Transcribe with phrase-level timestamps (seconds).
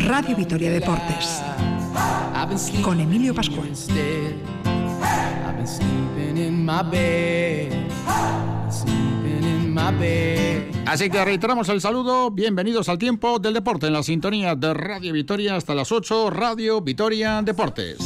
[0.00, 1.40] Radio Vitoria Deportes.
[2.82, 3.70] con Emilio Pascual.
[10.86, 15.12] Así que reiteramos el saludo, bienvenidos al tiempo del deporte en la sintonía de Radio
[15.12, 17.98] Vitoria hasta las 8, Radio Vitoria Deportes.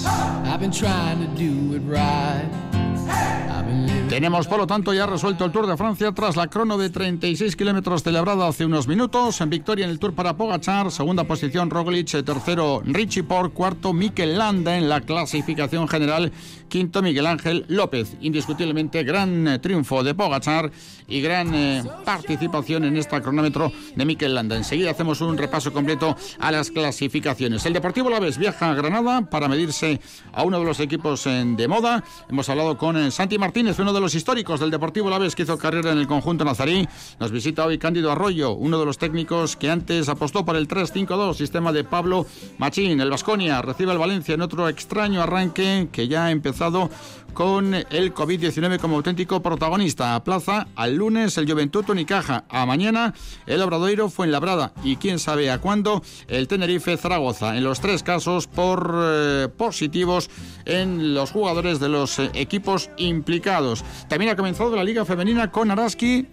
[4.08, 7.54] Tenemos, por lo tanto, ya resuelto el Tour de Francia tras la crono de 36
[7.56, 9.38] kilómetros celebrada hace unos minutos.
[9.42, 14.38] En victoria en el Tour para Pogachar, segunda posición Roglic, tercero Richie Port, cuarto Mikel
[14.38, 16.32] Landa en la clasificación general,
[16.68, 18.16] quinto Miguel Ángel López.
[18.20, 20.70] Indiscutiblemente gran eh, triunfo de Pogachar
[21.06, 24.56] y gran eh, participación en este cronómetro de Mikel Landa.
[24.56, 27.64] Enseguida hacemos un repaso completo a las clasificaciones.
[27.66, 30.00] El Deportivo Laves viaja a Granada para medirse
[30.32, 32.04] a uno de los equipos de moda.
[32.28, 35.58] Hemos hablado con eh, Santi Martínez, uno de los históricos del Deportivo Laves que hizo
[35.58, 36.86] carrera en el conjunto nazarí.
[37.18, 41.34] Nos visita hoy Cándido Arroyo, uno de los técnicos que antes apostó por el 3-5-2,
[41.34, 42.26] sistema de Pablo
[42.58, 43.00] Machín.
[43.00, 46.90] El Vasconia recibe al Valencia en otro extraño arranque que ya ha empezado
[47.34, 50.16] con el COVID-19 como auténtico protagonista.
[50.16, 53.14] A plaza al lunes el Juventud Unicaja, a mañana
[53.46, 57.56] el Obradoiro Fuenlabrada y quién sabe a cuándo el Tenerife Zaragoza.
[57.56, 60.30] En los tres casos por eh, positivos
[60.64, 63.84] en los jugadores de los eh, equipos implicados.
[64.08, 66.26] También ha comenzado la Liga Femenina con Araski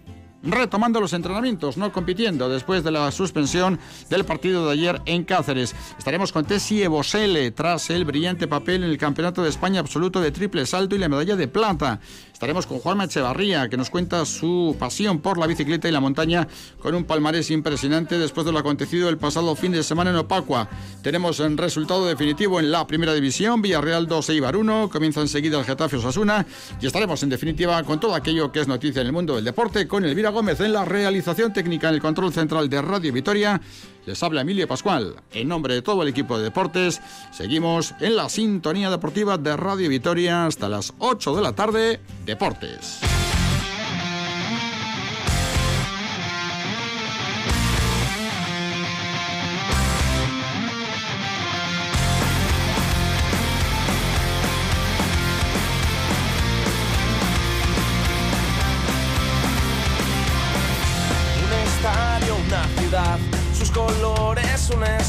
[0.46, 5.74] retomando los entrenamientos, no compitiendo después de la suspensión del partido de ayer en Cáceres.
[5.98, 10.30] Estaremos con Tessie Ebosele tras el brillante papel en el Campeonato de España absoluto de
[10.30, 12.00] triple salto y la medalla de plata.
[12.36, 16.46] Estaremos con Juan Echevarría, que nos cuenta su pasión por la bicicleta y la montaña
[16.80, 20.68] con un palmarés impresionante después de lo acontecido el pasado fin de semana en Opacua.
[21.00, 25.64] Tenemos el resultado definitivo en la primera división, Villarreal 2 Eibar 1, comienza enseguida el
[25.64, 26.44] Getafe Osasuna
[26.78, 29.88] y estaremos en definitiva con todo aquello que es noticia en el mundo del deporte
[29.88, 33.62] con Elvira Gómez en la realización técnica en el control central de Radio Vitoria.
[34.06, 35.16] Les habla Emilio Pascual.
[35.32, 39.88] En nombre de todo el equipo de deportes, seguimos en la sintonía deportiva de Radio
[39.88, 42.00] Vitoria hasta las 8 de la tarde.
[42.24, 43.00] Deportes.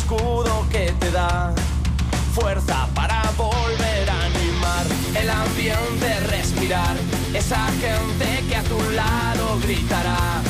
[0.08, 1.54] Escudo que te da
[2.34, 4.86] fuerza para volver a animar
[5.20, 6.96] el ambiente, respirar
[7.34, 10.42] esa gente que a tu lado gritará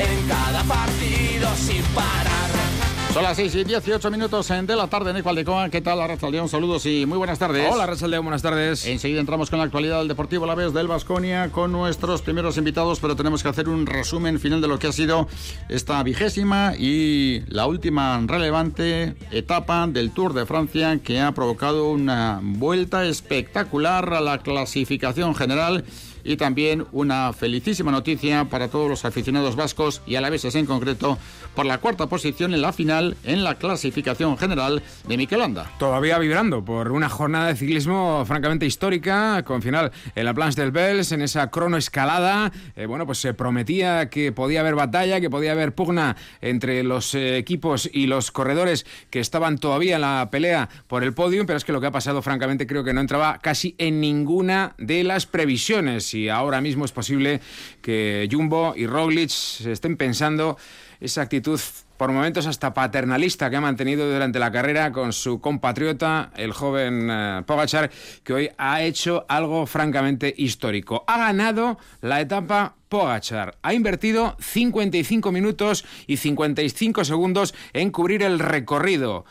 [0.00, 2.71] en cada partido sin parar.
[3.12, 5.68] Son las 6 y 18 minutos de la tarde en Ecualdecoa.
[5.68, 6.48] ¿Qué tal, Arrachaldeón?
[6.48, 7.70] Saludos y muy buenas tardes.
[7.70, 8.86] Hola, Arrachaldeón, buenas tardes.
[8.86, 13.00] Enseguida entramos con la actualidad del Deportivo La Vez del Vasconia con nuestros primeros invitados,
[13.00, 15.28] pero tenemos que hacer un resumen final de lo que ha sido
[15.68, 22.40] esta vigésima y la última relevante etapa del Tour de Francia que ha provocado una
[22.42, 25.84] vuelta espectacular a la clasificación general
[26.24, 30.66] y también una felicísima noticia para todos los aficionados vascos y a la vez en
[30.66, 31.18] concreto
[31.54, 35.70] por la cuarta posición en la final en la clasificación general de Miquelanda.
[35.78, 40.72] Todavía vibrando por una jornada de ciclismo francamente histórica, con final en la Planche del
[40.72, 42.52] Bels, en esa cronoescalada.
[42.76, 47.14] Eh, bueno, pues se prometía que podía haber batalla, que podía haber pugna entre los
[47.14, 51.56] eh, equipos y los corredores que estaban todavía en la pelea por el podio, pero
[51.56, 55.04] es que lo que ha pasado francamente creo que no entraba casi en ninguna de
[55.04, 57.40] las previsiones si ahora mismo es posible
[57.80, 59.30] que Jumbo y Roglic
[59.64, 60.58] estén pensando
[61.00, 61.58] esa actitud
[61.96, 67.08] por momentos hasta paternalista que ha mantenido durante la carrera con su compatriota, el joven
[67.10, 67.90] eh, Pogachar,
[68.22, 71.02] que hoy ha hecho algo francamente histórico.
[71.06, 73.56] Ha ganado la etapa Pogachar.
[73.62, 79.24] Ha invertido 55 minutos y 55 segundos en cubrir el recorrido.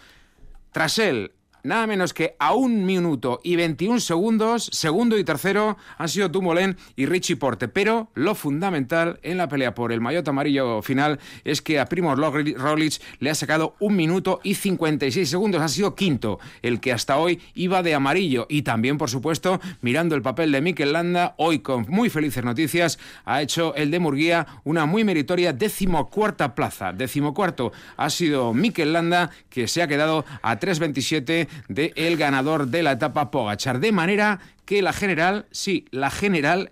[0.72, 1.34] Tras él,
[1.64, 6.78] nada menos que a un minuto y 21 segundos, segundo y tercero han sido Dumoulin
[6.96, 7.68] y Richie Porte.
[7.68, 12.18] Pero lo fundamental en la pelea por el maillot amarillo final es que a Primoz
[12.18, 15.62] Roglic le ha sacado un minuto y 56 segundos.
[15.62, 18.48] Ha sido quinto, el que hasta hoy iba de amarillo.
[18.50, 23.00] Y también, por supuesto, mirando el papel de Mikel Landa, hoy con muy felices noticias,
[23.26, 26.94] ha hecho el de Murguía una muy meritoria decimocuarta plaza.
[26.94, 32.84] Decimocuarto ha sido Mikel Landa, que se ha quedado a 3.27 de el ganador de
[32.84, 33.80] la etapa Pogachar.
[33.80, 36.72] De manera que la general, sí, la general,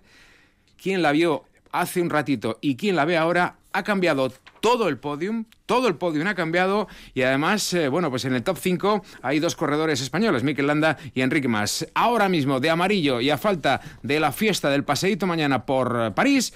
[0.80, 4.98] quien la vio hace un ratito y quien la ve ahora, ha cambiado todo el
[4.98, 9.02] podium, todo el podium ha cambiado y además, eh, bueno, pues en el top 5
[9.22, 11.86] hay dos corredores españoles, Mikel Landa y Enrique Mas.
[11.94, 16.52] Ahora mismo, de amarillo y a falta de la fiesta del paseíto mañana por París,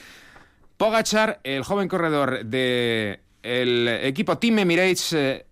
[0.77, 5.47] Pogachar, el joven corredor del equipo Team Emirates, eh,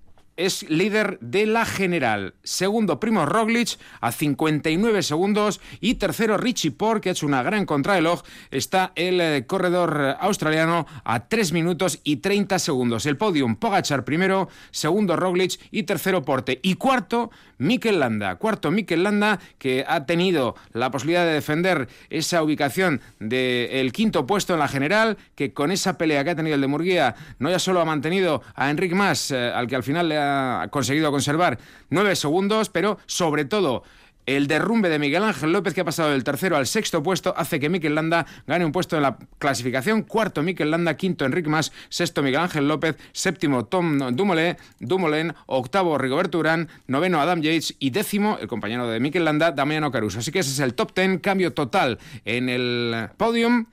[0.46, 2.34] es líder de la general.
[2.42, 5.60] Segundo, Primo Roglic a 59 segundos.
[5.80, 8.22] Y tercero, Richie Porte, que ha hecho una gran contrarreloj.
[8.50, 13.06] Está el eh, corredor australiano a 3 minutos y 30 segundos.
[13.06, 16.58] El podium, Pogachar primero, segundo Roglic y tercero Porte.
[16.62, 18.36] Y cuarto, Mikel Landa.
[18.36, 24.54] Cuarto, Mikel Landa, que ha tenido la posibilidad de defender esa ubicación del quinto puesto
[24.54, 27.60] en la general, que con esa pelea que ha tenido el de Murguía, no ya
[27.60, 30.31] solo ha mantenido a Enric Mas, eh, al que al final le ha
[30.70, 31.58] conseguido conservar
[31.90, 33.82] nueve segundos, pero sobre todo
[34.24, 37.58] el derrumbe de Miguel Ángel López, que ha pasado del tercero al sexto puesto, hace
[37.58, 40.02] que Mikel Landa gane un puesto en la clasificación.
[40.02, 40.96] Cuarto, Mikel Landa.
[40.96, 41.72] Quinto, Enrique Mas.
[41.88, 42.96] Sexto, Miguel Ángel López.
[43.12, 45.34] Séptimo, Tom Dumoulin.
[45.46, 46.68] Octavo, Rigoberto Urán.
[46.86, 47.74] Noveno, Adam Yates.
[47.80, 50.20] Y décimo, el compañero de Mikel Landa, Damiano Caruso.
[50.20, 51.18] Así que ese es el top ten.
[51.18, 53.66] Cambio total en el podium.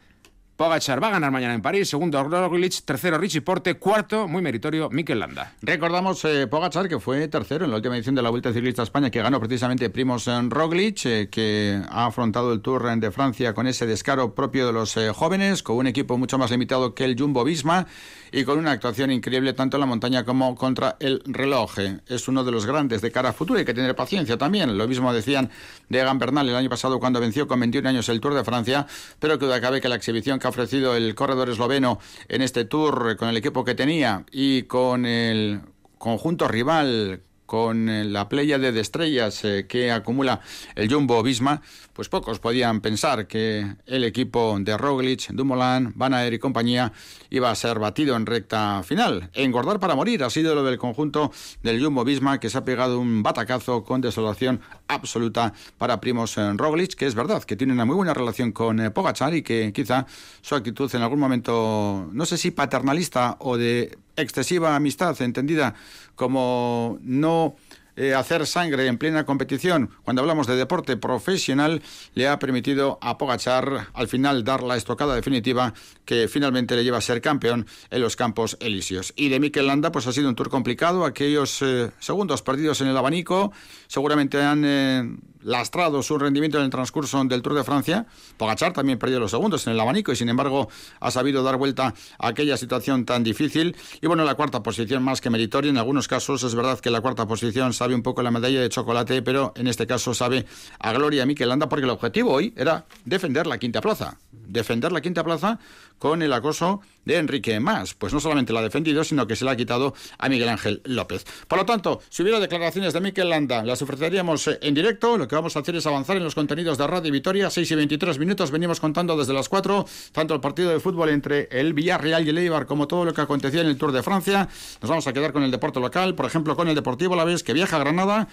[0.60, 4.90] Pogachar va a ganar mañana en París, segundo Roglic, tercero Richie Porte, cuarto, muy meritorio,
[4.90, 5.54] Mikel Landa.
[5.62, 8.84] Recordamos eh, Pogachar que fue tercero en la última edición de la Vuelta Ciclista a
[8.84, 13.68] España que ganó precisamente Primos Roglic, eh, que ha afrontado el Tour de Francia con
[13.68, 17.18] ese descaro propio de los eh, jóvenes, con un equipo mucho más limitado que el
[17.18, 17.88] Jumbo Visma
[18.32, 21.80] y con una actuación increíble tanto en la montaña como contra el reloj.
[22.08, 24.78] Es uno de los grandes de cara a futuro, hay que tener paciencia también.
[24.78, 25.50] Lo mismo decían
[25.90, 28.88] de Egan Bernal el año pasado cuando venció con 21 años el Tour de Francia,
[29.20, 33.16] pero que duda cabe que la exhibición que ofrecido el corredor esloveno en este tour
[33.18, 35.62] con el equipo que tenía y con el
[35.98, 40.40] conjunto rival con eh, la playa de estrellas eh, que acumula
[40.76, 41.64] el Jumbo Visma,
[41.94, 46.94] pues pocos podían pensar que el equipo de Roglic, Dumoulin, Van Aert y compañía
[47.32, 49.32] iba a ser batido en recta final.
[49.34, 51.32] Engordar para morir ha sido lo del conjunto
[51.64, 56.52] del Jumbo Visma que se ha pegado un batacazo con desolación absoluta para Primos eh,
[56.54, 60.06] Roglic, que es verdad que tiene una muy buena relación con Pogachar y que quizá
[60.42, 65.76] su actitud en algún momento, no sé si paternalista o de excesiva amistad, entendida
[66.20, 67.56] como no
[67.96, 71.82] eh, hacer sangre en plena competición, cuando hablamos de deporte profesional,
[72.14, 75.74] le ha permitido a Pogachar al final dar la estocada definitiva
[76.04, 79.14] que finalmente le lleva a ser campeón en los Campos Elíseos.
[79.16, 82.88] Y de Mikel Landa, pues ha sido un tour complicado, aquellos eh, segundos perdidos en
[82.88, 83.54] el abanico
[83.88, 88.06] seguramente han eh, lastrado su rendimiento en el transcurso del Tour de Francia.
[88.38, 90.70] Pogachar también perdió los segundos en el abanico y sin embargo
[91.00, 93.76] ha sabido dar vuelta a aquella situación tan difícil.
[94.02, 95.70] Y bueno, la cuarta posición más que meritoria.
[95.70, 98.70] En algunos casos es verdad que la cuarta posición sabe un poco la medalla de
[98.70, 100.46] chocolate, pero en este caso sabe
[100.80, 104.18] a Gloria Miquel Landa porque el objetivo hoy era defender la quinta plaza.
[104.50, 105.60] Defender la quinta plaza
[105.98, 107.94] con el acoso de Enrique Más.
[107.94, 110.82] Pues no solamente la ha defendido, sino que se la ha quitado a Miguel Ángel
[110.86, 111.26] López.
[111.48, 115.18] Por lo tanto, si hubiera declaraciones de Miquel Landa, las ofreceríamos eh, en directo.
[115.18, 117.50] Lo que vamos a hacer es avanzar en los contenidos de Radio Vitoria.
[117.50, 121.48] 6 y 23 minutos venimos contando desde las 4, tanto el partido de fútbol entre
[121.52, 124.48] el Villarreal y el Eibar como todo lo que acontecía en el Tour de Francia.
[124.82, 127.44] Nos vamos a quedar con el deporte local, por ejemplo, con el Deportivo La Vez,
[127.44, 128.28] que viaja a Granada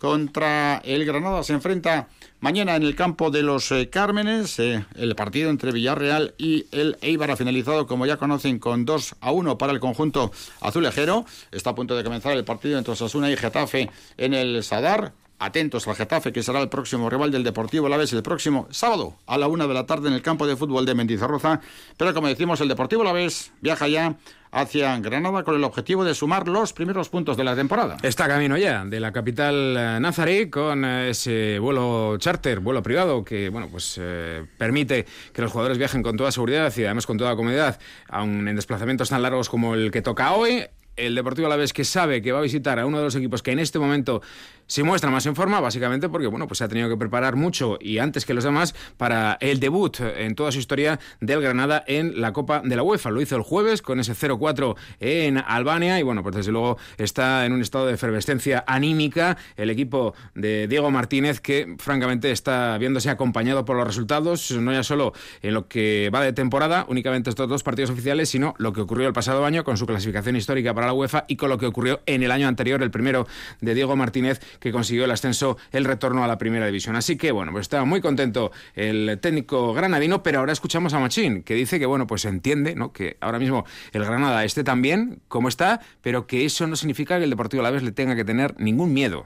[0.00, 1.44] contra el Granada.
[1.44, 2.08] Se enfrenta
[2.40, 4.58] mañana en el campo de los eh, Cármenes.
[4.58, 9.16] Eh, el partido entre Villarreal y el Eibar ha finalizado, como ya conocen, con 2
[9.20, 11.26] a 1 para el conjunto azulejero.
[11.52, 15.12] Está a punto de comenzar el partido entre Osasuna y Getafe en el Sadar.
[15.38, 19.16] Atentos al Getafe, que será el próximo rival del Deportivo La Vez el próximo sábado
[19.26, 21.62] a la una de la tarde en el campo de fútbol de Mendizorroza.
[21.96, 24.16] Pero como decimos, el Deportivo La Vez viaja ya
[24.52, 27.96] hacia Granada con el objetivo de sumar los primeros puntos de la temporada.
[28.02, 33.24] Está camino ya de la capital eh, nazarí con eh, ese vuelo charter, vuelo privado
[33.24, 37.18] que bueno pues eh, permite que los jugadores viajen con toda seguridad y además con
[37.18, 37.78] toda comodidad,
[38.08, 40.64] aun en desplazamientos tan largos como el que toca hoy.
[40.96, 43.14] El Deportivo a la vez que sabe que va a visitar a uno de los
[43.14, 44.20] equipos que en este momento
[44.70, 47.76] se muestra más en forma, básicamente porque bueno, pues se ha tenido que preparar mucho
[47.80, 52.20] y antes que los demás para el debut en toda su historia del Granada en
[52.20, 53.10] la Copa de la UEFA.
[53.10, 57.46] Lo hizo el jueves con ese 0-4 en Albania y bueno, pues desde luego está
[57.46, 63.10] en un estado de efervescencia anímica el equipo de Diego Martínez que francamente está viéndose
[63.10, 67.48] acompañado por los resultados, no ya solo en lo que va de temporada, únicamente estos
[67.48, 70.86] dos partidos oficiales, sino lo que ocurrió el pasado año con su clasificación histórica para
[70.86, 73.26] la UEFA y con lo que ocurrió en el año anterior, el primero
[73.60, 76.94] de Diego Martínez, que consiguió el ascenso, el retorno a la primera división.
[76.94, 81.42] Así que, bueno, pues estaba muy contento el técnico granadino, pero ahora escuchamos a Machín,
[81.42, 82.92] que dice que, bueno, pues entiende, ¿no?
[82.92, 87.18] Que ahora mismo el Granada esté tan bien como está, pero que eso no significa
[87.18, 89.24] que el Deportivo Alavés le tenga que tener ningún miedo.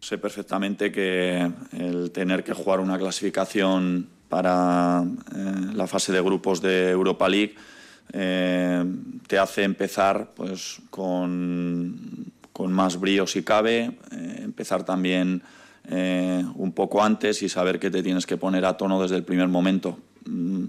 [0.00, 5.02] Sé perfectamente que el tener que jugar una clasificación para
[5.34, 7.54] eh, la fase de grupos de Europa League
[8.12, 8.84] eh,
[9.26, 12.23] te hace empezar pues, con
[12.54, 15.42] con más brío si cabe, eh, empezar también
[15.90, 19.24] eh, un poco antes y saber que te tienes que poner a tono desde el
[19.24, 19.98] primer momento.
[20.24, 20.64] Mm,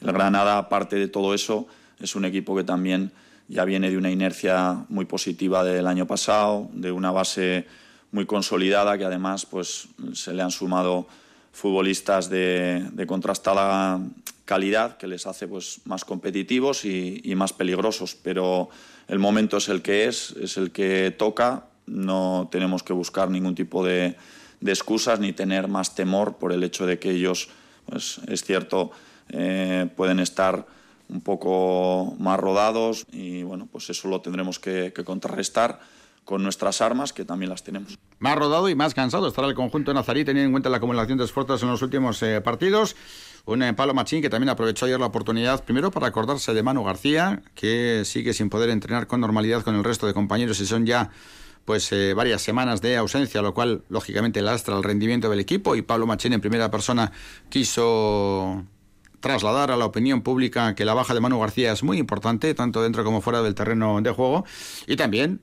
[0.00, 1.66] el Granada, aparte de todo eso,
[2.00, 3.10] es un equipo que también
[3.48, 7.66] ya viene de una inercia muy positiva del año pasado, de una base
[8.12, 11.08] muy consolidada que además pues, se le han sumado
[11.52, 14.00] futbolistas de, contrastada
[14.44, 18.14] calidad que les hace pues, más competitivos y, más peligrosos.
[18.14, 18.68] Pero
[19.08, 23.54] el momento es el que es, es el que toca, no tenemos que buscar ningún
[23.54, 24.16] tipo de,
[24.64, 27.48] excusas ni tener más temor por el hecho de que ellos,
[27.86, 28.90] pues, es cierto,
[29.28, 30.66] eh, pueden estar
[31.08, 35.78] un poco más rodados y bueno, pues eso lo tendremos que, contrarrestar
[36.24, 37.96] con nuestras armas, que también las tenemos.
[38.18, 41.18] Más rodado y más cansado estará el conjunto de Nazarí, teniendo en cuenta la acumulación
[41.18, 42.96] de esfuerzos en los últimos eh, partidos.
[43.46, 46.82] Un eh, Palo Machín que también aprovechó ayer la oportunidad, primero para acordarse de Manu
[46.82, 50.84] García, que sigue sin poder entrenar con normalidad con el resto de compañeros y son
[50.84, 51.10] ya
[51.64, 55.76] pues eh, varias semanas de ausencia, lo cual lógicamente lastra el rendimiento del equipo.
[55.76, 57.12] Y Pablo Machín en primera persona
[57.48, 58.64] quiso
[59.20, 62.82] trasladar a la opinión pública que la baja de Manu García es muy importante, tanto
[62.82, 64.44] dentro como fuera del terreno de juego,
[64.88, 65.40] y también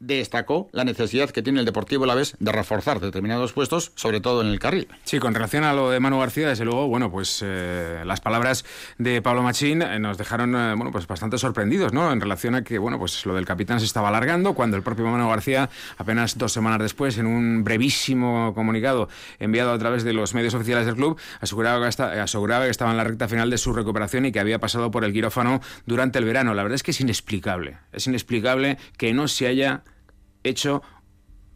[0.00, 4.42] destacó la necesidad que tiene el Deportivo la vez de reforzar determinados puestos, sobre todo
[4.42, 4.88] en el carril.
[5.04, 8.64] Sí, con relación a lo de Manu García, desde luego, bueno, pues eh, las palabras
[8.98, 12.12] de Pablo Machín eh, nos dejaron, eh, bueno, pues bastante sorprendidos, ¿no?
[12.12, 15.06] En relación a que, bueno, pues lo del capitán se estaba alargando, cuando el propio
[15.06, 20.34] Manu García, apenas dos semanas después, en un brevísimo comunicado enviado a través de los
[20.34, 23.72] medios oficiales del club, aseguraba que, aseguraba que estaba en la recta final de su
[23.72, 26.54] recuperación y que había pasado por el quirófano durante el verano.
[26.54, 29.82] La verdad es que es inexplicable, es inexplicable que no se haya
[30.44, 30.82] hecho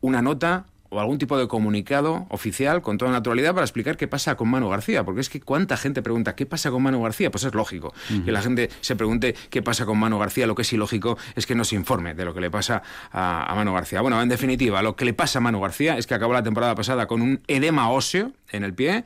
[0.00, 4.36] una nota o algún tipo de comunicado oficial con toda naturalidad para explicar qué pasa
[4.36, 5.04] con Manu García.
[5.04, 8.30] Porque es que cuánta gente pregunta qué pasa con Manu García, pues es lógico que
[8.30, 10.46] la gente se pregunte qué pasa con Manu García.
[10.46, 13.50] Lo que es ilógico es que no se informe de lo que le pasa a,
[13.50, 14.02] a Manu García.
[14.02, 16.74] Bueno, en definitiva, lo que le pasa a Manu García es que acabó la temporada
[16.74, 19.04] pasada con un edema óseo en el pie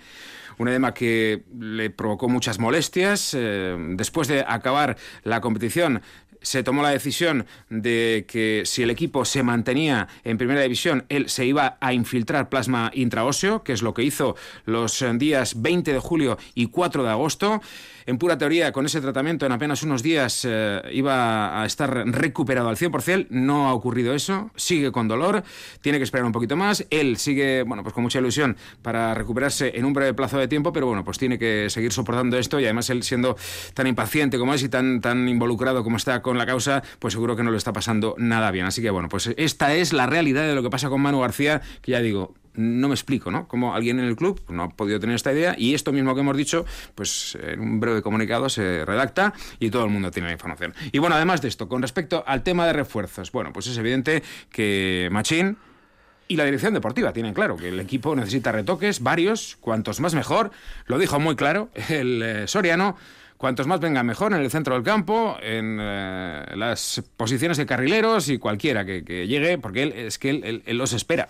[0.58, 3.34] un edema que le provocó muchas molestias.
[3.34, 6.02] Eh, después de acabar la competición,
[6.46, 11.28] se tomó la decisión de que si el equipo se mantenía en primera división, él
[11.28, 15.98] se iba a infiltrar plasma intraóseo, que es lo que hizo los días 20 de
[15.98, 17.60] julio y 4 de agosto.
[18.06, 22.68] En pura teoría, con ese tratamiento en apenas unos días eh, iba a estar recuperado
[22.68, 23.26] al 100%.
[23.30, 24.52] No ha ocurrido eso.
[24.54, 25.42] Sigue con dolor.
[25.80, 26.86] Tiene que esperar un poquito más.
[26.90, 30.72] Él sigue, bueno, pues con mucha ilusión para recuperarse en un breve plazo de tiempo,
[30.72, 33.36] pero bueno, pues tiene que seguir soportando esto y además él siendo
[33.74, 37.34] tan impaciente como es y tan, tan involucrado como está con la causa, pues seguro
[37.34, 38.66] que no le está pasando nada bien.
[38.66, 41.60] Así que bueno, pues esta es la realidad de lo que pasa con Manu García,
[41.82, 43.46] que ya digo, no me explico, ¿no?
[43.48, 46.20] Cómo alguien en el club no ha podido tener esta idea y esto mismo que
[46.20, 50.32] hemos dicho, pues en un breve comunicado se redacta y todo el mundo tiene la
[50.32, 50.74] información.
[50.92, 54.22] Y bueno, además de esto, con respecto al tema de refuerzos, bueno, pues es evidente
[54.50, 55.56] que Machín
[56.28, 60.50] y la dirección deportiva tienen claro que el equipo necesita retoques, varios, cuantos más mejor.
[60.86, 62.96] Lo dijo muy claro el eh, Soriano.
[63.36, 68.30] Cuantos más vengan mejor en el centro del campo, en eh, las posiciones de carrileros
[68.30, 71.28] y cualquiera que, llegue, porque él es que él los espera.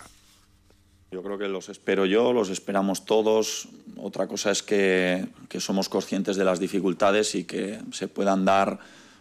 [1.09, 3.69] Yo creo que los espero yo, los esperamos todos.
[3.95, 5.25] Otra cosa es que,
[5.57, 8.79] somos conscientes de las dificultades y que se puedan dar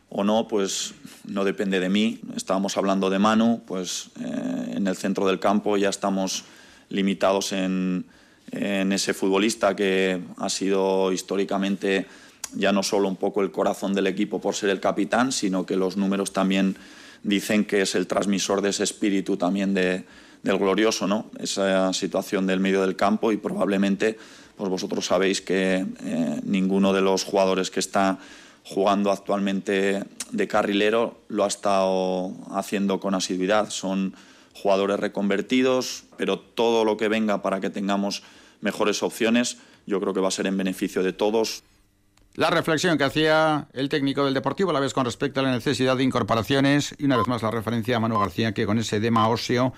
[0.09, 2.21] o no, pues no depende de mí.
[2.35, 6.45] Estábamos hablando de Manu, pues eh, en el centro del campo ya estamos
[6.89, 8.05] limitados en,
[8.51, 12.07] en ese futbolista que ha sido históricamente
[12.55, 15.77] ya no solo un poco el corazón del equipo por ser el capitán, sino que
[15.77, 16.77] los números también
[17.23, 20.05] dicen que es el transmisor de ese espíritu también de,
[20.43, 21.31] del glorioso, ¿no?
[21.39, 24.19] Esa situación del medio del campo y probablemente,
[24.57, 28.19] pues vosotros sabéis que eh, ninguno de los jugadores que está
[28.65, 30.03] jugando actualmente
[30.33, 33.71] de carrilero lo ha estado haciendo con asiduidad.
[33.71, 34.15] Son
[34.55, 38.23] jugadores reconvertidos, pero todo lo que venga para que tengamos
[38.61, 41.63] mejores opciones, yo creo que va a ser en beneficio de todos.
[42.35, 45.53] La reflexión que hacía el técnico del Deportivo a la vez con respecto a la
[45.53, 48.97] necesidad de incorporaciones y una vez más la referencia a Manu García que con ese
[48.97, 49.73] edema óseo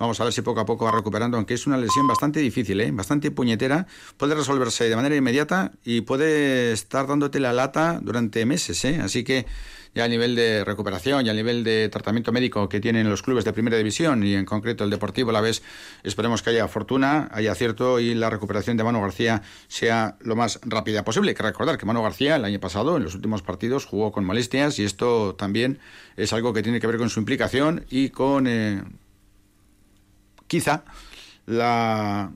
[0.00, 2.80] Vamos a ver si poco a poco va recuperando, aunque es una lesión bastante difícil,
[2.80, 2.90] ¿eh?
[2.90, 3.86] bastante puñetera.
[4.16, 8.82] Puede resolverse de manera inmediata y puede estar dándote la lata durante meses.
[8.86, 8.98] ¿eh?
[9.02, 9.44] Así que
[9.94, 13.44] ya a nivel de recuperación y a nivel de tratamiento médico que tienen los clubes
[13.44, 15.62] de primera división y en concreto el Deportivo la vez,
[16.02, 20.60] esperemos que haya fortuna, haya acierto y la recuperación de Manu García sea lo más
[20.62, 21.32] rápida posible.
[21.32, 24.24] Hay que recordar que Manu García el año pasado, en los últimos partidos, jugó con
[24.24, 25.78] molestias y esto también
[26.16, 28.82] es algo que tiene que ver con su implicación y con eh,
[30.50, 30.82] quizá
[31.46, 32.32] la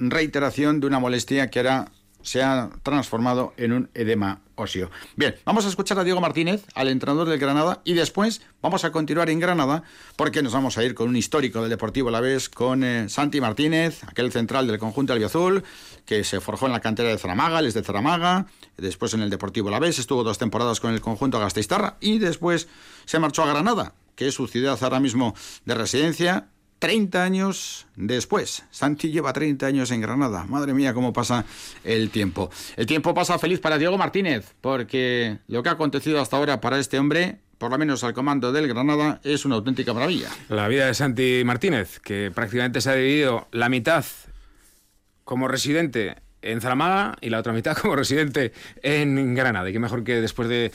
[0.00, 1.92] reiteración de una molestia que ahora
[2.22, 4.90] se ha transformado en un edema óseo.
[5.14, 8.90] Bien, vamos a escuchar a Diego Martínez, al entrenador del Granada, y después vamos a
[8.90, 9.84] continuar en Granada
[10.16, 13.40] porque nos vamos a ir con un histórico del Deportivo La Vez, con eh, Santi
[13.40, 15.62] Martínez, aquel central del conjunto albiazul,
[16.06, 18.46] que se forjó en la cantera de Zaramaga, él es de Zaramaga,
[18.78, 22.66] después en el Deportivo La Vez, estuvo dos temporadas con el conjunto Gasteiztarra y después
[23.04, 25.34] se marchó a Granada, que es su ciudad ahora mismo
[25.66, 26.48] de residencia,
[26.84, 28.62] 30 años después.
[28.70, 30.44] Santi lleva 30 años en Granada.
[30.44, 31.46] Madre mía, cómo pasa
[31.82, 32.50] el tiempo.
[32.76, 36.78] El tiempo pasa feliz para Diego Martínez, porque lo que ha acontecido hasta ahora para
[36.78, 40.28] este hombre, por lo menos al comando del Granada, es una auténtica maravilla.
[40.50, 44.04] La vida de Santi Martínez, que prácticamente se ha dividido la mitad
[45.24, 49.70] como residente en Zaramaga y la otra mitad como residente en Granada.
[49.70, 50.70] Y qué mejor que después de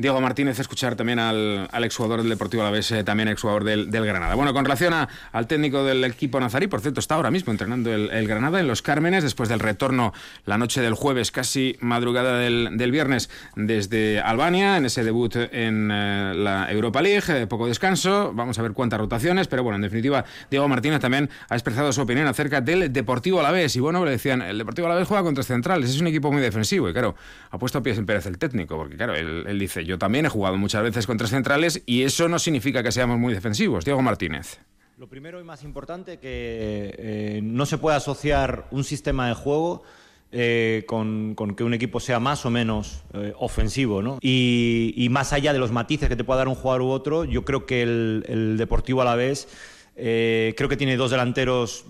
[0.00, 4.06] Diego Martínez, escuchar también al, al exjugador del Deportivo Alavés, eh, también exjugador del, del
[4.06, 4.34] Granada.
[4.34, 8.26] Bueno, con relación al técnico del equipo nazarí, por cierto, está ahora mismo entrenando el,
[8.26, 10.14] Granada en Los Cármenes, después del retorno
[10.46, 16.32] la noche del jueves, casi madrugada del, viernes, desde Albania, en ese debut en eh,
[16.34, 20.24] la Europa League, eh, poco descanso, vamos a ver cuántas rotaciones, pero bueno, en definitiva,
[20.50, 24.40] Diego Martínez también ha expresado su opinión acerca del Deportivo Alavés, y bueno, le decían,
[24.40, 27.16] el Deportivo Alavés juega contra centrales, es un equipo muy defensivo, y claro,
[27.50, 30.24] ha puesto a pies en Pérez el técnico, porque claro, él, él dice, yo también
[30.24, 33.84] he jugado muchas veces contra centrales y eso no significa que seamos muy defensivos.
[33.84, 34.60] Diego Martínez.
[34.96, 39.82] Lo primero y más importante que eh, no se puede asociar un sistema de juego
[40.30, 44.00] eh, con, que un equipo sea más o menos eh, ofensivo.
[44.00, 44.18] ¿no?
[44.20, 47.44] Y, más allá de los matices que te pueda dar un jugador u otro, yo
[47.44, 49.48] creo que el, Deportivo a la vez
[49.96, 51.84] creo que tiene dos delanteros,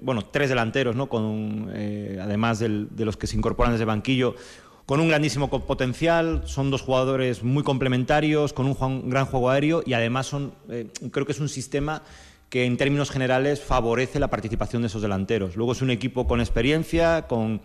[0.00, 1.08] bueno, tres delanteros, ¿no?
[1.08, 1.70] Con,
[2.20, 4.34] además de los que se incorporan desde banquillo,
[4.86, 9.94] con un grandísimo potencial, son dos jugadores muy complementarios, con un gran juego aéreo y
[9.94, 12.02] además son, eh, creo que es un sistema
[12.50, 15.56] que en términos generales favorece la participación de esos delanteros.
[15.56, 17.62] Luego es un equipo con experiencia, con,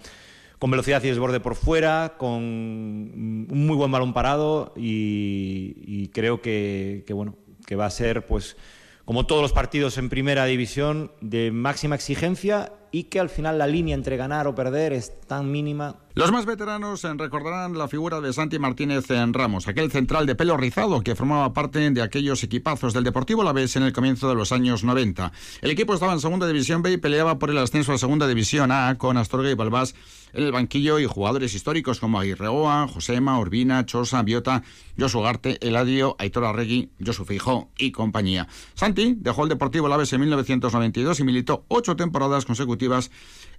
[0.62, 7.14] velocidad y desborde por fuera, con un muy buen balón parado y, creo que, que,
[7.14, 7.36] bueno,
[7.66, 8.56] que va a ser pues
[9.04, 13.67] como todos los partidos en primera división, de máxima exigencia y que al final la
[13.67, 15.96] línea entre ganar o perder es tan mínima.
[16.15, 20.58] Los más veteranos recordarán la figura de Santi Martínez en Ramos, aquel central de pelo
[20.58, 24.35] rizado que formaba parte de aquellos equipazos del Deportivo La Vez en el comienzo de
[24.35, 25.31] los años 90.
[25.61, 28.72] El equipo estaba en Segunda División B y peleaba por el ascenso a Segunda División
[28.72, 29.96] A con Astorga y Balbás
[30.33, 34.61] en el banquillo y jugadores históricos como Aguirreoa, Josema, Urbina, Chosa, Biota,
[35.00, 38.48] Josu Garte, Eladio, Aitor Arregui, Josu Feijó y compañía.
[38.74, 42.78] Santi dejó el Deportivo La Vez en 1992 y militó ocho temporadas consecutivas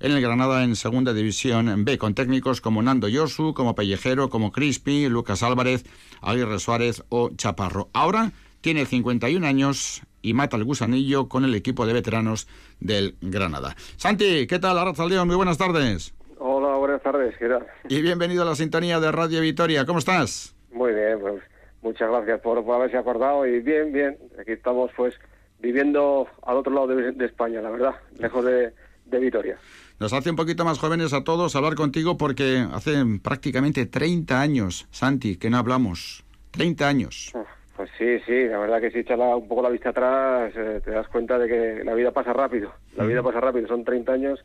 [0.00, 4.50] en el Granada en Segunda División B, con técnicos como Nando Yosu, como Pellejero, como
[4.50, 5.84] Crispi, Lucas Álvarez,
[6.22, 7.90] Aguirre Suárez o Chaparro.
[7.92, 12.48] Ahora tiene 51 años y mata el gusanillo con el equipo de veteranos
[12.80, 13.74] del Granada.
[13.96, 14.76] Santi, ¿qué tal?
[15.08, 16.14] León, muy buenas tardes.
[16.38, 17.66] Hola, buenas tardes, ¿qué tal?
[17.88, 19.84] Y bienvenido a la sintonía de Radio Vitoria.
[19.84, 20.56] ¿Cómo estás?
[20.72, 21.42] Muy bien, pues
[21.82, 24.16] muchas gracias por, haberse acordado y bien, bien.
[24.40, 25.14] Aquí estamos pues
[25.58, 28.72] viviendo al otro lado de España, la verdad, lejos de,
[29.10, 29.58] de Vitoria.
[29.98, 34.86] Nos hace un poquito más jóvenes a todos hablar contigo porque hace prácticamente 30 años,
[34.90, 36.24] Santi, que no hablamos.
[36.52, 37.32] 30 años.
[37.76, 40.90] Pues sí, sí, la verdad que si echas un poco la vista atrás eh, te
[40.90, 42.72] das cuenta de que la vida pasa rápido.
[42.96, 44.40] La vida pasa rápido, son 30 años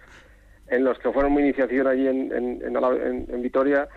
[0.68, 3.88] en los que fueron mi iniciación allí en, en, Vitoria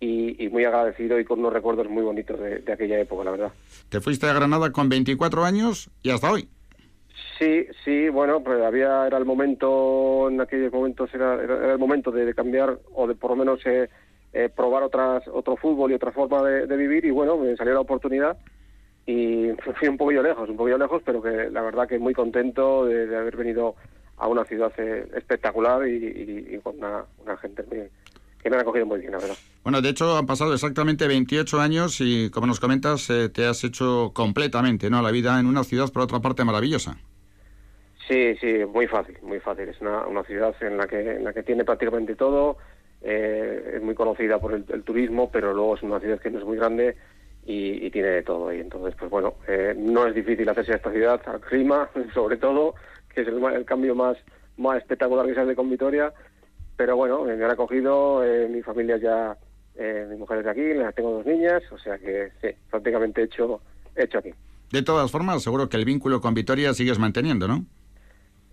[0.00, 3.52] y, muy agradecido y con unos recuerdos muy bonitos de, de aquella época, la verdad.
[3.88, 6.48] Te fuiste a Granada con 24 años y hasta hoy.
[7.38, 12.10] Sí, sí, bueno, pues había, era el momento, en aquellos momentos era, era, el momento
[12.10, 13.90] de, cambiar o de por lo menos eh,
[14.32, 17.80] eh, probar otras, otro fútbol y otra forma de, vivir y bueno, me salió la
[17.80, 18.38] oportunidad
[19.04, 22.86] y fui un poquillo lejos, un poquillo lejos, pero que la verdad que muy contento
[22.86, 23.74] de, haber venido
[24.16, 27.04] a una ciudad eh, espectacular y, con una,
[27.36, 27.64] gente
[28.42, 29.36] que me ha acogido muy bien, la verdad.
[29.62, 34.12] Bueno, de hecho han pasado exactamente 28 años y como nos comentas, te has hecho
[34.14, 35.02] completamente, ¿no?
[35.02, 36.96] La vida en una ciudad, por otra parte, maravillosa.
[38.08, 39.68] Sí, sí, muy fácil, muy fácil.
[39.68, 42.56] Es una, una ciudad en la que en la que tiene prácticamente todo.
[43.02, 46.44] Eh, es muy conocida por el, turismo, pero luego es una ciudad que no es
[46.44, 46.96] muy grande
[47.44, 48.52] y, tiene de todo.
[48.52, 52.36] Y entonces, pues bueno, eh, no es difícil hacerse a esta ciudad, al clima, sobre
[52.36, 52.74] todo,
[53.12, 54.16] que es el, cambio más
[54.56, 56.12] más espectacular que se hace con Vitoria.
[56.76, 59.36] Pero bueno, me han acogido, eh, mi familia ya,
[60.08, 63.60] mi mujer es de aquí, tengo dos niñas, o sea que sí, prácticamente hecho,
[63.94, 64.30] hecho aquí.
[64.70, 67.64] De todas formas, seguro que el vínculo con Vitoria sigues manteniendo, ¿no?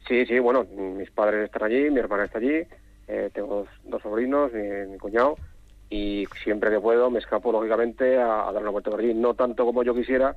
[0.08, 2.62] Sí, sí, bueno, mis padres están allí, mi hermana está allí,
[3.08, 5.38] eh, tengo dos, sobrinos, mi, cuñado,
[5.90, 9.14] y siempre que puedo me escapo, lógicamente, a, dar una vuelta por allí.
[9.14, 10.36] No tanto como yo quisiera,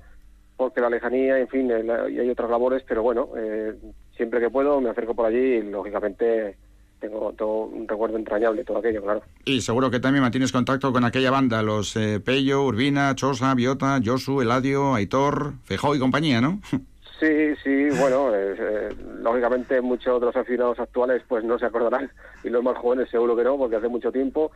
[0.56, 3.74] porque la lejanía, en fin, y hay otras labores, pero bueno, eh,
[4.16, 6.56] siempre que puedo me acerco por allí y, lógicamente,
[7.00, 9.22] tengo todo un recuerdo entrañable todo aquello, claro.
[9.44, 14.00] Y seguro que también mantienes contacto con aquella banda, los eh, Pello, Urbina, Chosa, Biota,
[14.04, 16.60] Josu, Eladio, Aitor, Fejó y compañía, ¿no?
[17.18, 22.10] Sí, sí, bueno, eh, lógicamente muchos de los aficionados actuales pues no se acordarán
[22.44, 24.52] y los más jóvenes seguro que no, porque hace mucho tiempo,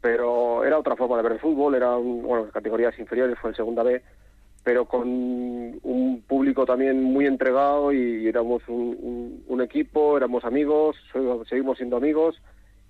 [0.00, 3.82] pero era otra forma de ver el fútbol, era, bueno, categorías inferiores, fue en segunda
[3.82, 4.02] B,
[4.62, 10.96] pero con un público también muy entregado y éramos un, un, equipo, éramos amigos,
[11.48, 12.40] seguimos siendo amigos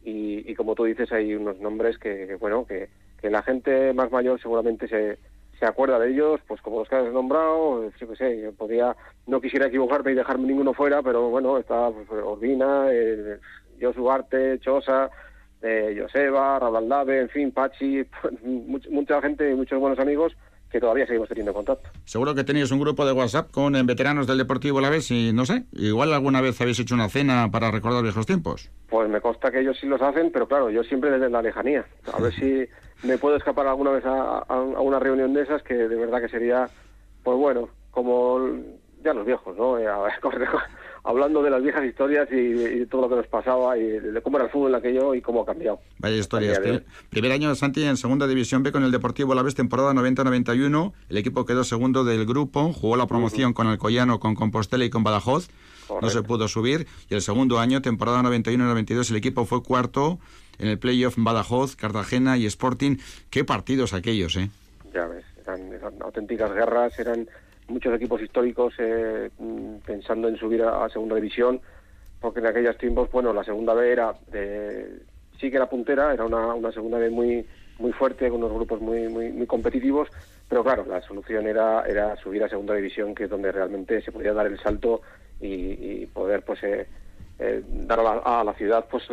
[0.03, 2.89] y, como tú dices hay unos nombres que, bueno, que,
[3.21, 5.19] que la gente más mayor seguramente se
[5.59, 8.97] se acuerda de ellos, pues como los que has nombrado, yo qué sé, yo podía,
[9.27, 13.39] no quisiera equivocarme y dejarme ninguno fuera, pero bueno, está pues, Ordina, eh,
[13.81, 15.11] Josu Arte, Chosa,
[15.63, 18.05] eh, Joseba, Rabaldave, en fin, Pachi,
[18.91, 20.37] mucha gente y muchos buenos amigos
[20.71, 21.89] que todavía seguimos teniendo contacto.
[22.05, 25.33] Seguro que tenéis un grupo de WhatsApp con eh, veteranos del Deportivo La Vez y
[25.33, 28.71] no sé, igual alguna vez habéis hecho una cena para recordar viejos tiempos.
[28.89, 31.87] Pues me consta que ellos sí los hacen, pero claro, yo siempre desde la lejanía.
[32.13, 32.67] A ver si
[33.03, 34.45] me puedo escapar alguna vez a,
[34.81, 36.69] una reunión de esas que de verdad que sería,
[37.23, 38.41] pues bueno, como
[39.03, 39.79] ya los viejos, ¿no?
[39.79, 39.87] Eh,
[41.07, 44.39] hablando de las viejas historias y, de todo lo que nos pasaba y de cómo
[44.39, 45.79] era el fútbol en aquello y cómo ha cambiado.
[45.99, 46.61] Vaya historias.
[47.11, 50.93] Primer año de Santi en segunda división B con el Deportivo La Vez, temporada 90-91.
[51.09, 54.91] El equipo quedó segundo del grupo, jugó la promoción con el Collano, con Compostela y
[54.91, 55.49] con Badajoz.
[56.03, 56.89] No se pudo subir.
[57.09, 60.19] Y el segundo año, temporada 91-92, el equipo fue cuarto
[60.59, 62.97] en el playoff Badajoz, Cartagena y Sporting.
[63.31, 64.51] Qué partidos aquellos, ¿eh?
[64.95, 67.29] Ya ves, eran, auténticas guerras, eran
[67.69, 71.61] muchos equipos históricos eh, mm, pensando en subir a, segunda división,
[72.21, 75.01] porque en aquellos tiempos, bueno, la segunda B era, de,
[75.41, 77.47] sí que era puntera, era una, una segunda B muy
[77.79, 80.09] muy fuerte, con unos grupos muy, muy, muy competitivos,
[80.49, 84.13] pero claro, la solución era, era subir a segunda división, que es donde realmente se
[84.13, 85.03] podía dar el salto
[85.41, 86.87] y, poder pues eh,
[87.39, 89.05] eh, dar a la, a la, ciudad pues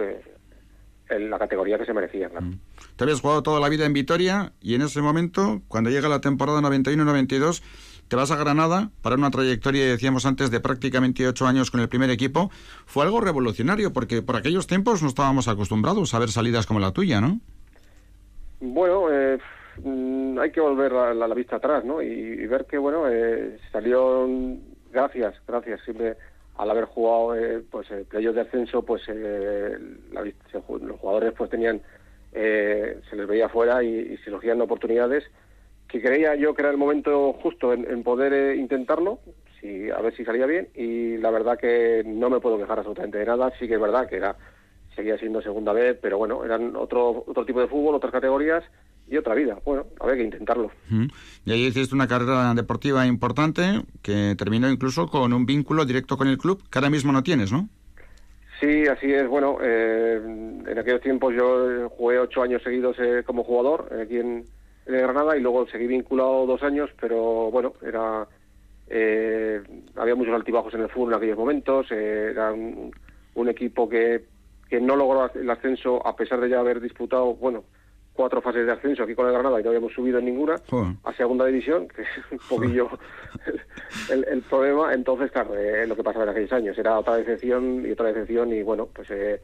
[1.19, 2.29] la categoría que se merecía.
[2.29, 2.59] Mm.
[2.95, 6.21] Te habías jugado toda la vida en Vitoria y en ese momento, cuando llega la
[6.21, 7.61] temporada 91-92,
[8.07, 11.89] te vas a Granada para una trayectoria, decíamos antes, de prácticamente ocho años con el
[11.89, 12.49] primer equipo.
[12.85, 16.91] Fue algo revolucionario porque por aquellos tiempos no estábamos acostumbrados a ver salidas como la
[16.91, 17.39] tuya, ¿no?
[18.59, 19.39] Bueno, eh,
[19.83, 22.01] mm, hay que volver a la, vista atrás, ¿no?
[22.01, 24.27] Y, ver que, bueno, eh, salió,
[24.91, 26.15] gracias, gracias, siempre
[26.57, 29.77] al haber jugado eh, pues el playoff de ascenso pues eh,
[30.11, 31.81] los jugadores pues tenían
[32.31, 35.23] eh, se les veía fuera y, se los oportunidades
[35.87, 39.19] que creía yo que era el momento justo en, poder intentarlo
[39.59, 43.17] si, a ver si salía bien y la verdad que no me puedo quejar absolutamente
[43.17, 43.51] de nada.
[43.57, 44.35] Sí que es verdad que era
[44.95, 48.63] seguía siendo segunda vez pero bueno eran otro otro tipo de fútbol otras categorías
[49.07, 49.57] y otra vida.
[49.65, 50.71] Bueno, había que intentarlo.
[51.45, 56.27] Y ahí hiciste una carrera deportiva importante que terminó incluso con un vínculo directo con
[56.27, 57.69] el club que ahora mismo no tienes, ¿no?
[58.59, 59.27] Sí, así es.
[59.27, 64.45] Bueno, eh, en aquellos tiempos yo jugué ocho años seguidos eh, como jugador aquí en,
[64.85, 68.27] Granada y luego seguí vinculado dos años, pero bueno, era
[68.89, 69.61] eh,
[69.95, 71.89] había muchos altibajos en el fútbol en aquellos momentos.
[71.89, 72.91] era un,
[73.35, 74.25] un, equipo que,
[74.73, 77.63] que no logró el ascenso a pesar de ya haber disputado, bueno,
[78.11, 80.55] cuatro fases de ascenso aquí con el Granada y no habíamos subido en ninguna
[81.03, 82.89] a segunda división, que es un poquillo
[84.09, 84.91] el, problema.
[84.95, 88.51] Entonces, claro, eh, lo que pasaba en aquellos años era otra decepción y otra decepción
[88.51, 89.39] y bueno, pues eh,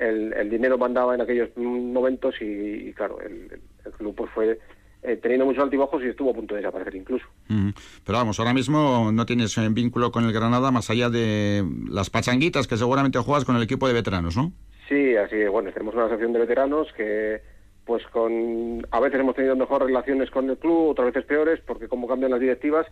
[0.00, 3.60] el, dinero mandaba en aquellos momentos y, claro, el,
[3.96, 4.58] club pues fue
[5.04, 7.26] eh, teniendo muchos altibajos y estuvo a punto de desaparecer incluso.
[7.46, 12.66] Pero vamos, ahora mismo no tienes vínculo con el Granada más allá de las pachanguitas
[12.66, 14.52] que seguramente juegas con el equipo de veteranos, ¿no?
[14.88, 15.50] Sí, así es.
[15.50, 17.40] Bueno, tenemos una asociación de veteranos que
[17.84, 21.88] pues con a veces hemos tenido mejores relaciones con el club, otras veces peores, porque
[21.88, 22.86] como cambian las directivas,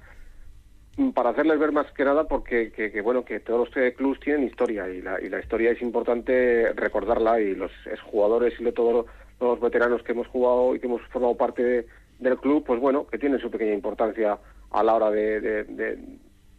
[0.97, 4.45] mm, para hacerles ver más que nada porque que, bueno que todos los clubes tienen
[4.45, 7.71] historia y la, y la historia es importante recordarla y los
[8.11, 9.07] jugadores y todos
[9.41, 11.87] los veteranos que hemos jugado y que hemos formado parte
[12.19, 14.39] del club, pues bueno, que tienen su pequeña importancia
[14.71, 15.99] a la hora de, de,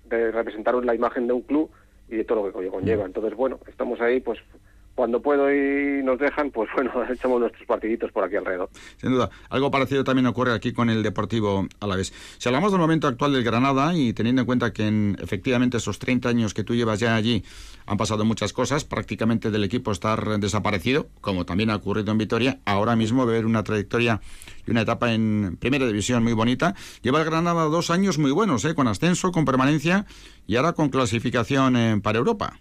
[0.05, 1.69] de representar la imagen de un club
[2.09, 3.05] y de todo lo que conlleva.
[3.05, 4.39] Entonces, bueno, estamos ahí pues
[4.95, 8.69] cuando puedo y nos dejan, pues bueno, echamos nuestros partiditos por aquí alrededor.
[8.97, 9.29] Sin duda.
[9.49, 12.13] Algo parecido también ocurre aquí con el Deportivo a la vez.
[12.37, 15.99] Si hablamos del momento actual del Granada y teniendo en cuenta que en efectivamente esos
[15.99, 17.43] 30 años que tú llevas ya allí
[17.85, 22.59] han pasado muchas cosas, prácticamente del equipo estar desaparecido, como también ha ocurrido en Vitoria,
[22.65, 24.21] ahora mismo ver una trayectoria
[24.65, 26.75] y una etapa en primera división muy bonita.
[27.01, 28.75] Lleva el Granada dos años muy buenos, ¿eh?
[28.75, 30.05] con ascenso, con permanencia
[30.47, 32.59] y ahora con clasificación eh, para Europa.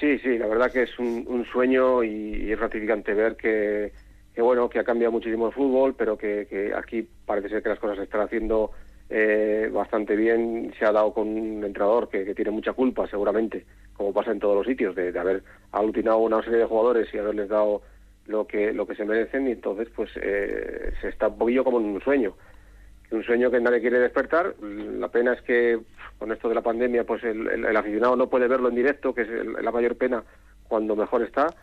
[0.00, 3.92] Sí, sí, la verdad que es un, sueño y, es gratificante ver que,
[4.36, 7.96] bueno, que ha cambiado muchísimo el fútbol, pero que, aquí parece ser que las cosas
[7.96, 8.70] se están haciendo
[9.10, 14.12] eh, bastante bien, se ha dado con un entrenador que, tiene mucha culpa, seguramente, como
[14.12, 17.82] pasa en todos los sitios, de, haber aglutinado una serie de jugadores y haberles dado
[18.26, 21.80] lo que lo que se merecen y entonces pues eh, se está un poquillo como
[21.80, 22.34] en un sueño
[23.10, 25.78] un sueño que nadie quiere despertar la pena es que
[26.18, 29.28] con esto de la pandemia pues el, aficionado no puede verlo en directo que es
[29.62, 30.22] la mayor pena
[30.68, 31.54] cuando mejor está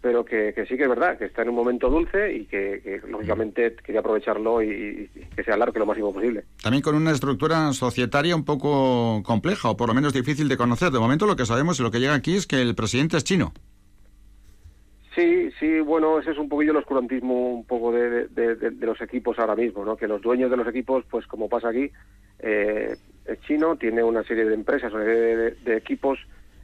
[0.00, 3.74] pero que, sí que es verdad, que está en un momento dulce y que, lógicamente
[3.84, 6.44] quería aprovecharlo y, que se alargue lo máximo posible.
[6.62, 10.92] También con una estructura societaria un poco compleja o por lo menos difícil de conocer.
[10.92, 13.24] De momento lo que sabemos y lo que llega aquí es que el presidente es
[13.24, 13.52] chino.
[15.18, 18.28] Sí, sí, bueno, ese es un poquillo el oscurantismo un poco de,
[18.78, 19.96] los equipos ahora mismo, ¿no?
[19.96, 21.90] Que los dueños de los equipos, pues como pasa aquí,
[22.38, 26.20] eh, es chino, tiene una serie de empresas, una serie de equipos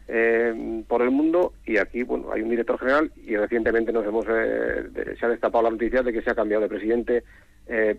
[0.07, 4.27] eh, por el mundo y aquí bueno hay un director general y recientemente nos hemos
[4.29, 7.25] eh, se ha destapado la noticia de que se ha cambiado de presidente
[7.67, 7.99] eh,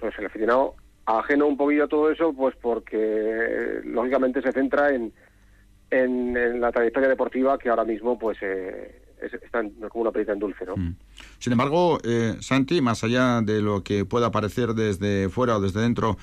[0.00, 0.74] pues el aficionado
[1.06, 5.12] ajeno un poquillo a todo eso pues porque lógicamente se centra en,
[6.02, 10.76] en, la trayectoria deportiva que ahora mismo pues está como una perita en dulce ¿no?
[10.76, 10.96] Mm.
[11.38, 11.98] sin embargo
[12.40, 16.16] Santi más allá de lo que pueda parecer desde fuera o desde dentro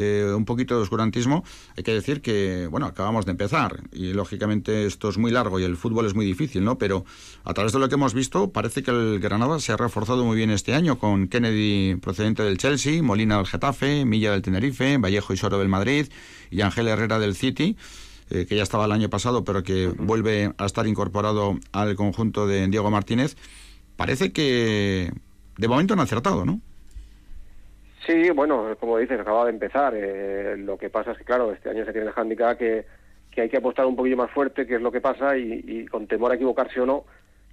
[0.00, 1.44] eh, un poquito de oscurantismo,
[1.76, 5.64] hay que decir que, bueno, acabamos de empezar y lógicamente esto es muy largo y
[5.64, 6.78] el fútbol es muy difícil, ¿no?
[6.78, 7.04] Pero
[7.42, 10.36] a través de lo que hemos visto, parece que el Granada se ha reforzado muy
[10.36, 15.32] bien este año con Kennedy procedente del Chelsea, Molina del Getafe, Milla del Tenerife, Vallejo
[15.32, 16.06] y Soro del Madrid
[16.52, 17.76] y Ángel Herrera del City.
[18.30, 22.46] Eh, que ya estaba el año pasado, pero que vuelve a estar incorporado al conjunto
[22.46, 23.36] de Diego Martínez,
[23.96, 25.10] parece que
[25.56, 26.60] de momento han acertado, ¿no?
[28.06, 29.94] Sí, bueno, como dices, acaba de empezar.
[29.96, 32.84] Eh, lo que pasa es que, claro, este año se tiene el handicap que,
[33.30, 36.06] que hay que apostar un poquito más fuerte, que es lo que pasa, y, con
[36.06, 37.04] temor a equivocarse o no,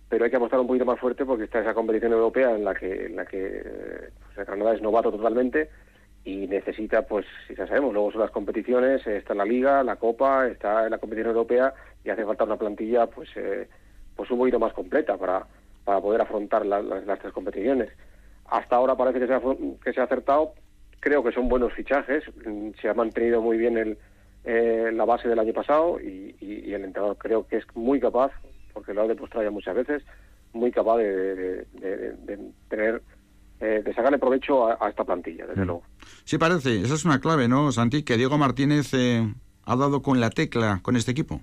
[0.09, 2.75] pero hay que apostar un poquito más fuerte porque está esa competición europea en la
[2.75, 3.63] que, en la que
[4.33, 5.69] pues, Canadá es novato totalmente
[6.25, 10.47] y necesita, pues, ya sabemos, luego son las competiciones, está en la Liga, la Copa,
[10.47, 13.67] está la competición europea y hace falta una plantilla, pues, eh,
[14.15, 15.45] pues un poquito más completa para,
[15.83, 17.89] para poder afrontar las tres competiciones.
[18.47, 19.41] Hasta ahora parece que se ha,
[19.83, 20.53] que se ha acertado.
[20.99, 22.23] Creo que son buenos fichajes.
[22.45, 23.97] Mm, se ha mantenido muy bien el,
[24.43, 26.35] eh, la base del año pasado y,
[26.71, 28.31] el entrenador creo que es muy capaz,
[28.73, 30.03] porque lo ha demostrado ya muchas veces,
[30.53, 31.65] muy capaz de,
[32.69, 33.01] tener
[33.59, 35.65] eh, de sacarle provecho a, esta plantilla, desde mm.
[35.65, 35.83] luego.
[36.23, 38.03] Sí, parece, esa es una clave, ¿no, Santi?
[38.03, 39.25] Que Diego Martínez eh,
[39.65, 41.41] ha dado con la tecla con este equipo.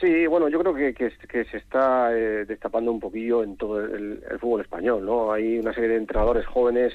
[0.00, 4.22] Sí, bueno, yo creo que, que, se está eh, destapando un poquillo en todo el,
[4.40, 5.32] fútbol español, ¿no?
[5.32, 6.92] Hay una serie de entrenadores jóvenes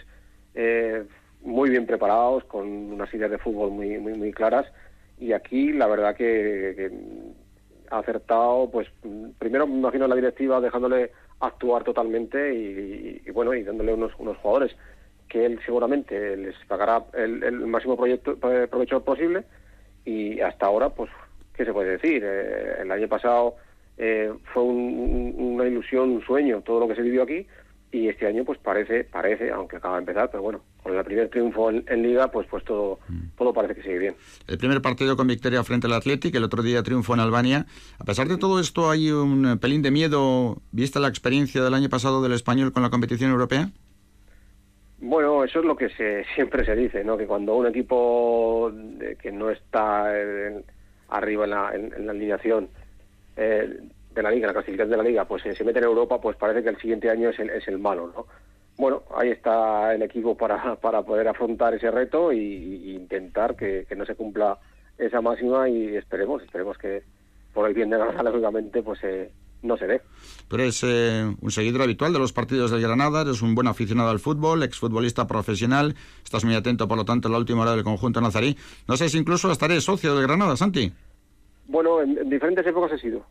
[0.54, 1.06] eh,
[1.42, 4.66] muy bien preparados, con unas ideas de fútbol muy, muy, muy claras,
[5.18, 6.92] y aquí la verdad que,
[7.90, 8.88] ha acertado, pues
[9.40, 14.76] primero me imagino la directiva dejándole actuar totalmente y, bueno, y dándole unos, unos jugadores
[15.28, 19.44] que él seguramente les pagará el, el máximo proyecto, eh, provecho posible
[20.06, 21.10] y hasta ahora pues
[21.60, 22.24] ¿qué se puede decir?
[22.26, 23.56] Eh, el año pasado
[23.98, 27.46] eh, fue una ilusión, un sueño, todo lo que se vivió aquí,
[27.92, 31.30] y este año pues parece, parece, aunque acaba de empezar, pero bueno, con el primer
[31.30, 33.38] triunfo en, Liga, pues pues todo, mm.
[33.38, 34.16] todo parece que sigue bien.
[34.48, 37.66] El primer partido con victoria frente al Athletic, el otro día triunfo en Albania.
[38.00, 41.90] A pesar de todo esto, ¿hay un pelín de miedo, vista la experiencia del año
[41.90, 43.70] pasado del español con la competición europea?
[45.02, 47.18] Bueno, eso es lo que se, siempre se dice, ¿no?
[47.18, 48.72] Que cuando un equipo
[49.22, 50.18] que no está...
[50.20, 50.64] En,
[51.10, 52.70] arriba en la, en, la alineación
[53.36, 53.80] eh,
[54.20, 56.36] de la liga, la clasificación de la liga, pues eh, se mete en Europa, pues
[56.36, 58.26] parece que el siguiente año es el, es el malo, ¿no?
[58.78, 64.06] Bueno, ahí está el equipo para, para poder afrontar ese reto y, intentar que, no
[64.06, 64.58] se cumpla
[64.98, 67.04] esa máxima y esperemos, esperemos que
[67.54, 69.32] por el bien de la lógicamente, pues eh,
[69.64, 70.02] no se dé.
[70.48, 74.20] Tú eres un seguidor habitual de los partidos del Granada, eres un buen aficionado al
[74.20, 78.20] fútbol, exfutbolista profesional, estás muy atento, por lo tanto, a la última hora del conjunto
[78.20, 78.58] nazarí.
[78.88, 80.92] No sé si incluso estaré socio del Granada, Santi.
[81.70, 83.26] Bueno, en, diferentes épocas he sido.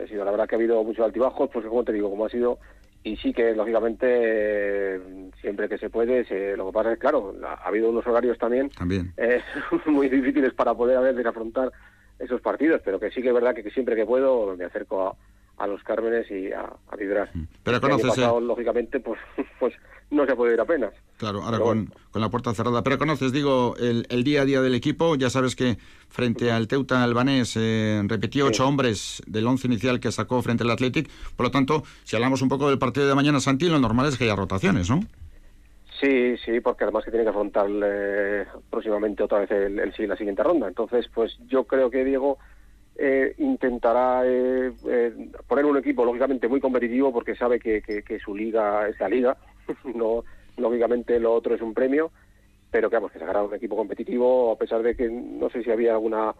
[0.00, 0.24] He sido.
[0.24, 2.58] La verdad que ha habido muchos altibajos, pues como te digo, como ha sido
[3.04, 5.00] y sí que lógicamente
[5.40, 8.68] siempre que se puede se, lo que pasa es claro ha habido unos horarios también,
[8.70, 9.12] también.
[9.16, 9.40] Eh,
[9.86, 11.70] muy difíciles para poder a veces afrontar
[12.18, 15.16] esos partidos pero que sí que es verdad que, siempre que puedo me acerco a,
[15.58, 17.30] a los Cármenes y a, a vibrar.
[17.34, 17.44] Mm.
[17.62, 19.20] Pero conoces, lógicamente, pues,
[19.60, 19.74] pues
[20.10, 20.92] no se puede ir apenas.
[21.16, 22.82] Claro, ahora con, con, la puerta cerrada.
[22.82, 25.16] Pero conoces, digo, el, el, día a día del equipo.
[25.16, 30.12] Ya sabes que frente al Teuta albanés eh, repitió ocho hombres del once inicial que
[30.12, 31.08] sacó frente al Athletic.
[31.36, 34.18] Por lo tanto, si hablamos un poco del partido de mañana, Santi, lo normal es
[34.18, 35.00] que haya rotaciones, ¿no?
[36.00, 40.16] Sí, sí, porque además que tiene que afrontar eh, próximamente otra vez el, el, la
[40.16, 40.68] siguiente ronda.
[40.68, 42.38] Entonces, pues yo creo que Diego
[42.98, 45.12] eh, intentará eh, eh,
[45.46, 49.36] poner un equipo lógicamente muy competitivo porque sabe que, su liga es la liga,
[49.94, 50.24] no
[50.56, 52.10] lógicamente lo otro es un premio
[52.70, 55.70] pero que vamos, que sacará un equipo competitivo, a pesar de que no sé si
[55.70, 56.34] había alguna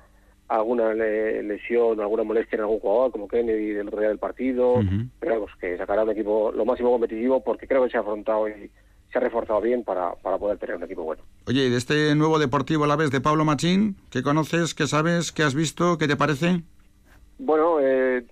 [0.48, 4.80] alguna lesión o alguna molestia en algún jugador, como Kennedy del otro día del partido,
[5.18, 8.48] pero vamos, que sacará un equipo lo máximo competitivo porque creo que se ha afrontado
[8.48, 8.70] y
[9.10, 11.22] se ha reforzado bien para, para poder tener un equipo bueno.
[11.46, 14.86] Oye, y de este nuevo Deportivo a la vez de Pablo Machín, ¿qué conoces, qué
[14.86, 16.62] sabes, qué has visto, qué te parece?
[17.38, 18.24] Bueno, eh,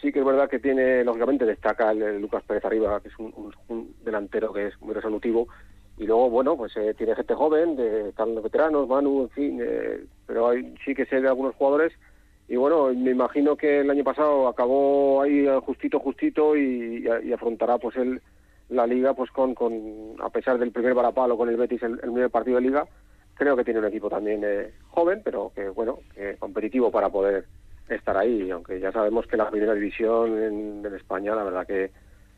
[0.00, 3.94] sí que es verdad que tiene, lógicamente destaca el, Lucas Pérez arriba, que es un,
[4.04, 5.48] delantero que es muy resolutivo,
[5.96, 9.60] y luego, bueno, pues eh, tiene gente joven, de, están los veteranos, Manu, en fin,
[9.62, 11.94] eh, pero hay, sí que sé de algunos jugadores,
[12.46, 17.96] y bueno, me imagino que el año pasado acabó ahí justito, justito, y, afrontará pues
[17.96, 18.20] el,
[18.68, 22.00] la liga pues con, con, a pesar del primer varapalo con el Betis, el, el
[22.00, 22.86] primer partido de liga,
[23.32, 24.44] creo que tiene un equipo también
[24.88, 26.00] joven, pero que, bueno,
[26.38, 27.46] competitivo para poder
[27.88, 31.90] estar ahí, aunque ya sabemos que la primera división en, España, la verdad que,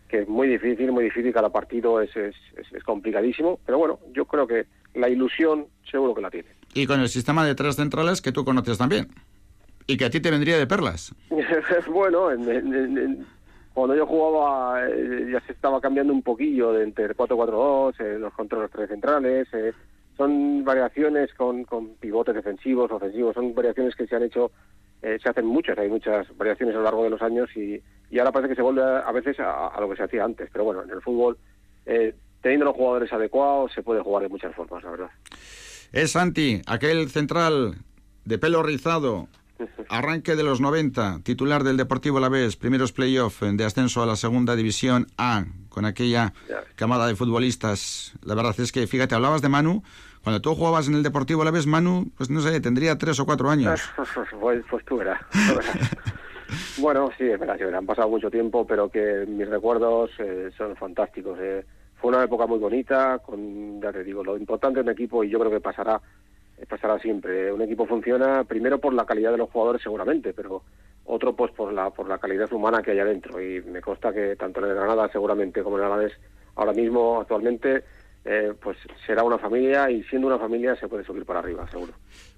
[0.09, 4.24] que, es muy difícil, muy difícil, cada partido es, es, es, complicadísimo, pero bueno, yo
[4.24, 6.48] creo que la ilusión seguro que la tiene.
[6.72, 9.09] Y con el sistema de tres centrales que tú conoces también,
[9.87, 11.14] y que a ti te vendría de perlas.
[11.90, 12.28] bueno,
[13.74, 18.33] cuando yo jugaba eh, ya se estaba cambiando un poquillo de entre 4-4-2, eh, los
[18.33, 19.72] controles tres centrales, eh,
[20.16, 24.52] son variaciones con, con pivotes defensivos, ofensivos, son variaciones que se han hecho
[25.02, 27.80] eh, se hacen muchas, hay muchas variaciones a lo largo de los años y,
[28.18, 30.48] ahora parece que se vuelve a, veces a, lo que se hacía antes.
[30.52, 31.37] Pero bueno, en el fútbol,
[31.85, 35.11] eh, teniendo los jugadores adecuados, se puede jugar de muchas formas, la verdad.
[35.92, 37.76] Es Santi, aquel central
[38.24, 39.28] de pelo rizado,
[39.88, 44.16] arranque de los 90, titular del Deportivo La Vez, primeros playoffs de ascenso a la
[44.16, 46.33] segunda división A, con aquella
[46.76, 48.14] camada de futbolistas.
[48.22, 49.83] La verdad es que, fíjate, hablabas de Manu,
[50.24, 53.26] cuando tú jugabas en el Deportivo La Vez, Manu, pues no sé, tendría tres o
[53.26, 53.80] cuatro años.
[54.40, 55.20] pues, pues tú verás.
[56.78, 60.74] bueno, sí, es verdad, sí, han pasado mucho tiempo, pero que mis recuerdos eh, son
[60.76, 61.38] fantásticos.
[61.40, 61.64] Eh.
[62.00, 65.28] Fue una época muy bonita, con, ya te digo, lo importante es un equipo y
[65.28, 66.00] yo creo que pasará
[66.58, 67.52] eh, pasará siempre.
[67.52, 70.62] Un equipo funciona primero por la calidad de los jugadores seguramente, pero
[71.04, 74.37] otro pues por la por la calidad humana que hay adentro y me consta que
[74.37, 76.12] tanto en el Granada seguramente como en el Alavés
[76.56, 77.84] ahora mismo actualmente
[78.24, 81.92] eh, pues será una familia y siendo una familia se puede subir para arriba, seguro.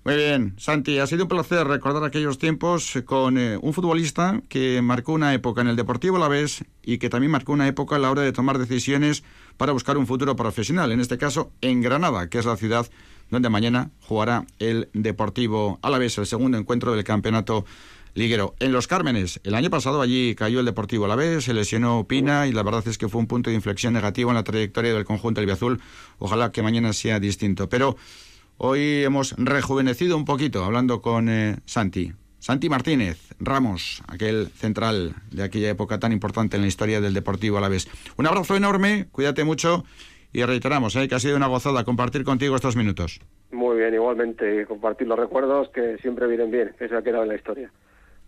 [0.04, 4.82] Muy bien, Santi, ha sido un placer recordar aquellos tiempos con eh, un futbolista que
[4.82, 7.98] marcó una época en el Deportivo La Vez y que también marcó una época a
[7.98, 9.24] la hora de tomar decisiones
[9.56, 12.86] para buscar un futuro profesional, en este caso en Granada, que es la ciudad
[13.30, 17.64] donde mañana jugará el Deportivo Alavés, el segundo encuentro del campeonato
[18.16, 18.54] liguero.
[18.58, 22.06] En Los Cármenes, el año pasado allí cayó el Deportivo a la vez, se lesionó
[22.08, 24.94] Pina y la verdad es que fue un punto de inflexión negativo en la trayectoria
[24.94, 25.80] del conjunto albiazul.
[26.18, 27.68] Ojalá que mañana sea distinto.
[27.68, 27.96] Pero
[28.56, 32.12] hoy hemos rejuvenecido un poquito hablando con eh, Santi.
[32.38, 37.58] Santi Martínez Ramos, aquel central de aquella época tan importante en la historia del Deportivo
[37.58, 37.86] a la vez.
[38.16, 39.84] Un abrazo enorme, cuídate mucho
[40.32, 43.20] y reiteramos eh, que ha sido una gozada compartir contigo estos minutos.
[43.52, 47.36] Muy bien, igualmente, compartir los recuerdos que siempre vienen bien, se ha quedado en la
[47.36, 47.70] historia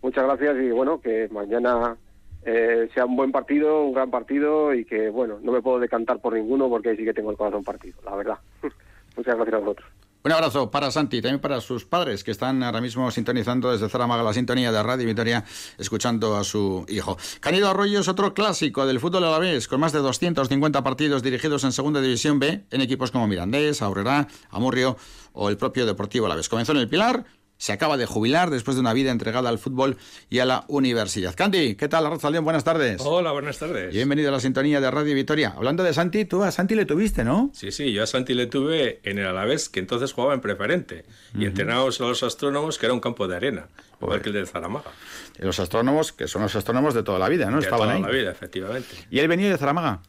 [0.01, 1.97] muchas gracias y bueno, que mañana
[2.43, 6.19] eh, sea un buen partido, un gran partido y que bueno, no me puedo decantar
[6.19, 8.39] por ninguno porque ahí sí que tengo el corazón partido, la verdad.
[9.17, 9.87] muchas gracias a vosotros.
[10.21, 14.21] Un abrazo para Santi, también para sus padres que están ahora mismo sintonizando desde Zaramaga
[14.21, 15.45] la sintonía de Radio Vitoria,
[15.77, 17.17] escuchando a su hijo.
[17.39, 21.23] Canido Arroyo es otro clásico del fútbol a la vez, con más de 250 partidos
[21.23, 24.97] dirigidos en Segunda División B en equipos como Mirandés, Aurrera, Amurrio
[25.31, 26.49] o el propio Deportivo a la vez.
[26.49, 27.23] Comenzó en el Pilar,
[27.59, 29.97] se acaba de jubilar después de una vida entregada al fútbol
[30.29, 31.35] y a la universidad.
[31.35, 32.43] Candy, ¿qué tal, León?
[32.45, 33.01] Buenas tardes.
[33.03, 33.93] Hola, buenas tardes.
[33.93, 35.53] Bienvenido a la sintonía de Radio Vitoria.
[35.55, 37.51] Hablando de Santi, tú a Santi le tuviste, ¿no?
[37.53, 41.03] Sí, sí, yo a Santi le tuve en el Alavés, que entonces jugaba en preferente,
[41.37, 43.67] y entrenábamos a los astrónomos, que era un campo de arena,
[44.01, 44.91] igual que el de Zaramaga.
[45.39, 47.59] los astrónomos, que son los astrónomos de toda la vida, ¿no?
[47.59, 48.95] De toda la vida, efectivamente.
[49.11, 50.01] ¿Y él venía de Zaramaga?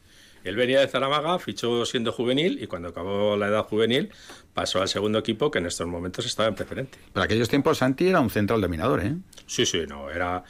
[0.43, 4.09] Él venía de Zaramaga, fichó siendo juvenil y cuando acabó la edad juvenil
[4.53, 6.97] pasó al segundo equipo que en estos momentos estaba en preferente.
[7.13, 9.15] Pero aquellos tiempos Santi era un central de mirador, ¿eh?
[9.45, 10.43] Sí, sí, no, era...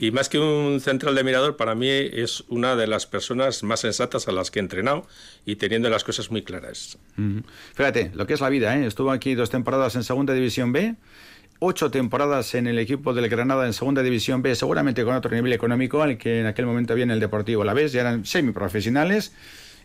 [0.00, 3.80] Y más que un central de mirador, para mí es una de las personas más
[3.80, 5.04] sensatas a las que he entrenado
[5.44, 6.98] y teniendo las cosas muy claras.
[7.74, 8.86] Fíjate, lo que es la vida, ¿eh?
[8.86, 10.94] Estuvo aquí dos temporadas en Segunda División B,
[11.60, 15.52] ocho temporadas en el equipo del Granada en Segunda División B, seguramente con otro nivel
[15.52, 19.32] económico al que en aquel momento viene el Deportivo La Vez, ya eran semiprofesionales,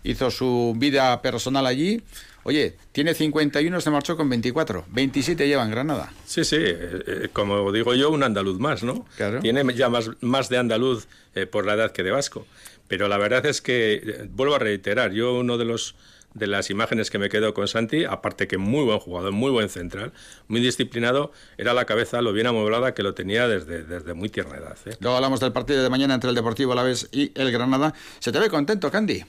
[0.04, 2.02] hizo su vida personal allí.
[2.44, 6.12] Oye, tiene 51, se marchó con 24, 27 lleva en Granada.
[6.26, 9.06] Sí, sí, eh, eh, como digo yo, un andaluz más, ¿no?
[9.16, 9.40] Claro.
[9.40, 12.46] Tiene ya más, más de andaluz eh, por la edad que de vasco.
[12.90, 15.96] Pero la verdad es que, vuelvo a reiterar, yo uno de los
[16.34, 19.70] de las imágenes que me quedo con Santi, aparte que muy buen jugador, muy buen
[19.70, 20.14] central,
[20.48, 24.58] muy disciplinado, era la cabeza lo bien amueblada que lo tenía desde, desde muy tierna
[24.58, 24.78] edad.
[24.86, 24.96] ¿eh?
[25.00, 27.94] Luego hablamos del partido de mañana entre el Deportivo Alavés y el Granada.
[28.20, 29.24] ¿Se te ve contento, Candy?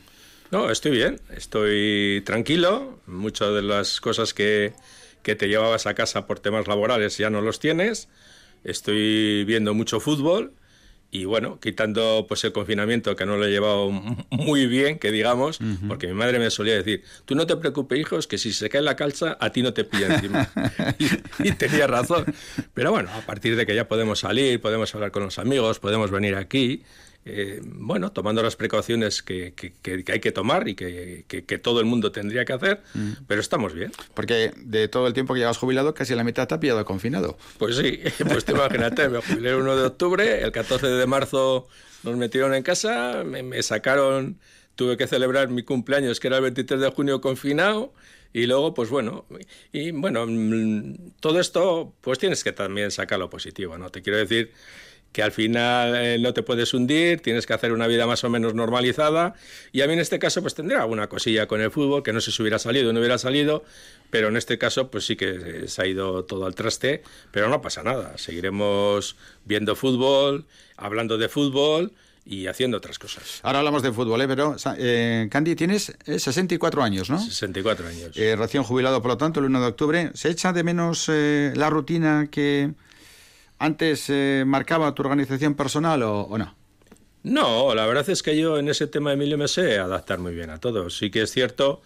[0.50, 3.00] No, estoy bien, estoy tranquilo.
[3.06, 4.72] Muchas de las cosas que,
[5.22, 8.08] que te llevabas a casa por temas laborales ya no los tienes.
[8.62, 10.52] Estoy viendo mucho fútbol
[11.14, 13.88] y bueno, quitando pues el confinamiento que no lo he llevado
[14.30, 18.26] muy bien, que digamos, porque mi madre me solía decir, tú no te preocupes, hijos,
[18.26, 20.50] que si se cae la calza, a ti no te pilla encima.
[21.38, 22.24] y, tenía razón.
[22.74, 26.10] Pero bueno, a partir de que ya podemos salir, podemos hablar con los amigos, podemos
[26.10, 26.82] venir aquí,
[27.26, 29.54] eh, bueno, tomando las precauciones que,
[30.12, 33.12] hay que tomar y que, todo el mundo tendría que hacer, mm.
[33.26, 33.92] pero estamos bien.
[34.12, 37.38] Porque de todo el tiempo que llevas jubilado, casi la mitad te ha pillado confinado.
[37.58, 41.68] Pues sí, pues te imagínate, me jubilé el 1 de octubre, el 14 de marzo
[42.02, 44.38] nos metieron en casa, me, sacaron,
[44.74, 47.94] tuve que celebrar mi cumpleaños, que era el 23 de junio confinado,
[48.34, 49.24] y luego, pues bueno,
[49.72, 53.88] y bueno, mm, todo esto, pues tienes que también sacar lo positivo, ¿no?
[53.88, 54.52] Te quiero decir
[55.14, 58.28] que al final eh, no te puedes hundir, tienes que hacer una vida más o
[58.28, 59.34] menos normalizada.
[59.70, 62.20] Y a mí en este caso pues tendría alguna cosilla con el fútbol, que no
[62.20, 63.62] sé si hubiera salido o no hubiera salido,
[64.10, 67.62] pero en este caso pues sí que se ha ido todo al traste, pero no
[67.62, 68.18] pasa nada.
[68.18, 70.46] Seguiremos viendo fútbol,
[70.76, 71.92] hablando de fútbol
[72.26, 73.38] y haciendo otras cosas.
[73.44, 74.26] Ahora hablamos de fútbol, ¿eh?
[74.26, 77.20] pero eh, Candy, tienes 64 eh, años, ¿no?
[77.20, 78.16] 64 años.
[78.16, 80.10] Eh, recién jubilado, por lo tanto, el 1 de octubre.
[80.14, 82.72] ¿Se echa de menos la rutina que
[83.58, 86.54] antes eh, marcaba tu organización personal o, no?
[87.22, 90.50] No, la verdad es que yo en ese tema, Emilio, me sé adaptar muy bien
[90.50, 90.90] a todo.
[90.90, 91.80] Sí que es cierto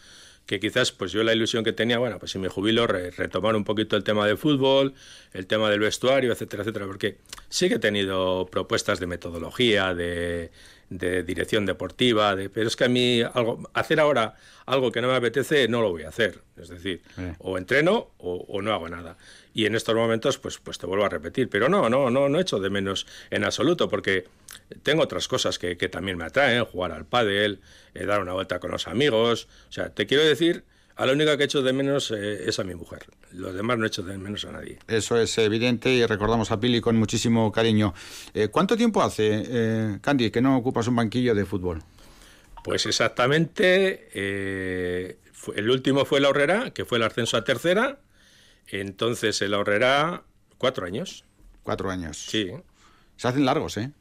[0.46, 3.64] que quizás pues yo la ilusión que tenía, bueno, pues si me jubilo, retomar un
[3.64, 4.94] poquito el tema de fútbol,
[5.34, 7.18] el tema del vestuario, etcétera, etcétera, porque
[7.50, 10.50] sí que he tenido propuestas de metodología, de,
[10.91, 15.14] dirección deportiva, de, pero es que a mí algo, hacer ahora algo que no me
[15.14, 16.43] apetece no lo voy a hacer.
[16.57, 17.03] Es decir,
[17.39, 19.16] o entreno o, no hago nada.
[19.55, 21.49] Y en estos momentos, pues, pues te vuelvo a repetir.
[21.49, 24.26] Pero no, no, no, no echo de menos en absoluto, porque
[24.82, 27.61] tengo otras cosas que, también me atraen, jugar al pádel,
[27.95, 29.49] eh, dar una vuelta con los amigos.
[29.68, 30.64] O sea, te quiero decir,
[30.99, 33.07] a la única que echo de menos eh, es a mi mujer.
[33.32, 34.78] Los demás no echo de menos a nadie.
[34.88, 37.94] Eso es evidente y recordamos a Pili con muchísimo cariño.
[38.34, 41.82] Eh, ¿Cuánto tiempo hace, Candy, que no ocupas un banquillo de fútbol?
[42.64, 48.01] Pues exactamente, el último fue la Horrera, que fue el ascenso a tercera.
[48.66, 50.24] Entonces el Horrera,
[50.59, 51.24] cuatro años.
[51.62, 52.18] Cuatro años.
[52.18, 52.51] Sí.
[53.16, 53.92] Se hacen largos, ¿eh?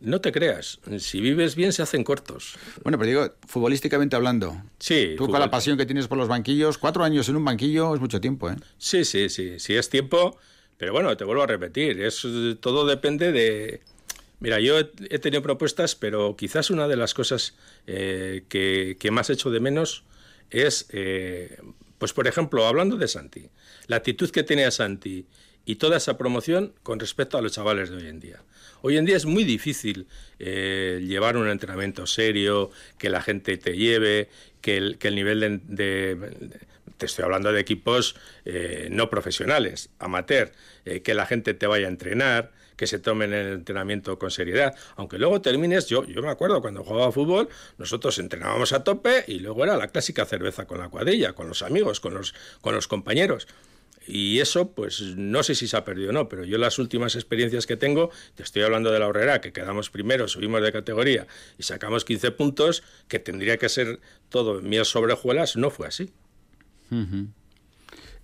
[0.00, 2.56] No te creas, si vives bien se hacen cortos.
[2.82, 4.60] Bueno, pero digo, futbolísticamente hablando.
[4.78, 5.14] Sí.
[5.16, 8.00] Tú con la pasión que tienes por los banquillos, cuatro años en un banquillo es
[8.00, 8.56] mucho tiempo, ¿eh?
[8.76, 10.38] Sí, sí, sí, sí es tiempo,
[10.76, 12.26] pero bueno, te vuelvo a repetir, es,
[12.60, 13.80] todo depende de...
[14.40, 17.54] Mira, yo he, tenido propuestas, pero quizás una de las cosas
[17.86, 20.04] eh, que, que, más echo de menos
[20.50, 21.56] es, eh,
[21.98, 23.48] pues por ejemplo, hablando de Santi,
[23.86, 25.26] la actitud que tenía Santi
[25.64, 28.42] y toda esa promoción con respecto a los chavales de hoy en día.
[28.86, 30.06] Hoy en día es muy difícil
[30.38, 34.28] eh, llevar un entrenamiento serio, que la gente te lleve,
[34.60, 36.52] que el, que el nivel de,
[36.98, 38.14] Te estoy hablando de equipos
[38.44, 40.52] eh, no profesionales, amateur,
[40.84, 44.74] eh, que la gente te vaya a entrenar, que se tomen el entrenamiento con seriedad.
[44.96, 49.38] Aunque luego termines, yo, yo me acuerdo cuando jugaba fútbol, nosotros entrenábamos a tope y
[49.38, 52.86] luego era la clásica cerveza con la cuadrilla, con los amigos, con los, con los
[52.86, 53.48] compañeros.
[54.06, 57.14] Y eso, pues no sé si se ha perdido o no, pero yo las últimas
[57.14, 61.26] experiencias que tengo, te estoy hablando de la horrera, que quedamos primero, subimos de categoría
[61.58, 66.12] y sacamos 15 puntos, que tendría que ser todo mías sobrejuelas, no fue así.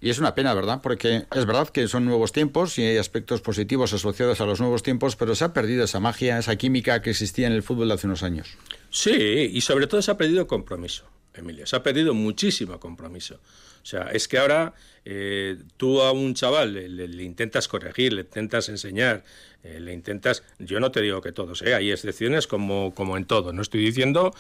[0.03, 0.81] Y es una pena, ¿verdad?
[0.83, 4.83] Porque es verdad que son nuevos tiempos y hay aspectos positivos asociados a los nuevos
[4.83, 7.95] tiempos, pero se ha perdido esa magia, esa química que existía en el fútbol de
[7.95, 8.57] hace unos años.
[8.91, 11.05] Sí, y sobre todo se ha perdido compromiso,
[11.35, 11.67] Emilio.
[11.67, 13.41] Se ha perdido muchísimo compromiso.
[13.83, 14.75] O sea, es que ahora
[15.05, 19.25] eh, tú a un chaval le, intentas corregir, le intentas enseñar,
[19.63, 20.43] eh, le intentas...
[20.59, 21.75] Yo no te digo que todos, ¿eh?
[21.75, 23.53] hay excepciones como, como en todo.
[23.53, 24.33] No estoy diciendo...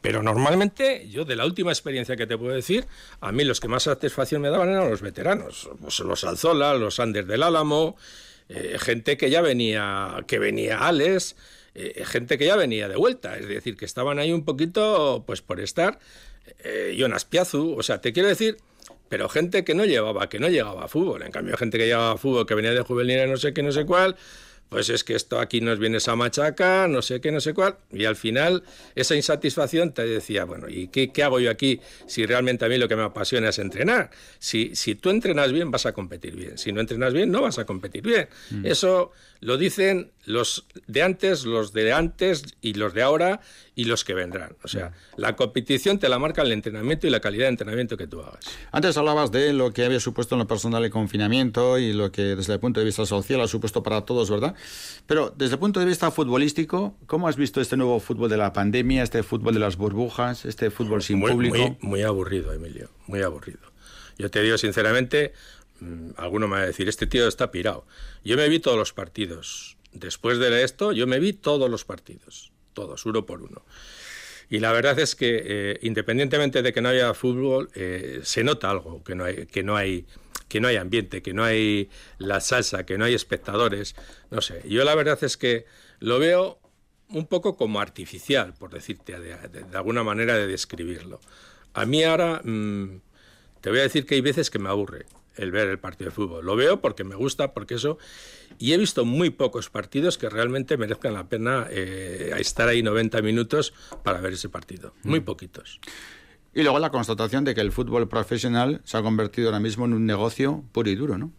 [0.00, 2.88] Pero normalmente, yo de la última experiencia que te puedo decir,
[3.20, 6.98] a mí los que más satisfacción me daban eran los veteranos, pues los Alzola, los
[6.98, 7.96] Anders del Álamo,
[8.48, 11.36] eh, gente que ya venía, que venía Alex,
[12.04, 15.60] gente que ya venía de vuelta, es decir, que estaban ahí un poquito, pues por
[15.60, 16.00] estar,
[16.96, 18.56] Jonas Piazu, o sea, te quiero decir
[19.12, 21.22] pero gente que no llevaba, que no llegaba a fútbol.
[21.22, 23.70] En cambio, gente que llegaba a fútbol, que venía de juvenil, no sé qué, no
[23.70, 24.16] sé cuál,
[24.72, 27.76] pues es que esto aquí nos viene esa machaca, no sé qué, no sé cuál,
[27.92, 28.62] y al final
[28.94, 32.88] esa insatisfacción te decía, bueno, ¿y qué, hago yo aquí si realmente a mí lo
[32.88, 34.10] que me apasiona es entrenar?
[34.38, 37.58] Si, si tú entrenas bien, vas a competir bien, si no entrenas bien, no vas
[37.58, 38.28] a competir bien.
[38.50, 38.64] Mm.
[38.64, 43.40] Eso lo dicen los de antes, los de antes y los de ahora,
[43.74, 44.56] y los que vendrán.
[44.62, 48.06] O sea, la competición te la marca el entrenamiento y la calidad de entrenamiento que
[48.06, 48.44] tú hagas.
[48.70, 52.36] Antes hablabas de lo que había supuesto en lo personal el confinamiento y lo que
[52.36, 54.54] desde el punto de vista social ha supuesto para todos, ¿verdad?
[55.06, 58.52] Pero desde el punto de vista futbolístico, ¿cómo has visto este nuevo fútbol de la
[58.52, 61.56] pandemia, este fútbol de las burbujas, este fútbol sin público?
[61.56, 63.60] Muy, muy aburrido, Emilio, muy aburrido.
[64.18, 65.32] Yo te digo sinceramente,
[65.80, 67.84] mm, alguno me va a decir, este tío está pirado.
[68.24, 69.76] Yo me vi todos los partidos.
[69.92, 73.62] Después de esto, yo me vi todos los partidos todos, uno por uno.
[74.50, 78.70] Y la verdad es que, eh, independientemente de que no haya fútbol, eh, se nota
[78.70, 80.04] algo, que no, hay, que, no hay,
[80.52, 81.88] que no hay ambiente, que no hay
[82.18, 83.96] la salsa, que no hay espectadores.
[84.30, 85.64] No sé, yo la verdad es que
[85.98, 86.58] lo veo
[87.08, 89.34] un poco como artificial, por decirte, de,
[89.74, 91.20] alguna manera de describirlo.
[91.72, 93.00] A mí ahora, mm,
[93.62, 96.14] te voy a decir que hay veces que me aburre el ver el partido de
[96.14, 96.44] fútbol.
[96.44, 97.96] Lo veo porque me gusta, porque eso...
[98.58, 103.22] Y he visto muy pocos partidos que realmente merezcan la pena eh, estar ahí 90
[103.22, 103.72] minutos
[104.02, 104.92] para ver ese partido.
[105.02, 105.24] Muy mm.
[105.24, 105.80] poquitos.
[106.54, 109.94] Y luego la constatación de que el fútbol profesional se ha convertido ahora mismo en
[109.94, 111.32] un negocio puro y duro, ¿no?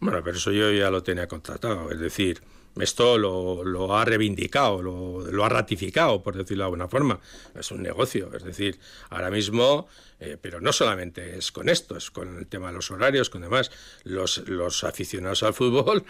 [0.00, 1.90] Bueno, pero eso yo ya lo tenía contratado.
[1.90, 2.40] Es decir,
[2.80, 7.20] esto lo, ha reivindicado, lo, ha ratificado, por decirlo de alguna forma.
[7.58, 8.78] Es un negocio, es decir,
[9.10, 9.88] ahora mismo,
[10.20, 13.42] eh, pero no solamente es con esto, es con el tema de los horarios, con
[13.42, 13.70] demás,
[14.04, 16.04] los, los aficionados al fútbol,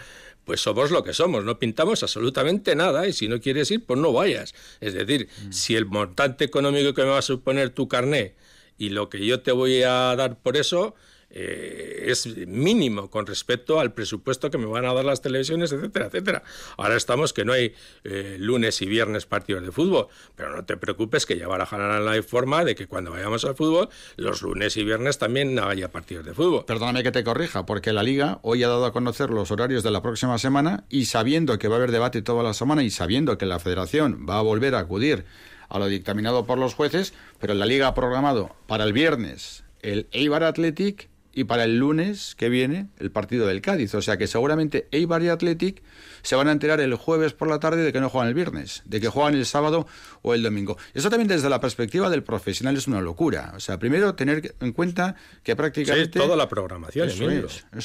[0.45, 3.99] pues somos lo que somos, no pintamos absolutamente nada y si no quieres ir, pues
[4.01, 4.55] no vayas.
[4.81, 5.53] Es decir, mm.
[5.53, 8.35] si el montante económico que me va a suponer tu carné
[8.79, 10.95] y lo que yo te voy a dar por eso,
[11.31, 16.07] eh, es mínimo con respecto al presupuesto que me van a dar las televisiones, etcétera,
[16.07, 16.43] etcétera.
[16.76, 17.74] Ahora estamos que no hay
[18.05, 22.22] eh, lunes y viernes partidos de fútbol, pero no te preocupes que ya barajarán la
[22.22, 26.35] forma de que cuando vayamos al fútbol, los lunes y viernes también haya partidos de
[26.35, 26.64] fútbol.
[26.64, 29.91] Perdóname que te corrija, porque la Liga hoy ha dado a conocer los horarios de
[29.91, 33.37] la próxima semana y sabiendo que va a haber debate toda la semana y sabiendo
[33.39, 35.24] que la Federación va a volver a acudir
[35.68, 40.09] a lo dictaminado por los jueces, pero la Liga ha programado para el viernes el
[40.12, 41.09] Eibar Athletic
[41.39, 43.95] y para el lunes que viene el partido del Cádiz.
[43.95, 45.84] O sea que seguramente Eibar y Athletic
[46.22, 48.82] se van a enterar el jueves por la tarde de que no juegan el viernes,
[48.86, 49.86] de que juegan el sábado
[50.22, 50.76] o el domingo.
[50.95, 53.53] Eso también desde la perspectiva del profesional es una locura.
[53.55, 55.14] O sea, primero tener en cuenta
[55.45, 56.18] que prácticamente...
[56.18, 57.09] Sí, toda la programación,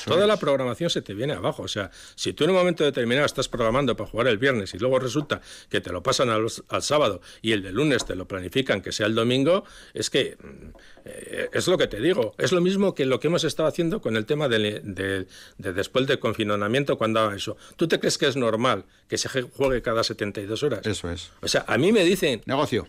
[0.04, 1.62] Toda la programación se te viene abajo.
[1.62, 4.80] O sea, si tú en un momento determinado estás programando para jugar el viernes y
[4.80, 6.49] luego resulta que te lo pasan al,
[6.82, 11.03] sábado y el de lunes te lo planifican que sea el domingo, es que mm,
[11.06, 12.34] eh, es lo que te digo.
[12.38, 16.08] Es lo mismo que lo que hemos estado haciendo con el tema de, de después
[16.08, 17.58] del confinamiento cuando eso.
[17.76, 20.86] ¿Tú te crees que es normal que se juegue cada 72 horas.
[20.86, 21.32] Eso es.
[21.41, 22.41] O sea, a mí me dicen...
[22.45, 22.88] Negocio.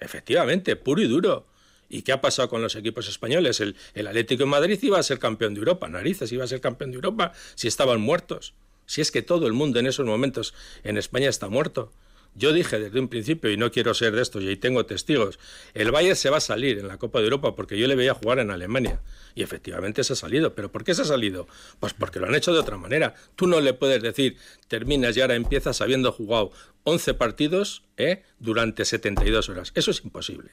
[0.00, 1.46] Efectivamente, puro y duro.
[1.88, 3.60] ¿Y qué ha pasado con los equipos españoles?
[3.60, 5.88] El, el Atlético de Madrid iba a ser campeón de Europa.
[5.88, 8.54] Narices iba a ser campeón de Europa si estaban muertos.
[8.86, 10.54] Si es que todo el mundo en esos momentos
[10.84, 11.92] en España está muerto.
[12.36, 15.38] Yo dije desde un principio, y no quiero ser de estos, y ahí tengo testigos,
[15.74, 18.14] el Bayern se va a salir en la Copa de Europa porque yo le veía
[18.14, 19.00] jugar en Alemania.
[19.34, 20.54] Y efectivamente se ha salido.
[20.54, 21.46] ¿Pero por qué se ha salido?
[21.80, 23.14] Pues porque lo han hecho de otra manera.
[23.36, 24.36] Tú no le puedes decir,
[24.68, 26.52] terminas y ahora empiezas habiendo jugado
[26.84, 28.22] 11 partidos ¿eh?
[28.38, 29.72] durante 72 horas.
[29.74, 30.50] Eso es imposible.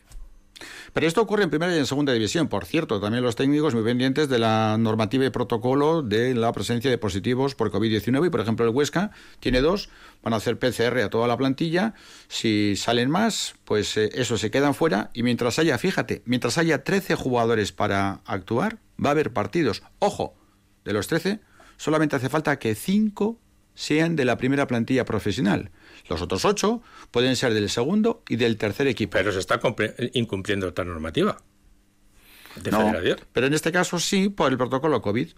[0.93, 2.47] Pero esto ocurre en primera y en segunda división.
[2.47, 6.89] Por cierto, también los técnicos muy pendientes de la normativa y protocolo de la presencia
[6.89, 8.27] de positivos por COVID-19.
[8.27, 9.89] Y, por ejemplo, el Huesca tiene dos,
[10.21, 11.93] van a hacer PCR a toda la plantilla.
[12.27, 15.09] Si salen más, pues eh, eso se quedan fuera.
[15.13, 19.83] Y mientras haya, fíjate, mientras haya 13 jugadores para actuar, va a haber partidos.
[19.99, 20.35] Ojo,
[20.85, 21.39] de los 13,
[21.77, 23.39] solamente hace falta que 5
[23.75, 25.71] sean de la primera plantilla profesional.
[26.09, 29.11] Los otros ocho pueden ser del segundo y del tercer equipo.
[29.13, 29.59] Pero se está
[30.13, 31.37] incumpliendo esta normativa.
[32.55, 32.93] De no,
[33.31, 35.29] pero en este caso sí, por el protocolo COVID.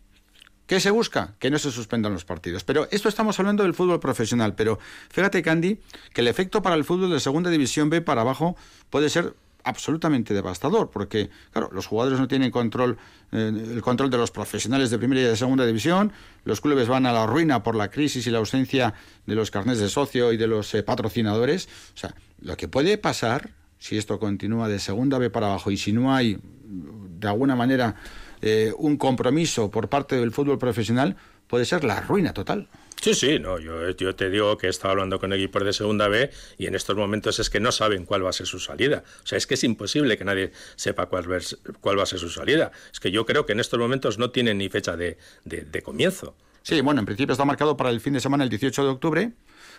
[0.66, 1.36] ¿Qué se busca?
[1.38, 2.64] Que no se suspendan los partidos.
[2.64, 4.56] Pero esto estamos hablando del fútbol profesional.
[4.56, 4.80] Pero
[5.12, 5.80] fíjate, Candy,
[6.12, 8.58] que el efecto para el fútbol de segunda división B para abajo
[8.90, 9.36] puede ser
[9.66, 12.98] absolutamente devastador, porque, claro, los jugadores no tienen control,
[13.32, 16.14] eh, el control de los profesionales de primera y de segunda división,
[16.46, 18.94] los clubes van a la ruina por la crisis y la ausencia
[19.26, 21.68] de los carnés de socio y de los eh, patrocinadores.
[21.96, 23.50] O sea, lo que puede pasar,
[23.80, 27.96] si esto continúa de segunda B para abajo y si no hay, de alguna manera,
[28.42, 31.16] eh, un compromiso por parte del fútbol profesional,
[31.48, 32.70] puede ser la ruina total.
[33.02, 36.08] Sí, sí, no, yo, yo te digo que he estado hablando con equipos de segunda
[36.08, 39.04] B y en estos momentos es que no saben cuál va a ser su salida.
[39.24, 41.26] O sea, es que es imposible que nadie sepa cuál,
[41.82, 42.72] cuál va a ser su salida.
[42.92, 45.18] Es que yo creo que en estos momentos no tienen ni fecha de,
[45.84, 46.36] comienzo.
[46.64, 49.32] Sí, bueno, en principio está marcado para el fin de semana el 18 de octubre.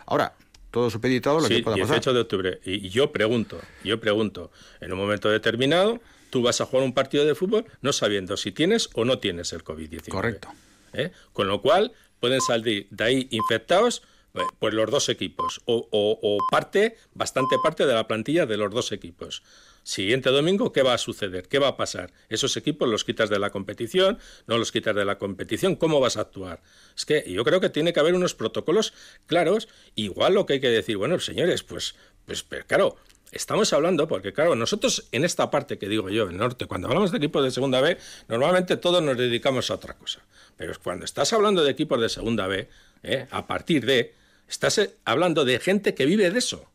[0.06, 0.34] Ahora,
[0.70, 1.96] todo supeditado lo que pueda pasar.
[1.96, 2.60] 18 de octubre.
[2.64, 6.00] Y yo pregunto, yo pregunto, en un momento determinado,
[6.30, 9.52] tú vas a jugar un partido de fútbol no sabiendo si tienes o no tienes
[9.52, 10.08] el COVID-19.
[10.08, 10.48] Correcto.
[10.92, 11.10] ¿Eh?
[11.32, 14.02] Con lo cual, pueden salir de ahí infectados
[14.36, 18.92] Pues, pues los dos equipos, o, parte, bastante parte de la plantilla de los dos
[18.92, 19.42] equipos.
[19.82, 21.48] Siguiente domingo, ¿qué va a suceder?
[21.48, 22.12] ¿Qué va a pasar?
[22.28, 26.18] Esos equipos los quitas de la competición, no los quitas de la competición, ¿cómo vas
[26.18, 26.60] a actuar?
[26.94, 28.92] Es que yo creo que tiene que haber unos protocolos
[29.24, 31.94] claros, igual lo que hay que decir, bueno, señores, pues,
[32.26, 32.96] pues claro,
[33.32, 37.10] Estamos hablando, porque claro, nosotros en esta parte que digo yo, el norte, cuando hablamos
[37.10, 37.98] de equipos de segunda B,
[38.28, 40.22] normalmente todos nos dedicamos a otra cosa.
[40.56, 42.68] Pero cuando estás hablando de equipos de segunda B,
[43.02, 43.26] ¿eh?
[43.30, 44.14] a partir de,
[44.48, 46.70] Estás eh, hablando de gente que vive de eso.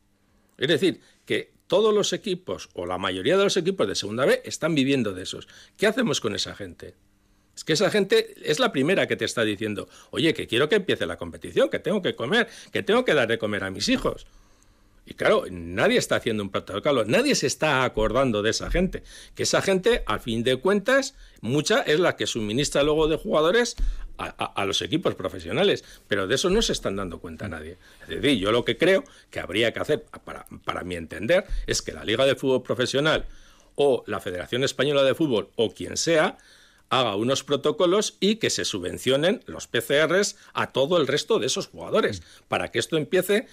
[0.58, 4.42] Es decir, que todos los equipos o la mayoría de los equipos de segunda B
[4.44, 5.48] están viviendo de esos.
[5.76, 6.94] ¿Qué hacemos con esa gente?
[7.56, 10.76] Es que esa gente es la primera que te está diciendo, oye, que quiero que
[10.76, 13.88] empiece la competición, que tengo que comer, que tengo que dar de comer a mis
[13.88, 14.26] hijos.
[15.04, 19.02] Y claro, nadie está haciendo un protocolo, nadie se está acordando de esa gente.
[19.34, 23.76] Que esa gente, a fin de cuentas, mucha es la que suministra luego de jugadores
[24.16, 25.84] a, los equipos profesionales.
[26.06, 27.78] Pero de eso no se están dando cuenta nadie.
[28.02, 31.82] Es decir, yo lo que creo que habría que hacer, para, para mi entender, es
[31.82, 33.26] que la Liga de Fútbol Profesional
[33.74, 36.38] o la Federación Española de Fútbol o quien sea,
[36.92, 41.68] haga unos protocolos y que se subvencionen los PCRs a todo el resto de esos
[41.68, 43.46] jugadores, para que esto empiece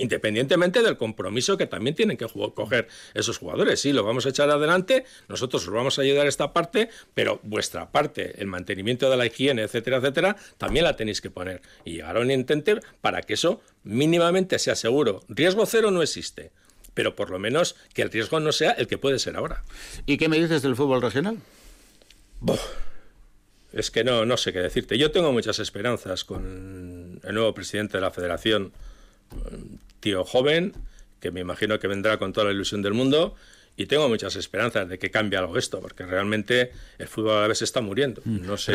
[0.00, 3.80] independientemente del compromiso que también tienen que coger esos jugadores.
[3.80, 7.40] Sí, lo vamos a echar adelante, nosotros os vamos a ayudar a esta parte, pero
[7.42, 11.62] vuestra parte, el mantenimiento de la higiene, etcétera, etcétera, también la tenéis que poner.
[11.84, 15.22] Y llegar a un intente para que eso mínimamente sea seguro.
[15.28, 16.52] Riesgo cero no existe,
[16.94, 19.64] pero por lo menos que el riesgo no sea el que puede ser ahora.
[20.06, 21.38] ¿Y qué me dices del fútbol regional?
[23.72, 24.98] Es que no, no sé qué decirte.
[24.98, 28.72] Yo tengo muchas esperanzas con el nuevo presidente de la federación
[30.00, 30.72] tío joven,
[31.20, 33.34] que me imagino que vendrá con toda la ilusión del mundo
[33.80, 37.48] y tengo muchas esperanzas de que cambie algo esto, porque realmente el fútbol a la
[37.48, 38.20] vez está muriendo.
[38.26, 38.46] Mm.
[38.46, 38.74] No sé.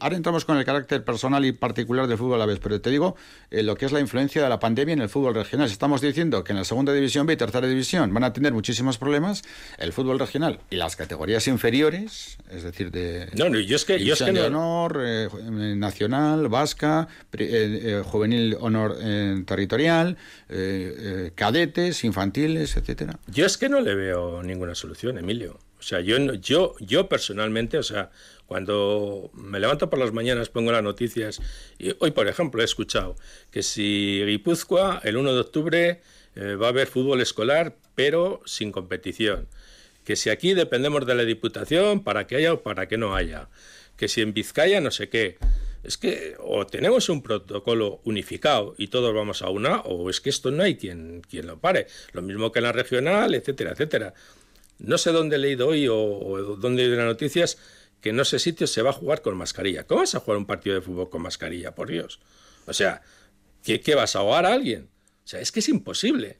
[0.00, 2.90] ahora entramos con el carácter personal y particular del fútbol a la vez, pero te
[2.90, 3.16] digo
[3.50, 5.70] eh, lo que es la influencia de la pandemia en el fútbol regional.
[5.70, 8.98] Estamos diciendo que en la segunda división B y tercera división van a tener muchísimos
[8.98, 9.44] problemas,
[9.78, 13.30] el fútbol regional y las categorías inferiores, es decir, de.
[13.32, 14.04] No, no yo es que.
[14.04, 15.28] Yo es que de honor, eh,
[15.74, 18.98] nacional, vasca, eh, juvenil honor
[19.46, 20.18] territorial,
[21.34, 23.18] cadetes, infantiles, etcétera.
[23.28, 25.58] Yo es que no le veo ninguna solución, Emilio.
[25.78, 28.10] O sea, yo, yo, yo personalmente, o sea,
[28.46, 31.40] cuando me levanto por las mañanas pongo las noticias
[31.78, 33.16] y hoy, por ejemplo, he escuchado
[33.50, 36.00] que si Guipúzcoa el 1 de octubre
[36.36, 39.48] eh, va a haber fútbol escolar, pero sin competición.
[40.04, 43.48] Que si aquí dependemos de la Diputación para que haya o para que no haya.
[43.96, 45.38] Que si en Vizcaya no sé qué.
[45.84, 50.30] Es que o tenemos un protocolo unificado y todos vamos a una, o es que
[50.30, 51.86] esto no hay quien, quien lo pare.
[52.12, 54.14] Lo mismo que en la regional, etcétera, etcétera.
[54.78, 57.58] No sé dónde he leído hoy o, dónde he leído las noticias
[58.00, 59.86] que en ese sitio se va a jugar con mascarilla.
[59.86, 62.18] ¿Cómo vas a jugar un partido de fútbol con mascarilla, por Dios?
[62.66, 63.02] O sea,
[63.62, 64.88] ¿qué, qué vas a ahogar a alguien?
[65.24, 66.38] O sea, es que es imposible.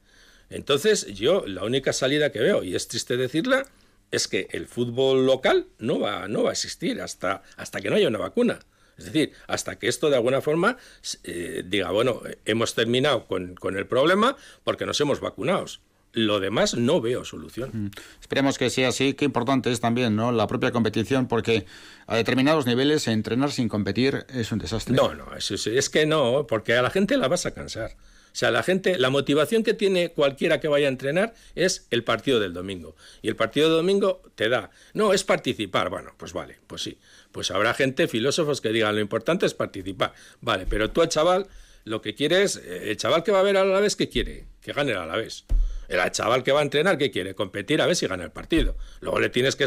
[0.48, 3.66] Entonces, yo la única salida que veo, y es triste decirla,
[4.10, 7.96] es que el fútbol local no va, no va a existir hasta, hasta que no
[7.96, 8.60] haya una vacuna.
[8.98, 10.76] Es decir, hasta que esto de alguna forma
[11.24, 15.66] eh, diga, bueno, hemos terminado con, el problema porque nos hemos vacunado.
[16.12, 17.70] Lo demás no veo solución.
[17.72, 17.90] Mm.
[18.20, 19.14] Esperemos que sea así.
[19.14, 20.30] Qué importante es también ¿no?
[20.30, 21.66] la propia competición, porque
[22.06, 24.94] a determinados niveles entrenar sin competir es un desastre.
[24.94, 27.96] No, no, es, es que no, porque a la gente la vas a cansar.
[28.34, 32.02] O sea, la gente, la motivación que tiene cualquiera que vaya a entrenar es el
[32.02, 32.96] partido del domingo.
[33.22, 35.88] Y el partido del domingo te da, no, es participar.
[35.88, 36.98] Bueno, pues vale, pues sí.
[37.34, 40.14] Pues habrá gente, filósofos que digan, lo importante es participar.
[40.40, 41.48] Vale, pero tú, el chaval,
[41.82, 44.44] lo que quieres, eh, el chaval que va a ver a la vez, ¿qué quiere?
[44.60, 45.44] Que gane a la vez.
[45.88, 47.34] El chaval que va a entrenar, ¿qué quiere?
[47.34, 48.76] Competir a ver si gana el partido.
[49.00, 49.66] Luego le tienes que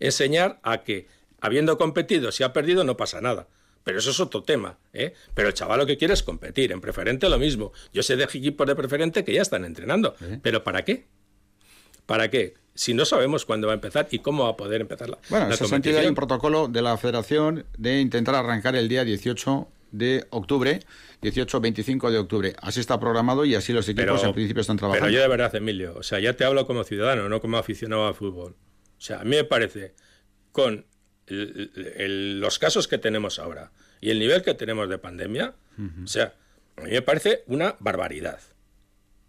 [0.00, 1.06] enseñar a que,
[1.42, 3.46] habiendo competido, si ha perdido, no pasa nada.
[3.84, 5.12] Pero eso es otro tema, ¿eh?
[5.34, 6.72] Pero el chaval lo que quiere es competir.
[6.72, 7.72] En preferente lo mismo.
[7.92, 10.16] Yo sé de equipos de preferente que ya están entrenando.
[10.40, 11.04] ¿Pero para qué?
[12.06, 12.54] ¿Para qué?
[12.74, 15.52] Si no sabemos cuándo va a empezar y cómo va a poder empezar Bueno, en
[15.52, 20.26] ese sentido hay un protocolo de la Federación de intentar arrancar el día 18 de
[20.30, 20.80] octubre,
[21.22, 22.54] 18-25 de octubre.
[22.60, 25.06] Así está programado y así los equipos en principio están trabajando.
[25.06, 28.06] Pero yo de verdad, Emilio, o sea, ya te hablo como ciudadano, no como aficionado
[28.06, 28.56] al fútbol.
[28.98, 29.94] O sea, a mí me parece,
[30.50, 30.86] con
[31.26, 33.70] los casos que tenemos ahora
[34.00, 35.54] y el nivel que tenemos de pandemia,
[36.02, 36.34] o sea,
[36.76, 38.40] a mí me parece una barbaridad.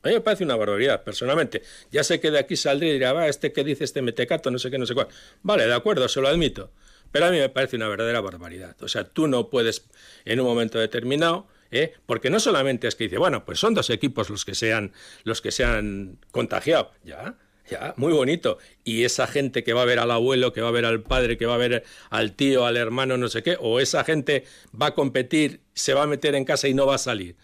[0.03, 1.61] A mí me parece una barbaridad, personalmente.
[1.89, 4.59] Ya sé que de aquí saldré y dirá, va, este que dice este metecato, no
[4.59, 5.07] sé qué, no sé cuál.
[5.43, 6.71] Vale, de acuerdo, se lo admito.
[7.11, 8.75] Pero a mí me parece una verdadera barbaridad.
[8.81, 9.85] O sea, tú no puedes,
[10.25, 11.93] en un momento determinado, ¿eh?
[12.05, 14.91] porque no solamente es que dice, bueno, pues son dos equipos los que sean,
[15.23, 17.37] los que se han contagiado, ya,
[17.69, 18.57] ya, muy bonito.
[18.83, 21.37] Y esa gente que va a ver al abuelo, que va a ver al padre,
[21.37, 24.43] que va a ver al tío, al hermano, no sé qué, o esa gente
[24.79, 27.37] va a competir, se va a meter en casa y no va a salir.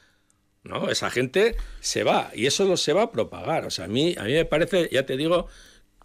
[0.69, 0.89] ¿No?
[0.89, 3.65] Esa gente se va y eso lo se va a propagar.
[3.65, 5.47] O sea, a mí, a mí me parece, ya te digo,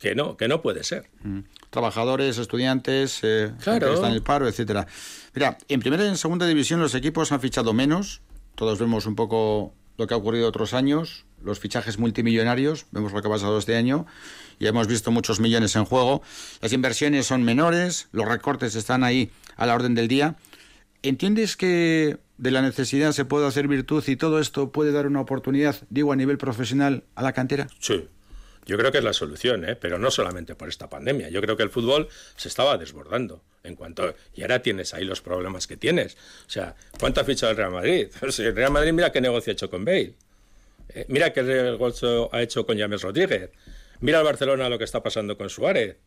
[0.00, 1.08] que no, que no puede ser.
[1.22, 1.40] Mm.
[1.70, 3.88] Trabajadores, estudiantes, eh, claro.
[3.88, 4.86] que están en el paro, etcétera.
[5.34, 8.20] Mira, en primera y en segunda división los equipos han fichado menos.
[8.54, 13.20] Todos vemos un poco lo que ha ocurrido otros años, los fichajes multimillonarios, vemos lo
[13.20, 14.06] que ha pasado este año
[14.58, 16.22] y hemos visto muchos millones en juego.
[16.60, 20.36] Las inversiones son menores, los recortes están ahí a la orden del día.
[21.02, 25.20] ¿Entiendes que de la necesidad se puede hacer virtud y todo esto puede dar una
[25.20, 27.68] oportunidad, digo, a nivel profesional a la cantera?
[27.78, 28.08] Sí.
[28.66, 29.76] Yo creo que es la solución, ¿eh?
[29.76, 31.28] pero no solamente por esta pandemia.
[31.28, 35.20] Yo creo que el fútbol se estaba desbordando en cuanto y ahora tienes ahí los
[35.20, 36.16] problemas que tienes.
[36.46, 38.08] O sea, ¿cuánto ha fichado el Real Madrid?
[38.38, 40.14] el Real Madrid mira qué negocio ha hecho con Bale.
[40.88, 43.50] Eh, mira qué negocio ha hecho con James Rodríguez.
[44.00, 45.98] Mira el Barcelona lo que está pasando con Suárez.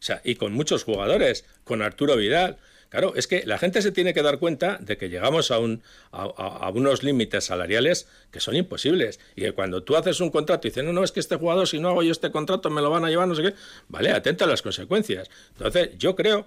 [0.00, 2.56] O sea, y con muchos jugadores, con Arturo Vidal.
[2.88, 5.82] Claro, es que la gente se tiene que dar cuenta de que llegamos a, un,
[6.10, 9.20] a, unos límites salariales que son imposibles.
[9.36, 11.68] Y que cuando tú haces un contrato y dices, no, no, es que este jugador,
[11.68, 13.54] si no hago yo este contrato, me lo van a llevar, no sé qué.
[13.88, 15.28] Vale, atenta a las consecuencias.
[15.50, 16.46] Entonces, yo creo,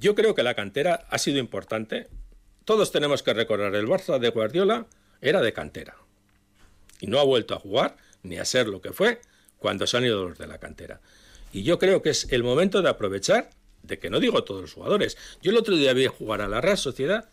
[0.00, 2.08] yo creo que la cantera ha sido importante.
[2.64, 4.86] Todos tenemos que recordar, el Barça de Guardiola
[5.20, 5.96] era de cantera.
[7.00, 9.20] Y no ha vuelto a jugar ni a ser lo que fue
[9.58, 11.00] cuando se han ido los de la cantera.
[11.52, 13.50] Y yo creo que es el momento de aprovechar
[13.84, 15.16] de que no digo todos los jugadores.
[15.42, 17.28] Yo el otro día vi jugar a la Real Sociedad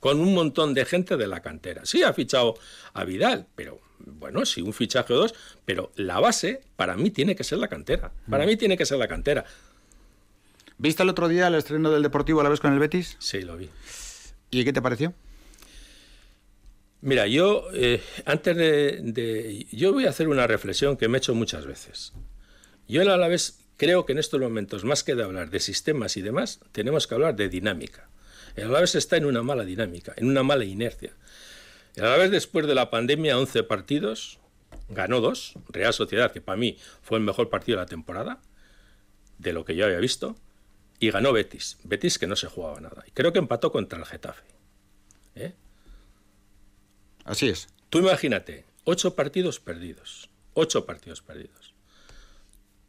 [0.00, 1.84] con un montón de gente de la cantera.
[1.84, 2.54] Sí, ha fichado
[2.94, 5.34] a Vidal, pero bueno, sí, un fichaje o dos,
[5.64, 8.12] pero la base para mí tiene que ser la cantera.
[8.28, 9.44] Para mí tiene que ser la cantera.
[10.78, 13.16] ¿Viste el otro día el estreno del Deportivo a la vez con el Betis?
[13.18, 13.68] Sí, lo vi.
[14.50, 15.12] ¿Y qué te pareció?
[17.02, 21.18] Mira, yo eh, antes de, de, Yo voy a hacer una reflexión que me he
[21.18, 22.12] hecho muchas veces.
[22.88, 26.20] Yo el Alavés Creo que en estos momentos, más que de hablar de sistemas y
[26.20, 28.10] demás, tenemos que hablar de dinámica.
[28.54, 31.14] El Alavés está en una mala dinámica, en una mala inercia.
[31.96, 34.38] El Alavés después de la pandemia, 11 partidos,
[34.90, 38.42] ganó dos, Real Sociedad, que para mí fue el mejor partido de la temporada,
[39.38, 40.36] de lo que yo había visto,
[40.98, 43.02] y ganó Betis, Betis que no se jugaba nada.
[43.14, 44.44] Creo que empató contra el Getafe.
[45.36, 45.54] ¿eh?
[47.24, 47.68] Así es.
[47.88, 51.69] Tú imagínate, ocho partidos perdidos, ocho partidos perdidos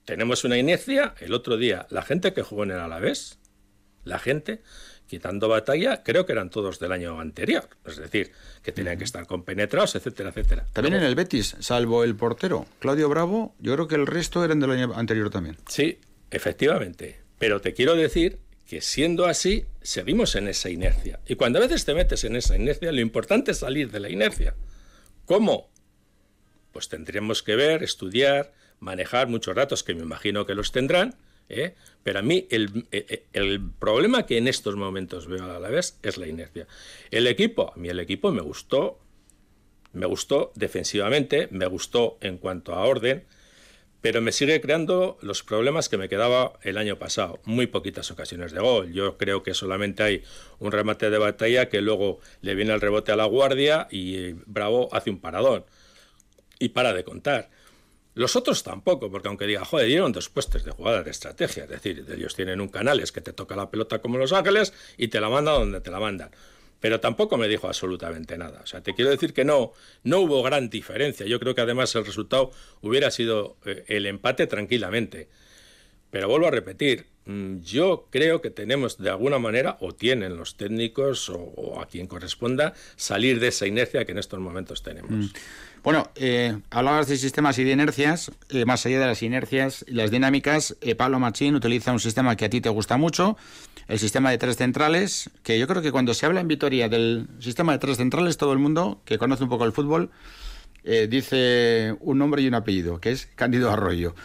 [0.06, 1.16] tenemos una inercia.
[1.20, 3.40] El otro día, la gente que jugó en el Alavés,
[4.04, 4.62] la gente,
[5.08, 7.70] quitando batalla, creo que eran todos del año anterior.
[7.86, 8.32] Es decir,
[8.64, 10.66] que tenían que estar compenetrados, etcétera, etcétera.
[10.74, 14.60] También en el Betis, salvo el portero, Claudio Bravo, yo creo que el resto eran
[14.60, 15.58] del año anterior también.
[15.68, 16.00] Sí,
[16.30, 17.22] efectivamente.
[17.38, 21.20] Pero te quiero decir que siendo así, seguimos en esa inercia.
[21.28, 24.10] Y cuando a veces te metes en esa inercia, lo importante es salir de la
[24.10, 24.56] inercia.
[25.26, 25.70] ¿Cómo?
[26.72, 31.16] Pues tendríamos que ver, estudiar, manejar muchos datos, que me imagino que los tendrán,
[31.48, 31.76] ¿eh?
[32.04, 35.70] pero a mí el, eh, eh, el, problema que en estos momentos veo a la
[35.70, 36.68] vez es la inercia.
[37.12, 39.00] El equipo, a mí el equipo me gustó,
[39.94, 43.26] me gustó defensivamente, me gustó en cuanto a orden,
[44.02, 47.40] pero me sigue creando los problemas que me quedaba el año pasado.
[47.46, 48.92] Muy poquitas ocasiones de gol.
[48.92, 50.24] Yo creo que solamente hay
[50.58, 54.90] un remate de batalla que luego le viene el rebote a la guardia y Bravo
[54.92, 55.66] hace un paradón.
[56.58, 57.52] Y para de contar.
[58.14, 61.70] Los otros tampoco, porque aunque diga, joder, dieron dos puestos de jugada de estrategia, es
[61.70, 65.08] decir, ellos tienen un canal, es que te toca la pelota como Los Ángeles y
[65.08, 66.32] te la manda donde te la mandan.
[66.82, 68.62] Pero tampoco me dijo absolutamente nada.
[68.64, 69.72] O sea, te quiero decir que no,
[70.04, 71.28] no hubo gran diferencia.
[71.28, 72.52] Yo creo que además el resultado
[72.82, 75.30] hubiera sido eh, el empate tranquilamente.
[76.12, 80.58] Pero vuelvo a repetir, mm, yo creo que tenemos de alguna manera, o tienen los
[80.58, 85.10] técnicos o, a quien corresponda, salir de esa inercia que en estos momentos tenemos.
[85.10, 85.30] Mm.
[85.84, 88.32] Bueno, eh, hablabas de sistemas y de inercias.
[88.50, 92.36] Eh, más allá de las inercias y las dinámicas, eh, Pablo Machín utiliza un sistema
[92.36, 93.36] que a ti te gusta mucho,
[93.88, 97.28] el sistema de tres centrales, que yo creo que cuando se habla en Vitoria del
[97.40, 100.12] sistema de tres centrales, todo el mundo que conoce un poco el fútbol
[100.84, 104.16] dice un nombre y un apellido, que es Cándido Arroyo.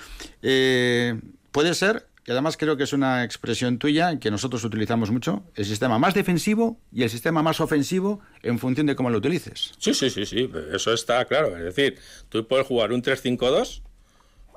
[1.56, 5.64] Puede ser y además creo que es una expresión tuya que nosotros utilizamos mucho, el
[5.64, 9.72] sistema más defensivo y el sistema más ofensivo en función de cómo lo utilices.
[9.78, 11.56] Sí, sí, sí, sí, eso está claro.
[11.56, 11.98] Es decir,
[12.28, 13.80] tú puedes jugar un 3-5-2,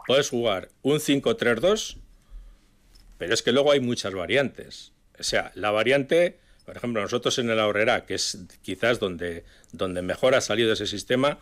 [0.08, 1.96] puedes jugar un 5-3-2,
[3.18, 4.92] pero es que luego hay muchas variantes.
[5.18, 10.02] O sea, la variante, por ejemplo, nosotros en el Aurrera, que es quizás donde, donde
[10.02, 11.38] mejor ha salido ese sistema,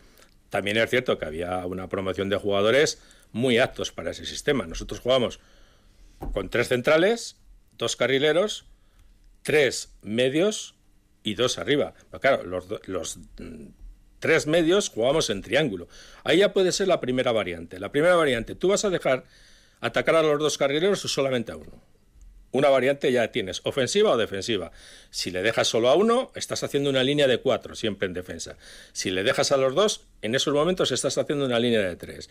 [0.51, 2.99] también es cierto que había una promoción de jugadores
[3.31, 4.65] muy aptos para ese sistema.
[4.65, 5.39] Nosotros jugamos
[6.33, 7.37] con tres centrales,
[7.77, 8.65] dos carrileros,
[9.43, 10.75] tres medios
[11.23, 11.93] y dos arriba.
[12.21, 13.67] Claro, los, mm,
[14.19, 15.87] tres medios jugamos en triángulo.
[16.23, 17.79] Ahí ya puede ser la primera variante.
[17.79, 19.25] La primera variante, ¿tú vas a dejar
[19.79, 21.81] atacar a los dos carrileros o solamente a uno?
[22.51, 24.71] una variante ya tienes, ofensiva o defensiva.
[25.09, 28.57] Si le dejas solo a uno, estás haciendo una línea de cuatro, siempre en defensa.
[28.93, 32.29] Si le dejas a los dos, en esos momentos estás haciendo una línea de tres.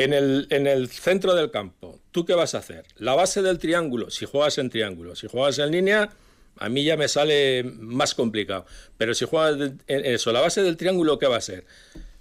[0.00, 2.86] En el, en el centro del campo, ¿tú qué vas a hacer?
[2.96, 6.08] La base del triángulo, si juegas en triángulo, si juegas en línea,
[6.56, 8.64] a mí ya me sale más complicado.
[8.96, 11.66] Pero si juegas en eso, la base del triángulo, ¿qué va a ser?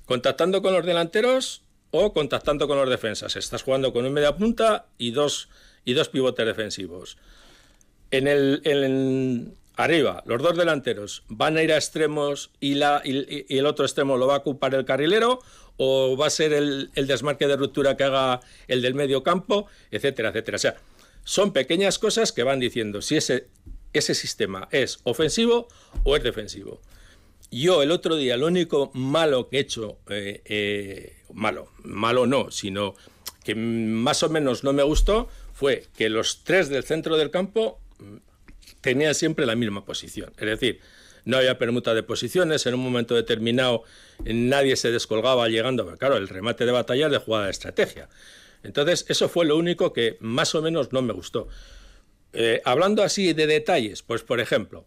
[0.05, 1.61] ¿Contactando con los delanteros
[1.91, 3.38] o contactando con los defensas?
[3.38, 5.47] Estás jugando con un media punta y dos
[5.86, 7.17] y dos pivotes defensivos.
[8.11, 14.17] En el, arriba, los dos delanteros van a ir a extremos y, el otro extremo
[14.17, 15.39] lo va a ocupar el carrilero
[15.82, 20.30] o va a ser el, desmarque de ruptura que haga el del medio campo, etcétera,
[20.30, 20.57] etcétera.
[20.57, 20.75] O sea,
[21.23, 23.47] son pequeñas cosas que van diciendo si ese,
[23.93, 25.69] sistema es ofensivo
[26.03, 26.82] o es defensivo.
[27.49, 32.51] Yo el otro día, lo único malo que he hecho, eh, eh, malo, malo no,
[32.51, 32.95] sino
[33.45, 37.80] que más o menos no me gustó, fue que los tres del centro del campo
[37.99, 38.17] mm,
[38.82, 40.34] tenían siempre la misma posición.
[40.38, 40.82] Es decir,
[41.26, 43.84] no había permuta de posiciones, en un momento determinado
[44.24, 48.09] nadie se descolgaba llegando, claro, el remate de batalla de jugada de estrategia.
[48.63, 51.47] Entonces, eso fue lo único que más o menos no me gustó.
[52.34, 54.86] Eh, hablando así de detalles, pues por ejemplo,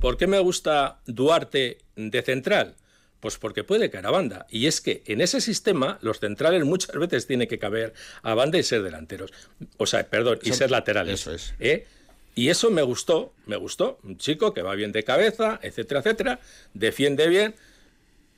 [0.00, 2.76] ¿por qué me gusta Duarte de central?
[3.20, 4.46] Pues porque puede caer a banda.
[4.50, 8.58] Y es que en ese sistema los centrales muchas veces tienen que caber a banda
[8.58, 9.32] y ser delanteros.
[9.76, 11.20] O sea, perdón, y ser laterales.
[11.20, 11.54] Eso es.
[11.60, 11.86] ¿eh?
[12.34, 13.98] Y eso me gustó, me gustó.
[14.02, 16.40] Un chico que va bien de cabeza, etcétera, etcétera,
[16.72, 17.54] defiende bien,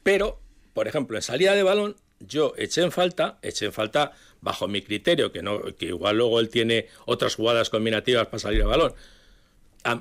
[0.02, 0.40] pero,
[0.72, 4.82] por ejemplo, en salida de balón, yo eché en falta, eché en falta bajo mi
[4.82, 8.94] criterio, que, no, que igual luego él tiene otras jugadas combinativas para salir de balón.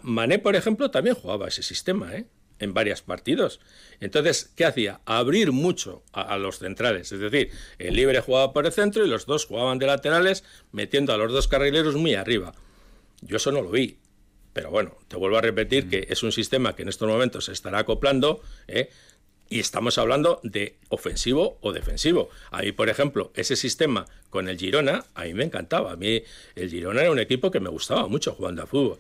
[0.04, 2.26] Mané, por ejemplo, también jugaba ese sistema, ¿eh?
[2.60, 3.60] en varios partidos.
[4.00, 5.02] Entonces, ¿qué hacía?
[5.06, 7.12] Abrir mucho a, los centrales.
[7.12, 11.14] Es decir, el libre jugaba por el centro y los dos jugaban de laterales, metiendo
[11.14, 12.54] a los dos carrileros muy arriba.
[13.26, 13.98] Yo eso no lo vi.
[14.54, 17.54] Pero bueno, te vuelvo a repetir que es un sistema que en estos momentos se
[17.54, 18.42] estará acoplando.
[18.68, 18.90] ¿eh?
[19.50, 22.30] Y estamos hablando de ofensivo o defensivo.
[22.52, 25.94] A mí, por ejemplo, ese sistema con el Girona, a mí me encantaba.
[25.94, 26.24] A mí
[26.56, 29.00] el Girona era un equipo que me gustaba mucho jugando a fútbol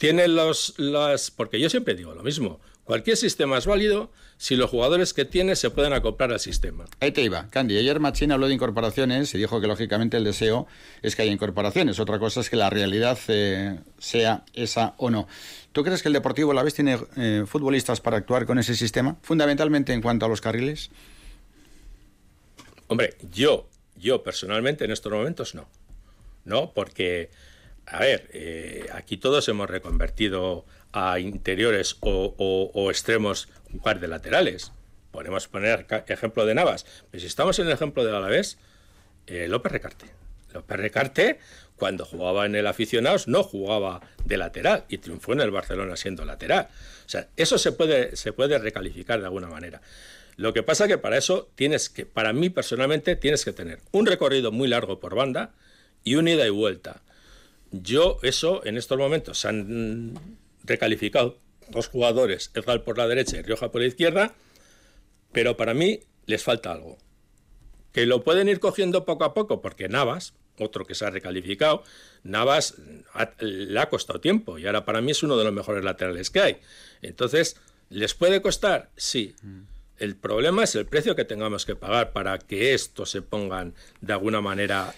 [0.00, 1.30] tiene los, las...
[1.30, 2.58] Porque yo siempre digo lo mismo.
[2.90, 6.86] Cualquier sistema es válido si los jugadores que tiene se pueden acoplar al sistema.
[6.98, 7.48] Ahí te iba.
[7.48, 10.66] Candy, ayer Machín habló de incorporaciones y dijo que lógicamente el deseo
[11.00, 12.00] es que haya incorporaciones.
[12.00, 15.28] Otra cosa es que la realidad eh, sea esa o no.
[15.70, 19.16] ¿Tú crees que el Deportivo La Vez tiene eh, futbolistas para actuar con ese sistema?
[19.22, 20.90] Fundamentalmente en cuanto a los carriles.
[22.88, 25.68] Hombre, yo, yo personalmente en estos momentos no.
[26.44, 27.30] No, porque
[27.86, 33.48] a ver, eh, aquí todos hemos reconvertido a interiores o, extremos
[33.82, 34.72] par de laterales.
[35.10, 36.86] Podemos poner ejemplo de Navas.
[37.10, 38.58] Pero si estamos en el ejemplo del Alavés,
[39.26, 40.06] eh, López Recarte.
[40.52, 41.38] López Recarte,
[41.76, 46.24] cuando jugaba en el Aficionados, no jugaba de lateral y triunfó en el Barcelona siendo
[46.24, 46.68] lateral.
[47.06, 49.80] O sea, eso se puede, se puede recalificar de alguna manera.
[50.36, 54.06] Lo que pasa que para eso tienes que, para mí personalmente, tienes que tener un
[54.06, 55.52] recorrido muy largo por banda
[56.04, 57.02] y un ida y vuelta.
[57.72, 60.14] Yo eso en estos momentos se han
[60.64, 61.38] recalificado
[61.70, 64.34] dos jugadores, Edgar por la derecha y Rioja por la izquierda,
[65.32, 66.98] pero para mí les falta algo.
[67.92, 71.82] Que lo pueden ir cogiendo poco a poco, porque Navas, otro que se ha recalificado,
[72.22, 72.74] Navas
[73.38, 76.40] le ha costado tiempo y ahora para mí es uno de los mejores laterales que
[76.40, 76.60] hay.
[77.02, 77.56] Entonces,
[77.88, 78.90] ¿les puede costar?
[78.96, 79.34] Sí.
[79.42, 79.62] Mm.
[79.98, 84.14] El problema es el precio que tengamos que pagar para que esto se pongan de
[84.14, 84.94] alguna manera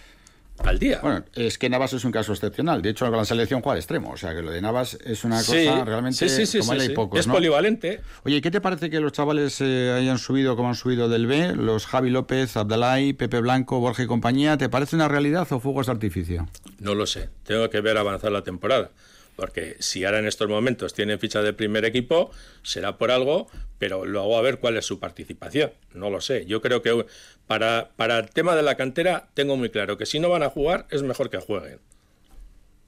[0.65, 1.01] al día.
[1.03, 2.83] Bueno, es que Navas es un caso excepcional.
[2.83, 4.11] De hecho, con la selección juega extremo.
[4.11, 7.21] O sea, que lo de Navas es una cosa realmente sí, sí, como hay pocos,
[7.21, 8.01] Es polivalente.
[8.25, 11.55] Oye, ¿qué te parece que los chavales eh, hayan subido como han subido del B?
[11.55, 14.57] Los Javi López, Abdalay, Pepe Blanco, Borja y compañía.
[14.57, 16.49] ¿Te parece una realidad o fuegos de artificio?
[16.79, 17.29] No lo sé.
[17.45, 18.91] Tengo que ver avanzar la temporada.
[19.37, 22.31] Porque si ahora en estos momentos tienen ficha de primer equipo,
[22.63, 25.73] será por algo, pero luego a ver cuál es su participación.
[25.95, 26.45] No lo sé.
[26.47, 27.07] Yo creo que
[27.47, 30.51] para, para el tema de la cantera tengo muy claro que si no van a
[30.51, 31.81] jugar es mejor que jueguen.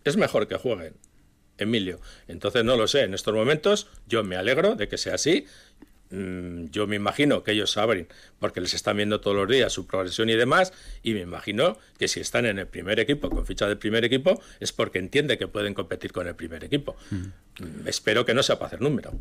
[0.04, 0.94] Es mejor que jueguen.
[1.56, 2.00] Emilio.
[2.28, 3.02] Entonces no lo sé.
[3.02, 5.46] En estos momentos yo me alegro de que sea así
[6.70, 8.08] yo me imagino que ellos saben,
[8.38, 12.08] porque les están viendo todos los días su progresión y demás, y me imagino que
[12.08, 15.48] si están en el primer equipo, con ficha del primer equipo, es porque entiende que
[15.48, 16.96] pueden competir con el primer equipo.
[17.10, 19.12] Mm, espero que no sea para hacer número.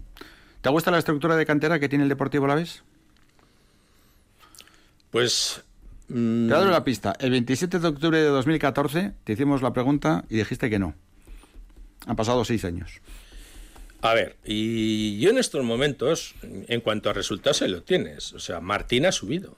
[0.62, 2.84] ¿Te gusta la estructura de cantera que tiene el Deportivo La Vez?
[5.12, 5.62] Pues...
[6.10, 7.14] Mm, te doy la pista.
[7.20, 10.96] El 27 de octubre de 2014 te hicimos la pregunta y dijiste que no.
[12.06, 13.02] Han pasado seis años.
[14.04, 18.34] A ver, y yo en estos momentos, en cuanto a resultados, se lo tienes.
[18.34, 19.58] O sea, Martín ha subido.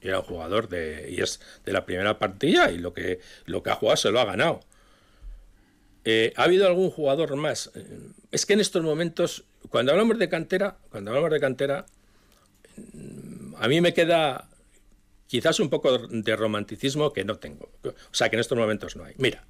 [0.00, 3.70] Era un jugador de, y es de la primera partida y lo que, lo que
[3.70, 4.58] ha jugado se lo ha ganado.
[6.04, 7.70] Eh, ¿Ha habido algún jugador más?
[8.32, 11.86] Es que en estos momentos, cuando hablamos de cantera, cuando hablamos de cantera,
[12.92, 14.48] mm, a mí me queda
[15.28, 17.70] quizás un poco de romanticismo que no tengo.
[17.84, 19.14] O sea, que en estos momentos no hay.
[19.18, 19.44] Mira,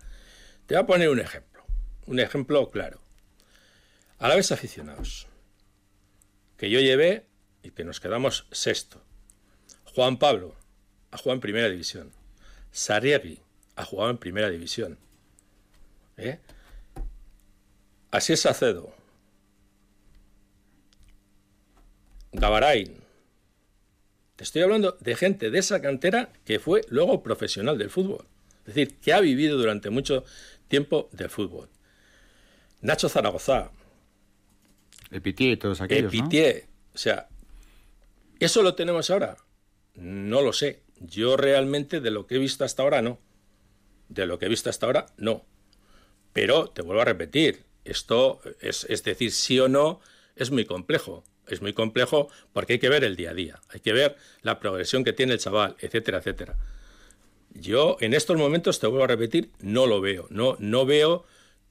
[0.67, 1.65] te voy a poner un ejemplo.
[2.05, 3.06] Un ejemplo claro.
[4.19, 5.29] Vez aficionados,
[6.57, 7.27] que yo llevé
[7.63, 9.03] y que nos quedamos sexto.
[9.95, 10.55] Juan Pablo
[11.11, 12.13] ha jugado en primera división.
[12.71, 13.41] Sarriegui
[13.77, 14.99] ha jugado en primera división.
[16.19, 16.39] ¿Eh?
[18.11, 18.95] Así es Acedo.
[22.33, 23.03] Gabarain.
[24.37, 28.27] Te estoy hablando de gente de esa cantera que fue luego profesional del fútbol.
[28.67, 30.25] Es decir, que ha vivido durante mucho
[30.69, 31.71] tiempo del fútbol.
[32.83, 33.71] Nacho Zaragoza.
[35.11, 36.13] Epitié y todos aquellos.
[36.13, 36.67] Epitié.
[36.95, 37.29] O sea,
[38.41, 39.37] ¿eso lo tenemos ahora?
[39.95, 40.83] No lo sé.
[41.01, 43.19] Yo realmente de lo que he visto hasta ahora no.
[44.09, 45.45] De lo que he visto hasta ahora no.
[46.33, 50.01] Pero te vuelvo a repetir, esto es, es decir sí o no,
[50.37, 51.25] es muy complejo.
[51.49, 54.59] Es muy complejo porque hay que ver el día a día, hay que ver la
[54.59, 56.57] progresión que tiene el chaval, etcétera, etcétera.
[57.55, 60.27] Yo en estos momentos, te vuelvo a repetir, no lo veo.
[60.31, 61.25] No, no veo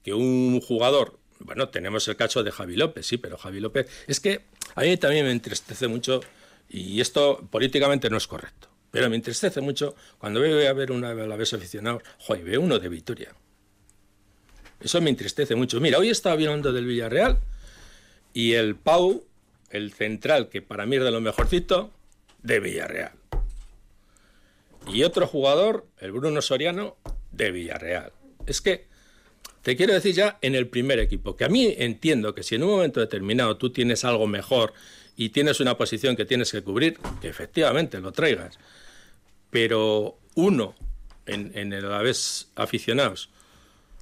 [0.03, 4.19] que un jugador, bueno, tenemos el caso de Javi López, sí, pero Javi López, es
[4.19, 6.21] que a mí también me entristece mucho,
[6.69, 11.13] y esto políticamente no es correcto, pero me entristece mucho cuando veo a ver una
[11.13, 13.35] vez aficionado, joder, veo uno de Victoria.
[14.79, 15.79] Eso me entristece mucho.
[15.79, 17.39] Mira, hoy estaba hablando del Villarreal
[18.33, 19.25] y el Pau,
[19.69, 21.91] el central, que para mí es de lo mejorcito,
[22.43, 23.13] de Villarreal.
[24.87, 26.97] Y otro jugador, el Bruno Soriano,
[27.31, 28.11] de Villarreal.
[28.45, 28.87] Es que
[29.65, 32.61] te quiero decir ya en el primer equipo, que a mí entiendo que si en
[32.61, 34.73] un momento determinado tú tienes algo mejor
[35.17, 38.59] y tienes una posición que tienes que cubrir, que efectivamente lo traigas.
[39.49, 40.75] Pero uno,
[41.25, 43.31] en, en el vez aficionados,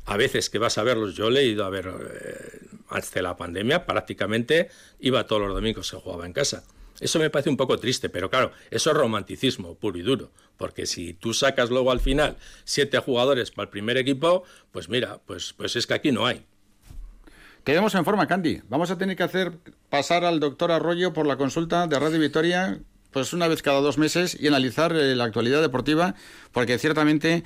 [0.05, 2.59] a veces que vas a verlos, yo he leído a ver, eh,
[2.89, 6.66] hasta la pandemia prácticamente iba todos los domingos, se jugaba en casa.
[7.04, 10.86] Eso me parece un poco triste, pero claro, eso es romanticismo puro y duro, porque
[10.86, 15.54] si tú sacas luego al final siete jugadores para el primer equipo, pues mira, pues,
[15.54, 16.45] pues es que aquí no hay.
[17.64, 18.62] Quedemos en forma, Candy.
[18.70, 19.54] Vamos a tener que hacer
[19.89, 22.80] pasar al doctor Arroyo por la consulta de Radio Victoria,
[23.12, 26.16] pues una vez cada dos meses y analizar eh, la actualidad deportiva,
[26.51, 27.43] porque ciertamente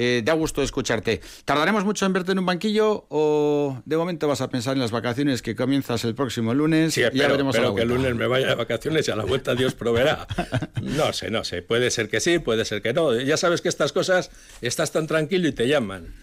[0.00, 1.20] eh, da gusto escucharte.
[1.44, 4.92] ¿Tardaremos mucho en verte en un banquillo o de momento vas a pensar en las
[4.92, 6.94] vacaciones que comienzas el próximo lunes?
[6.94, 9.56] Sí, ya veremos pero que el lunes me vaya de vacaciones y a la vuelta
[9.56, 10.28] Dios proveerá.
[10.82, 11.62] No sé, no sé.
[11.62, 13.18] Puede ser que sí, puede ser que no.
[13.18, 14.30] Ya sabes que estas cosas
[14.60, 16.14] estás tan tranquilo y te llaman.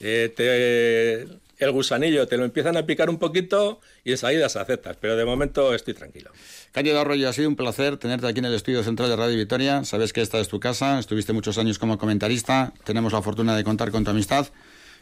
[0.00, 1.28] Eh, te,
[1.60, 5.24] el gusanillo te lo empiezan a picar un poquito y enseguida se aceptas, pero de
[5.24, 6.30] momento estoy tranquilo.
[6.72, 9.84] Cándido Arroyo, ha sido un placer tenerte aquí en el estudio central de Radio Victoria.
[9.84, 13.64] Sabes que esta es tu casa, estuviste muchos años como comentarista, tenemos la fortuna de
[13.64, 14.48] contar con tu amistad.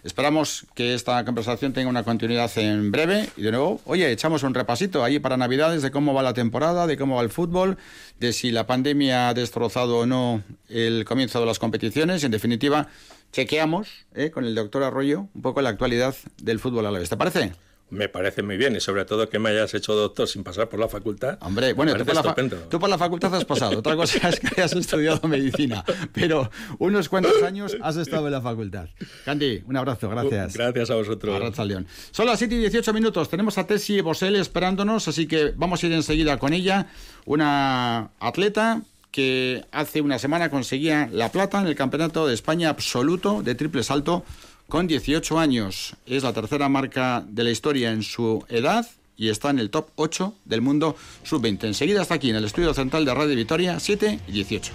[0.04, 4.54] Esperamos que esta conversación tenga una continuidad en breve y de nuevo, oye, echamos un
[4.54, 7.78] repasito ahí para Navidades de cómo va la temporada, de cómo va el fútbol,
[8.20, 12.22] de si la pandemia ha destrozado o no el comienzo de las competiciones.
[12.22, 12.88] En definitiva,
[13.32, 17.08] chequeamos eh, con el doctor Arroyo un poco la actualidad del fútbol a la vez.
[17.08, 17.52] ¿Te parece?
[17.90, 20.78] me parece muy bien y sobre todo que me hayas hecho doctor sin pasar por
[20.78, 21.38] la facultad.
[21.40, 22.34] Hombre, bueno, tú por, la
[22.68, 23.78] tú por, la facultad has pasado.
[23.78, 28.40] Otra cosa es que hayas estudiado medicina, pero unos cuantos años has estado en la
[28.40, 28.88] facultad.
[29.24, 30.54] Candy, un abrazo, gracias.
[30.54, 31.34] Gracias a vosotros.
[31.34, 31.86] Abrazo León.
[32.10, 33.28] Son las 7 y 18 minutos.
[33.28, 36.88] Tenemos a Tessie Bosel esperándonos, así que vamos a ir enseguida con ella.
[37.24, 43.42] Una atleta que hace una semana conseguía la plata en el Campeonato de España absoluto
[43.42, 44.24] de triple salto
[44.68, 45.96] con 18 años.
[46.06, 48.86] Es la tercera marca de la historia en su edad
[49.16, 51.64] y está en el top 8 del mundo sub-20.
[51.64, 54.72] Enseguida está aquí en el estudio central de Radio Vitoria, 7 y 18.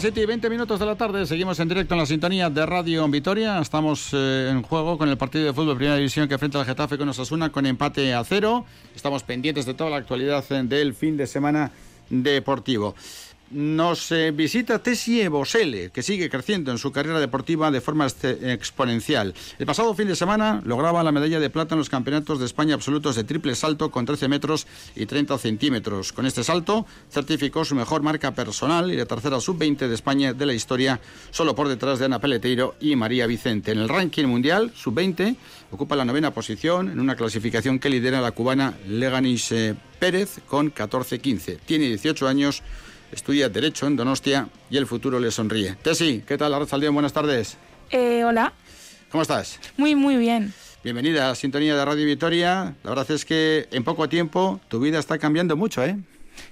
[0.00, 2.64] Las 7 y 20 minutos de la tarde, seguimos en directo en la sintonía de
[2.64, 3.58] Radio Vitoria.
[3.58, 6.96] Estamos eh, en juego con el partido de fútbol Primera División que enfrenta al Getafe
[6.96, 8.64] con Osasuna con empate a cero.
[8.96, 11.70] Estamos pendientes de toda la actualidad eh, del fin de semana
[12.08, 12.94] deportivo
[13.50, 19.34] nos eh, visita Tessie Bosele, que sigue creciendo en su carrera deportiva de forma exponencial.
[19.58, 22.74] El pasado fin de semana lograba la medalla de plata en los campeonatos de España
[22.74, 26.12] absolutos de triple salto con 13 metros y 30 centímetros.
[26.12, 30.46] Con este salto certificó su mejor marca personal y la tercera sub-20 de España de
[30.46, 33.72] la historia, solo por detrás de Ana Peleteiro y María Vicente.
[33.72, 35.36] En el ranking mundial, sub-20,
[35.72, 40.72] ocupa la novena posición en una clasificación que lidera la cubana Leganis eh, Pérez con
[40.72, 41.58] 14-15.
[41.66, 42.62] Tiene 18 años
[43.12, 45.76] estudia Derecho en Donostia y el futuro le sonríe.
[45.82, 46.94] Tesi, ¿qué tal, Arrachaldeón?
[46.94, 47.56] Buenas tardes.
[47.90, 48.52] Eh, hola.
[49.10, 49.58] ¿Cómo estás?
[49.76, 50.52] Muy, muy bien.
[50.84, 52.74] Bienvenida a Sintonía de Radio Vitoria.
[52.84, 55.98] La verdad es que en poco tiempo tu vida está cambiando mucho, ¿eh?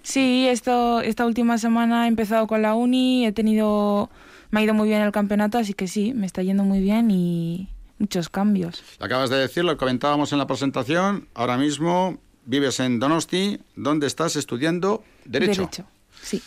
[0.02, 4.10] Sí, esto, esta última semana he empezado con la uni, he tenido,
[4.50, 7.10] me ha ido muy bien el campeonato, así que sí, me está yendo muy bien
[7.10, 8.82] y muchos cambios.
[9.00, 14.36] Acabas de decir, lo comentábamos en la presentación, ahora mismo vives en Donosti, donde estás
[14.36, 15.62] estudiando Derecho.
[15.62, 15.86] Derecho.
[16.22, 16.42] Sí.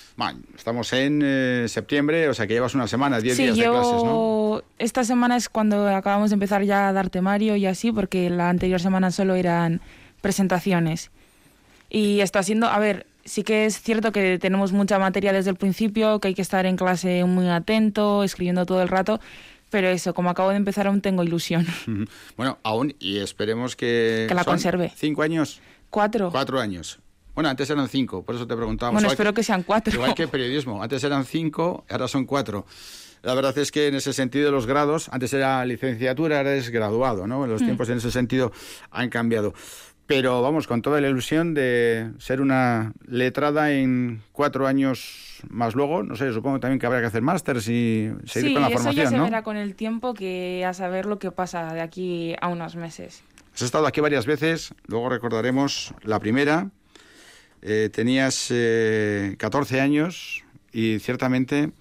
[0.55, 4.61] estamos en eh, septiembre, o sea que llevas una semana, 10 días de clases, ¿no?
[4.77, 8.49] Esta semana es cuando acabamos de empezar ya a dar temario y así, porque la
[8.49, 9.81] anterior semana solo eran
[10.21, 11.11] presentaciones.
[11.89, 15.55] Y está siendo, a ver, sí que es cierto que tenemos mucha materia desde el
[15.55, 19.19] principio, que hay que estar en clase muy atento, escribiendo todo el rato,
[19.69, 21.65] pero eso, como acabo de empezar, aún tengo ilusión.
[22.37, 24.25] Bueno, aún, y esperemos que...
[24.27, 24.91] Que la conserve.
[24.95, 25.61] ¿Cinco años?
[25.89, 26.31] Cuatro.
[26.31, 26.99] Cuatro años.
[27.41, 29.01] Bueno, antes eran cinco, por eso te preguntábamos.
[29.01, 29.91] Bueno, espero que, sean cuatro.
[29.91, 32.67] Igual que periodismo, antes eran cinco, ahora son cuatro.
[33.23, 37.25] La verdad es que en ese sentido los grados, antes era licenciatura, ahora es graduado,
[37.25, 37.47] ¿no?
[37.47, 37.65] Los mm.
[37.65, 38.51] tiempos en ese sentido
[38.91, 39.55] han cambiado.
[40.05, 46.03] Pero vamos, con toda la ilusión de ser una letrada en cuatro años más luego,
[46.03, 49.15] no sé, supongo también que habrá que hacer másters y seguir con la formación, eso
[49.15, 52.49] ya se verá con el tiempo que a saber lo que pasa de aquí a
[52.49, 53.23] unos meses.
[53.55, 56.69] Has estado aquí varias veces, luego recordaremos la primera,
[57.61, 61.71] eh, tenías 14 eh, años y ciertamente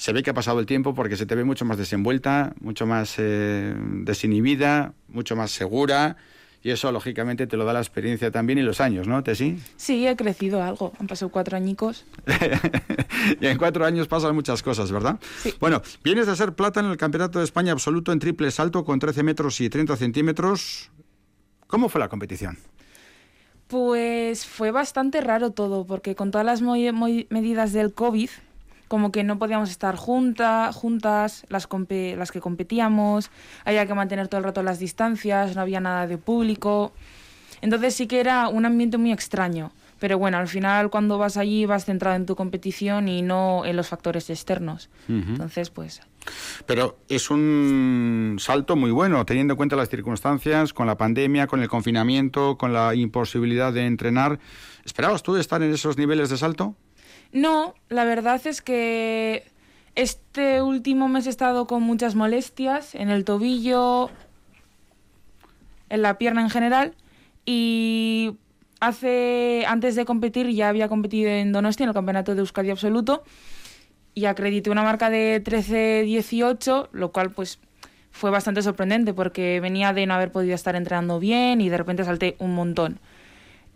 [0.00, 2.86] se ve que ha pasado el tiempo porque se te ve mucho más desenvuelta, mucho
[2.86, 6.16] más eh, desinhibida, mucho más segura.
[6.62, 9.58] Y eso, lógicamente, te lo da la experiencia también y los años, ¿no, Tessy?
[9.76, 10.92] Sí, he crecido algo.
[10.98, 12.06] Han pasado cuatro añicos.
[13.40, 15.18] y en cuatro años pasan muchas cosas, ¿verdad?
[15.42, 15.54] Sí.
[15.60, 18.98] Bueno, vienes de ser plata en el Campeonato de España absoluto en triple salto con
[18.98, 20.90] 13 metros y 30 centímetros.
[21.66, 22.56] ¿Cómo fue la competición?
[23.70, 28.28] Pues fue bastante raro todo, porque con todas las medidas del COVID,
[28.88, 33.30] como que no podíamos estar junta, juntas, las, las que competíamos,
[33.64, 36.92] había que mantener todo el rato las distancias, no había nada de público.
[37.60, 39.70] Entonces sí que era un ambiente muy extraño.
[40.00, 43.76] Pero bueno, al final cuando vas allí vas centrado en tu competición y no en
[43.76, 44.88] los factores externos.
[45.08, 46.00] Entonces, pues
[46.66, 51.62] pero es un salto muy bueno, teniendo en cuenta las circunstancias, con la pandemia, con
[51.62, 54.38] el confinamiento, con la imposibilidad de entrenar.
[54.84, 56.74] ¿Esperabas tú estar en esos niveles de salto?
[57.32, 59.44] No, la verdad es que
[59.94, 64.10] este último mes he estado con muchas molestias en el tobillo,
[65.88, 66.94] en la pierna en general,
[67.44, 68.36] y
[68.80, 73.22] hace antes de competir ya había competido en Donosti en el campeonato de Euskadi absoluto
[74.14, 77.58] y acredité una marca de 13-18, lo cual pues
[78.10, 82.04] fue bastante sorprendente porque venía de no haber podido estar entrenando bien y de repente
[82.04, 82.98] salté un montón.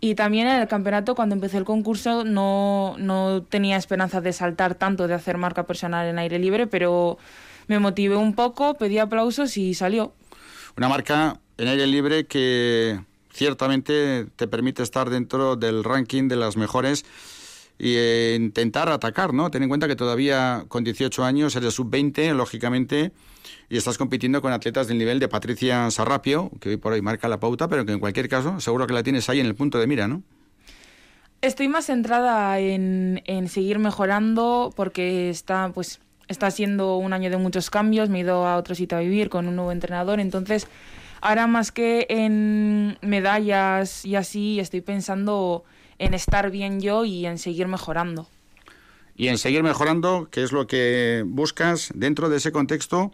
[0.01, 4.75] Y también en el campeonato, cuando empecé el concurso, no, no tenía esperanza de saltar
[4.75, 7.17] tanto, de hacer marca personal en aire libre, pero
[7.67, 10.13] me motivé un poco, pedí aplausos y salió.
[10.77, 12.99] Una marca en aire libre que
[13.31, 17.05] ciertamente te permite estar dentro del ranking de las mejores
[17.77, 19.51] y eh, intentar atacar, ¿no?
[19.51, 23.11] Ten en cuenta que todavía con 18 años eres sub-20, lógicamente,
[23.69, 27.27] y estás compitiendo con atletas del nivel de Patricia Sarrapio, que hoy por hoy marca
[27.27, 29.79] la pauta, pero que en cualquier caso seguro que la tienes ahí en el punto
[29.79, 30.23] de mira, ¿no?
[31.41, 37.37] Estoy más centrada en, en seguir mejorando porque está, pues, está siendo un año de
[37.37, 40.67] muchos cambios, me he ido a otro sitio a vivir con un nuevo entrenador, entonces
[41.21, 45.65] ahora más que en medallas y así, estoy pensando
[45.99, 48.27] en estar bien yo y en seguir mejorando.
[49.15, 53.11] Y en seguir mejorando, ¿qué es lo que buscas dentro de ese contexto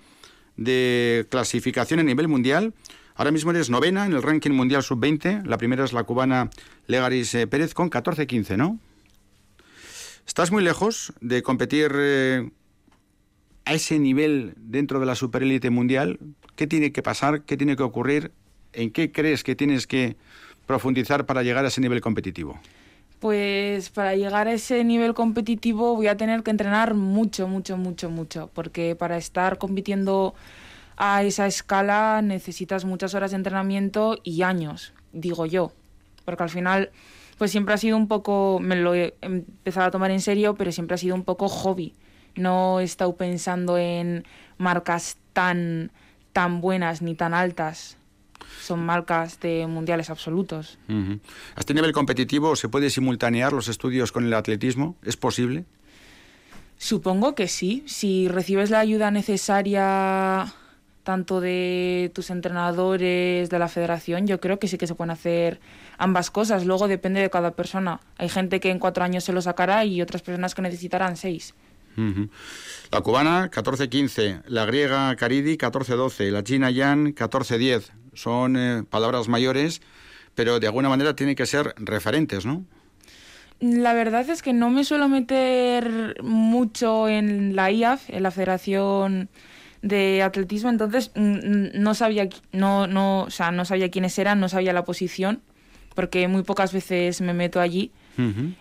[0.57, 2.73] de clasificación a nivel mundial?
[3.15, 5.45] Ahora mismo eres novena en el ranking mundial sub-20.
[5.45, 6.49] La primera es la cubana
[6.87, 8.79] Legaris eh, Pérez con 14-15, ¿no?
[10.25, 12.49] Estás muy lejos de competir eh,
[13.65, 16.19] a ese nivel dentro de la superélite mundial.
[16.55, 17.43] ¿Qué tiene que pasar?
[17.43, 18.31] ¿Qué tiene que ocurrir?
[18.73, 20.15] ¿En qué crees que tienes que
[20.71, 22.57] profundizar para llegar a ese nivel competitivo?
[23.19, 28.09] Pues para llegar a ese nivel competitivo voy a tener que entrenar mucho, mucho, mucho,
[28.09, 30.33] mucho, porque para estar compitiendo
[30.95, 35.73] a esa escala necesitas muchas horas de entrenamiento y años, digo yo,
[36.23, 36.91] porque al final
[37.37, 40.71] pues siempre ha sido un poco, me lo he empezado a tomar en serio, pero
[40.71, 41.95] siempre ha sido un poco hobby.
[42.35, 44.23] No he estado pensando en
[44.57, 45.91] marcas tan,
[46.33, 47.97] tan buenas ni tan altas
[48.61, 50.77] son marcas de mundiales absolutos.
[50.87, 54.95] ¿A este nivel competitivo se puede simultanear los estudios con el atletismo?
[55.03, 55.65] ¿Es posible?
[56.77, 57.83] Supongo que sí.
[57.85, 60.53] Si recibes la ayuda necesaria
[61.03, 65.59] tanto de tus entrenadores, de la federación, yo creo que sí que se pueden hacer
[65.97, 66.65] ambas cosas.
[66.65, 67.99] Luego depende de cada persona.
[68.17, 71.53] Hay gente que en cuatro años se lo sacará y otras personas que necesitarán seis.
[72.91, 79.81] La cubana 14-15, la griega Caridi 14-12, la china Yan 14-10 son eh, palabras mayores,
[80.35, 82.65] pero de alguna manera tienen que ser referentes, ¿no?
[83.59, 89.29] La verdad es que no me suelo meter mucho en la IAF, en la Federación
[89.83, 94.73] de Atletismo, entonces no sabía, no, no, o sea, no sabía quiénes eran, no sabía
[94.73, 95.41] la posición,
[95.93, 97.91] porque muy pocas veces me meto allí.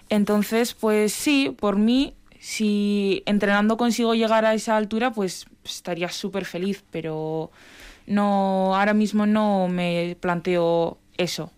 [0.08, 6.46] Entonces, pues sí, por mí, si entrenando consigo llegar a esa altura, pues estaría súper
[6.46, 7.50] feliz, pero
[8.10, 11.52] no, ahora mismo no me planteo eso.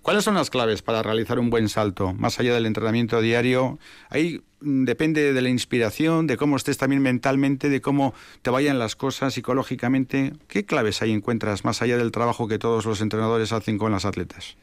[0.00, 2.14] ¿Cuáles son las claves para realizar un buen salto?
[2.14, 7.02] Más allá del entrenamiento diario, ahí mm, depende de la inspiración, de cómo estés también
[7.02, 10.34] mentalmente, de cómo te vayan las cosas psicológicamente.
[10.46, 14.04] ¿Qué claves ahí encuentras más allá del trabajo que todos los entrenadores hacen con las
[14.04, 14.56] atletas?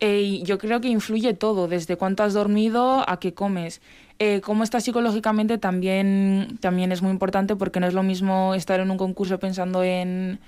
[0.00, 3.82] Eh, yo creo que influye todo, desde cuánto has dormido a qué comes.
[4.18, 8.80] Eh, cómo estás psicológicamente también, también es muy importante porque no es lo mismo estar
[8.80, 10.40] en un concurso pensando en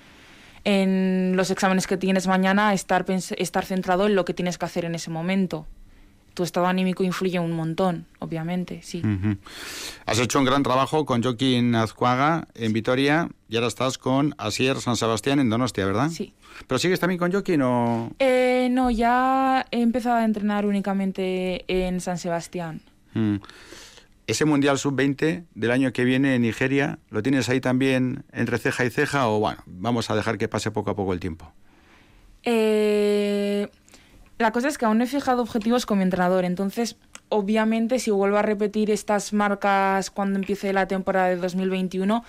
[0.63, 4.85] en los exámenes que tienes mañana estar, estar centrado en lo que tienes que hacer
[4.85, 5.65] en ese momento.
[6.33, 9.03] Tu estado anímico influye un montón, obviamente, sí.
[10.07, 14.81] Has hecho un gran trabajo con Joaquín Azcuaga en Vitoria y ahora estás con Asier
[14.81, 16.09] San Sebastián en Donostia, ¿verdad?
[16.09, 16.33] Sí.
[16.65, 18.11] ¿Pero sigues también con Joaquín o...?
[18.17, 22.81] Eh, no, ya he empezado a entrenar únicamente en San Sebastián.
[23.13, 23.37] Mm
[24.27, 28.85] ese Mundial Sub-20 del año que viene en Nigeria, ¿lo tienes ahí también entre ceja
[28.85, 31.51] y ceja o bueno, vamos a dejar que pase poco a poco el tiempo?
[32.43, 33.67] Eh,
[34.37, 36.97] la cosa es que aún he fijado objetivos con mi entrenador, entonces
[37.29, 42.23] obviamente si vuelvo a repetir estas marcas cuando empiece la temporada de 2021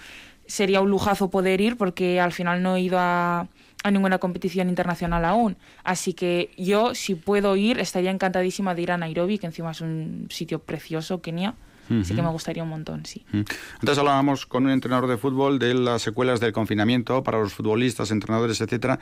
[0.46, 3.48] sería un lujazo poder ir porque al final no he ido a,
[3.84, 5.56] a ninguna competición internacional aún.
[5.84, 9.80] Así que yo, si puedo ir, estaría encantadísima de ir a Nairobi, que encima es
[9.82, 11.54] un sitio precioso, Kenia.
[11.88, 13.24] Sí que me gustaría un montón, sí.
[13.32, 18.10] Antes hablábamos con un entrenador de fútbol de las secuelas del confinamiento para los futbolistas,
[18.10, 18.98] entrenadores, etcétera.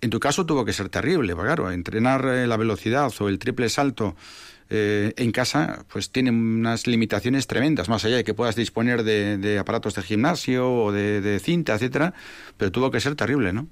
[0.00, 3.38] En tu caso tuvo que ser terrible, porque claro, entrenar eh, la velocidad o el
[3.38, 4.16] triple salto
[4.70, 9.58] eh, en casa, pues tiene unas limitaciones tremendas, más allá de que puedas disponer de,
[9.58, 12.14] aparatos de gimnasio o de, de cinta, etcétera,
[12.56, 13.66] pero tuvo que ser terrible, ¿no?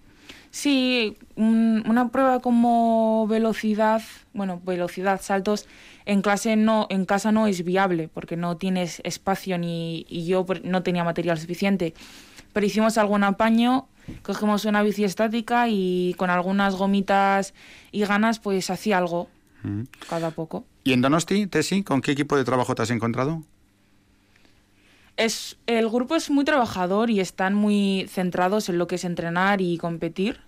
[0.51, 4.03] Sí, una prueba como velocidad,
[4.33, 5.67] bueno, velocidad, saltos,
[6.07, 10.47] en clase no, en casa no es viable porque no tienes espacio ni y yo
[10.65, 11.95] no tenía material suficiente.
[12.53, 13.89] Pero hicimos algún apaño,
[14.23, 17.53] cogemos una bici estática y con algunas gomitas
[17.93, 19.29] y ganas, pues hacía algo
[20.09, 20.65] cada poco.
[20.85, 23.43] ¿Y en Donosti, Tesi, con qué equipo de trabajo te has encontrado?
[25.19, 29.61] Es, el grupo es muy trabajador y están muy centrados en lo que es entrenar
[29.61, 30.41] y competir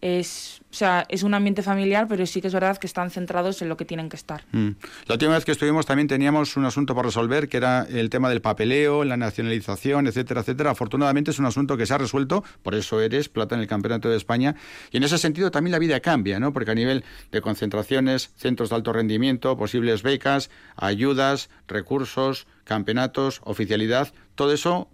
[0.00, 3.62] es, o sea, es un ambiente familiar, pero sí que es verdad que están centrados
[3.62, 4.44] en lo que tienen que estar.
[4.52, 4.70] Mm.
[5.06, 8.28] La última vez que estuvimos también teníamos un asunto por resolver, que era el tema
[8.28, 10.70] del papeleo, la nacionalización, etcétera, etcétera.
[10.70, 14.08] Afortunadamente es un asunto que se ha resuelto, por eso eres plata en el Campeonato
[14.08, 14.54] de España.
[14.92, 16.52] Y en ese sentido también la vida cambia, ¿no?
[16.52, 24.12] Porque a nivel de concentraciones, centros de alto rendimiento, posibles becas, ayudas, recursos, campeonatos, oficialidad,
[24.34, 24.88] todo eso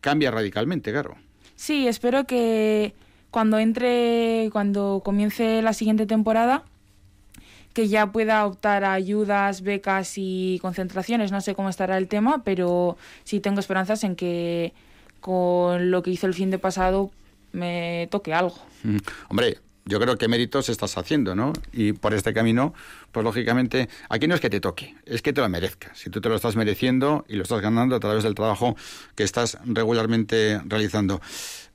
[0.00, 1.16] cambia radicalmente, claro.
[1.54, 2.94] Sí, espero que
[3.30, 6.64] cuando entre, cuando comience la siguiente temporada,
[7.72, 11.30] que ya pueda optar a ayudas, becas y concentraciones.
[11.30, 14.72] No sé cómo estará el tema, pero sí tengo esperanzas en que
[15.20, 17.12] con lo que hizo el fin de pasado
[17.52, 18.56] me toque algo.
[18.82, 18.96] Mm.
[19.28, 21.52] Hombre, yo creo que méritos estás haciendo, ¿no?
[21.72, 22.74] Y por este camino,
[23.12, 25.98] pues lógicamente, aquí no es que te toque, es que te lo merezcas.
[25.98, 28.76] Si tú te lo estás mereciendo y lo estás ganando a través del trabajo
[29.14, 31.20] que estás regularmente realizando.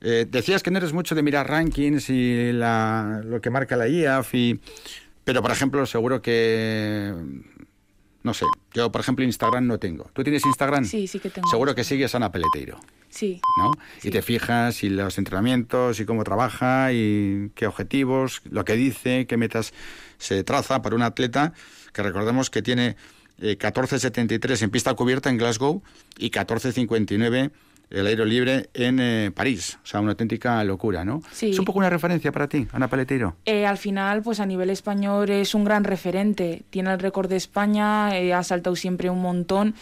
[0.00, 4.32] Eh, decías que no eres mucho de mirar rankings y lo que marca la IAF,
[5.24, 7.12] pero por ejemplo, seguro que
[8.26, 8.44] no sé,
[8.74, 10.10] yo por ejemplo Instagram no tengo.
[10.12, 10.84] ¿Tú tienes Instagram?
[10.84, 11.48] Sí, sí que tengo.
[11.48, 12.80] Seguro que sigues a Ana Peleteiro.
[13.08, 13.40] Sí.
[13.58, 13.70] ¿No?
[14.02, 19.28] Y te fijas y los entrenamientos y cómo trabaja y qué objetivos, lo que dice,
[19.28, 19.72] qué metas
[20.18, 21.52] se traza para un atleta
[21.92, 22.96] que recordemos que tiene
[23.38, 25.84] 14.73 eh, en pista cubierta en Glasgow
[26.18, 27.52] y 14.59
[27.90, 29.78] el aire libre en eh, París.
[29.82, 31.22] O sea, una auténtica locura, ¿no?
[31.32, 31.50] Sí.
[31.50, 33.36] Es un poco una referencia para ti, Ana Paletero.
[33.44, 36.64] Eh, al final, pues a nivel español es un gran referente.
[36.70, 39.74] Tiene el récord de España, eh, ha saltado siempre un montón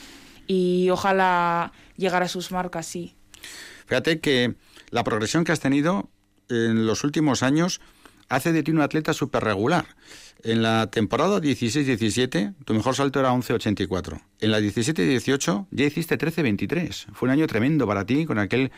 [0.46, 3.14] y ojalá llegara a sus marcas, sí.
[3.86, 4.54] Fíjate que
[4.90, 6.10] la progresión que has tenido
[6.48, 7.80] en los últimos años
[8.28, 9.86] hace de ti un atleta súper regular.
[10.44, 14.20] En la temporada 16-17, tu mejor salto era 11-84.
[14.40, 17.06] En la 17-18 ya hiciste 13-23.
[17.14, 18.70] Fue un año tremendo para ti con aquel,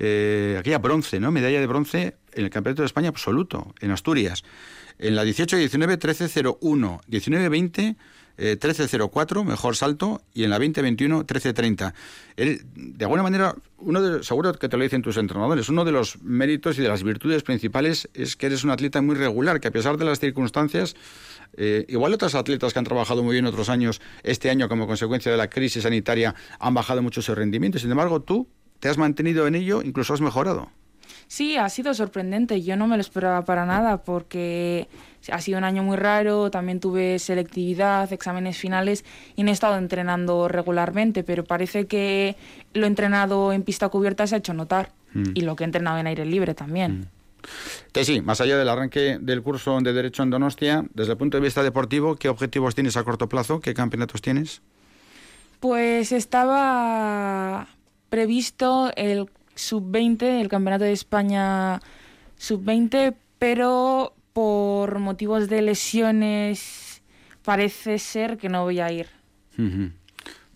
[0.00, 1.30] eh, aquella bronce, ¿no?
[1.30, 4.42] Medalla de bronce en el Campeonato de España absoluto, en Asturias.
[4.98, 7.00] En la 18-19, 13-01.
[7.08, 7.96] 19-20
[8.36, 11.92] eh, 13.04, mejor salto, y en la 2021 13.30.
[12.36, 16.20] De alguna manera, uno de, seguro que te lo dicen tus entrenadores, uno de los
[16.22, 19.70] méritos y de las virtudes principales es que eres un atleta muy regular, que a
[19.70, 20.96] pesar de las circunstancias,
[21.56, 25.30] eh, igual otros atletas que han trabajado muy bien otros años, este año como consecuencia
[25.30, 27.78] de la crisis sanitaria, han bajado mucho su rendimiento.
[27.78, 28.48] Sin embargo, tú
[28.80, 30.70] te has mantenido en ello, incluso has mejorado.
[31.28, 32.62] Sí, ha sido sorprendente.
[32.62, 34.88] Yo no me lo esperaba para nada porque
[35.30, 36.50] ha sido un año muy raro.
[36.50, 39.04] También tuve selectividad, exámenes finales
[39.36, 42.36] y no he estado entrenando regularmente, pero parece que
[42.74, 45.32] lo entrenado en pista cubierta se ha hecho notar mm.
[45.34, 47.08] y lo que he entrenado en aire libre también.
[47.92, 48.04] Mm.
[48.04, 51.42] sí, más allá del arranque del curso de Derecho en Donostia, desde el punto de
[51.42, 53.60] vista deportivo, ¿qué objetivos tienes a corto plazo?
[53.60, 54.62] ¿Qué campeonatos tienes?
[55.60, 57.68] Pues estaba
[58.08, 61.80] previsto el sub-20, el Campeonato de España
[62.36, 67.02] sub-20, pero por motivos de lesiones
[67.44, 69.08] parece ser que no voy a ir.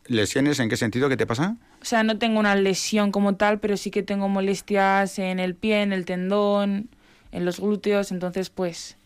[0.06, 1.08] ¿Lesiones en qué sentido?
[1.08, 1.56] ¿Qué te pasa?
[1.80, 5.54] O sea, no tengo una lesión como tal, pero sí que tengo molestias en el
[5.54, 6.88] pie, en el tendón,
[7.32, 8.96] en los glúteos, entonces pues...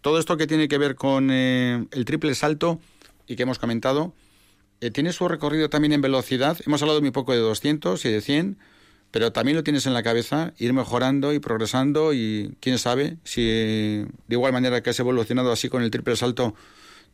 [0.00, 2.80] todo esto que tiene que ver con eh, el triple salto
[3.26, 4.14] y que hemos comentado,
[4.80, 6.56] eh, tiene su recorrido también en velocidad.
[6.64, 8.58] Hemos hablado muy poco de 200 y de 100,
[9.10, 13.42] pero también lo tienes en la cabeza, ir mejorando y progresando y quién sabe si
[13.42, 16.54] de igual manera que has evolucionado así con el triple salto,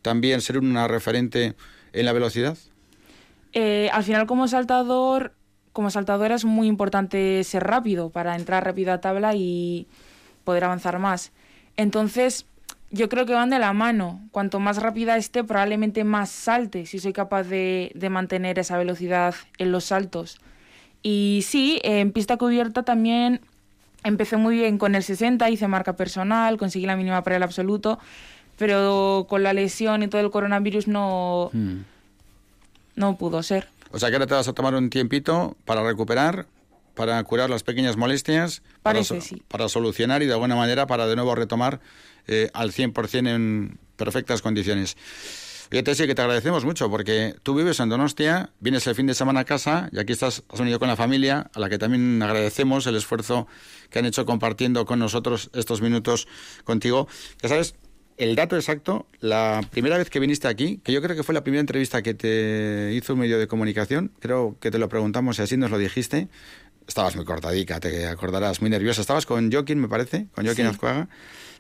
[0.02, 1.54] también ser una referente
[1.92, 2.58] en la velocidad.
[3.52, 5.32] Eh, al final como saltador,
[5.72, 9.86] como saltadora es muy importante ser rápido para entrar rápido a tabla y
[10.44, 11.32] poder avanzar más.
[11.76, 12.46] Entonces,
[12.94, 14.20] yo creo que van de la mano.
[14.30, 19.72] Cuanto más rápida esté, probablemente más salte, si soy capaz de, mantener esa velocidad en
[19.72, 20.38] los saltos.
[21.02, 23.40] Y sí, en pista cubierta también
[24.04, 27.98] empecé muy bien con el 60, hice marca personal, conseguí la mínima para el absoluto,
[28.56, 31.78] pero con la lesión y todo el coronavirus no, hmm.
[32.94, 33.66] no pudo ser.
[33.90, 36.46] O sea que ahora te vas a tomar un tiempito para recuperar,
[36.94, 41.16] para curar las pequeñas molestias, Parece, para, para solucionar y de alguna manera para de
[41.16, 41.80] nuevo retomar
[42.26, 44.96] eh, al 100% en perfectas condiciones.
[45.70, 49.14] Fíjate, sí que te agradecemos mucho porque tú vives en Donostia, vienes el fin de
[49.14, 52.22] semana a casa y aquí estás, has venido con la familia, a la que también
[52.22, 53.48] agradecemos el esfuerzo
[53.90, 56.28] que han hecho compartiendo con nosotros estos minutos
[56.64, 57.08] contigo.
[57.42, 57.74] Ya sabes,
[58.16, 61.42] el dato exacto, la primera vez que viniste aquí, que yo creo que fue la
[61.42, 65.42] primera entrevista que te hizo un medio de comunicación, creo que te lo preguntamos y
[65.42, 66.28] así nos lo dijiste,
[66.86, 69.00] estabas muy cortadica, te acordarás, muy nerviosa.
[69.00, 71.08] Estabas con Joaquín, me parece, con Joaquín Azcuaga.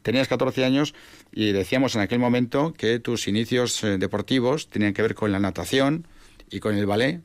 [0.04, 0.94] Tenías 14 años
[1.32, 5.40] y decíamos en aquel momento que tus inicios eh, deportivos tenían que ver con la
[5.40, 6.06] natación
[6.50, 7.22] y con el ballet.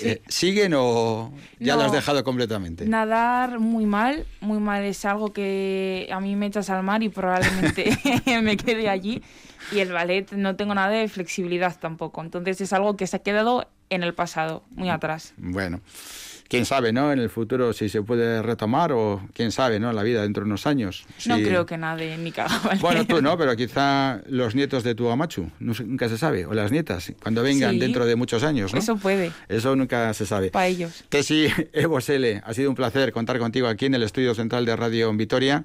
[0.00, 2.86] Eh, ¿Siguen o ya lo has dejado completamente?
[2.86, 4.82] Nadar muy mal, muy mal.
[4.84, 7.98] Es algo que a mí me echas al mar y probablemente
[8.42, 9.22] me quede allí.
[9.70, 12.22] Y el ballet no tengo nada de flexibilidad tampoco.
[12.22, 15.34] Entonces es algo que se ha quedado en el pasado, muy atrás.
[15.36, 15.82] Bueno
[16.48, 17.12] quién sabe, ¿no?
[17.12, 19.92] En el futuro si se puede retomar o quién sabe, ¿no?
[19.92, 21.04] La vida dentro de unos años.
[21.26, 22.60] No creo que nadie ni caga.
[22.80, 26.70] Bueno, tú no, pero quizá los nietos de tu Amachu, nunca se sabe, o las
[26.70, 28.78] nietas, cuando vengan dentro de muchos años, ¿no?
[28.78, 29.32] Eso puede.
[29.48, 30.50] Eso nunca se sabe.
[30.50, 31.04] Para ellos.
[31.08, 34.76] Tesi Evo Sele, ha sido un placer contar contigo aquí en el estudio central de
[34.76, 35.64] Radio Vitoria.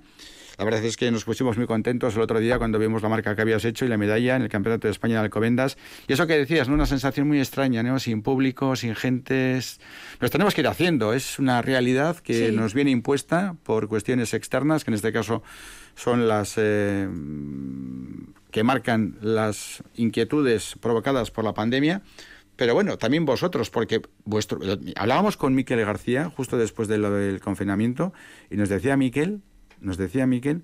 [0.57, 3.35] La verdad es que nos pusimos muy contentos el otro día cuando vimos la marca
[3.35, 5.77] que habías hecho y la medalla en el Campeonato de España de Alcobendas.
[6.07, 6.75] Y eso que decías, ¿no?
[6.75, 7.99] Una sensación muy extraña, ¿no?
[7.99, 9.79] Sin público, sin gentes.
[10.19, 11.13] Nos tenemos que ir haciendo.
[11.13, 15.43] Es una realidad que nos viene impuesta por cuestiones externas, que en este caso
[15.95, 17.07] son las eh,
[18.51, 22.01] que marcan las inquietudes provocadas por la pandemia.
[22.55, 24.59] Pero bueno, también vosotros, porque vuestro
[24.95, 28.13] hablábamos con Miquel García justo después de lo del confinamiento
[28.51, 29.41] y nos decía Miquel
[29.81, 30.63] nos decía Miquel,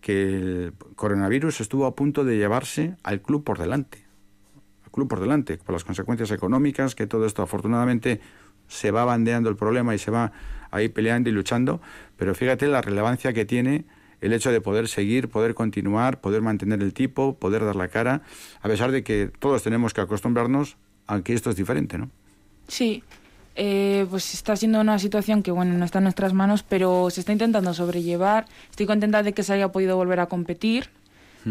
[0.00, 3.98] que el coronavirus estuvo a punto de llevarse al club por delante.
[4.84, 8.20] Al club por delante, por las consecuencias económicas, que todo esto afortunadamente
[8.68, 10.32] se va bandeando el problema y se va
[10.70, 11.80] ahí peleando y luchando,
[12.16, 13.84] pero fíjate la relevancia que tiene
[14.20, 18.22] el hecho de poder seguir, poder continuar, poder mantener el tipo, poder dar la cara,
[18.60, 20.76] a pesar de que todos tenemos que acostumbrarnos
[21.06, 22.10] a que esto es diferente, ¿no?
[22.68, 23.02] Sí,
[23.56, 27.20] eh, pues está siendo una situación que, bueno, no está en nuestras manos, pero se
[27.20, 28.46] está intentando sobrellevar.
[28.70, 30.90] Estoy contenta de que se haya podido volver a competir,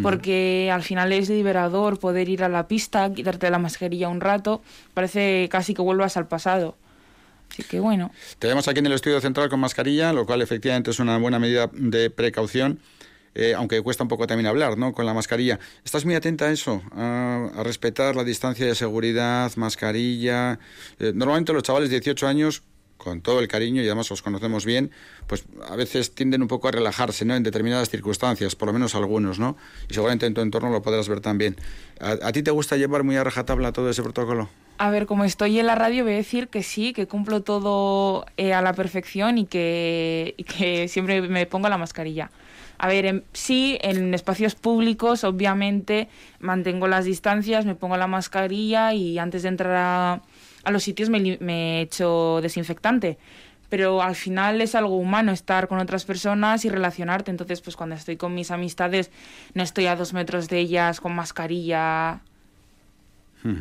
[0.03, 4.61] porque al final es liberador poder ir a la pista, quitarte la mascarilla un rato,
[4.93, 6.75] parece casi que vuelvas al pasado.
[7.49, 8.11] Así que bueno.
[8.37, 11.69] Tenemos aquí en el estudio central con mascarilla, lo cual efectivamente es una buena medida
[11.73, 12.79] de precaución.
[13.35, 14.93] Eh, aunque cuesta un poco también hablar, ¿no?
[14.93, 15.59] Con la mascarilla.
[15.83, 16.81] ¿Estás muy atenta a eso?
[16.91, 20.59] A, respetar la distancia de seguridad, mascarilla.
[20.99, 22.63] Eh, normalmente los chavales de 18 años,
[22.99, 24.91] con todo el cariño y además los conocemos bien,
[25.25, 27.33] pues a veces tienden un poco a relajarse, ¿no?
[27.35, 29.57] En determinadas circunstancias, por lo menos algunos, ¿no?
[29.89, 31.55] Y seguramente en tu entorno lo podrás ver también.
[31.99, 34.49] ¿A, ti te gusta llevar muy a rajatabla todo ese protocolo?
[34.77, 38.25] A ver, como estoy en la radio, voy a decir que sí, que cumplo todo
[38.37, 42.31] eh, a la perfección y que, que, siempre me pongo la mascarilla.
[42.79, 46.07] A ver, sí, en espacios públicos, obviamente,
[46.39, 49.75] mantengo las distancias, me pongo la mascarilla y antes de entrar
[50.63, 53.17] a, los sitios me, me echo desinfectante
[53.69, 57.29] pero al final es algo humano estar con otras personas y relacionarte.
[57.29, 59.11] Entonces, pues cuando estoy con mis amistades,
[59.53, 62.21] no estoy a dos metros de ellas con mascarilla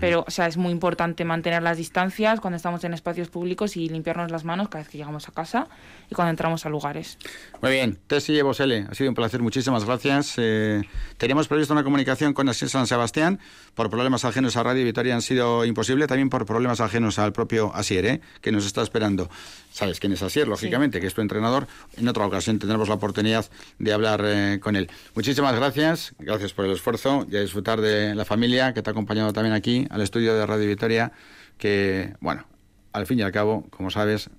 [0.00, 3.88] pero, o sea, es muy importante mantener las distancias cuando estamos en espacios públicos y
[3.88, 5.68] limpiarnos las manos cada vez que llegamos a casa
[6.10, 7.18] y cuando entramos a lugares.
[7.62, 10.34] Muy bien, Tessie Bosele, ha sido un placer, muchísimas gracias.
[10.38, 10.82] Eh,
[11.16, 13.38] teníamos previsto una comunicación con Asier San Sebastián,
[13.74, 17.72] por problemas ajenos a Radio Vitoria han sido imposible, también por problemas ajenos al propio
[17.74, 18.20] Asier, ¿eh?
[18.40, 19.30] que nos está esperando.
[19.70, 21.66] Sabes quién es Asier, lógicamente, que es tu entrenador.
[21.96, 23.46] En otra ocasión tendremos la oportunidad
[23.78, 24.90] de hablar eh, con él.
[25.14, 28.92] Muchísimas gracias, gracias por el esfuerzo y a disfrutar de la familia que te ha
[28.92, 31.12] acompañado también aquí al estudio de Radio Victoria,
[31.58, 32.44] que, bueno,
[32.92, 34.30] al fin y al cabo, como sabes,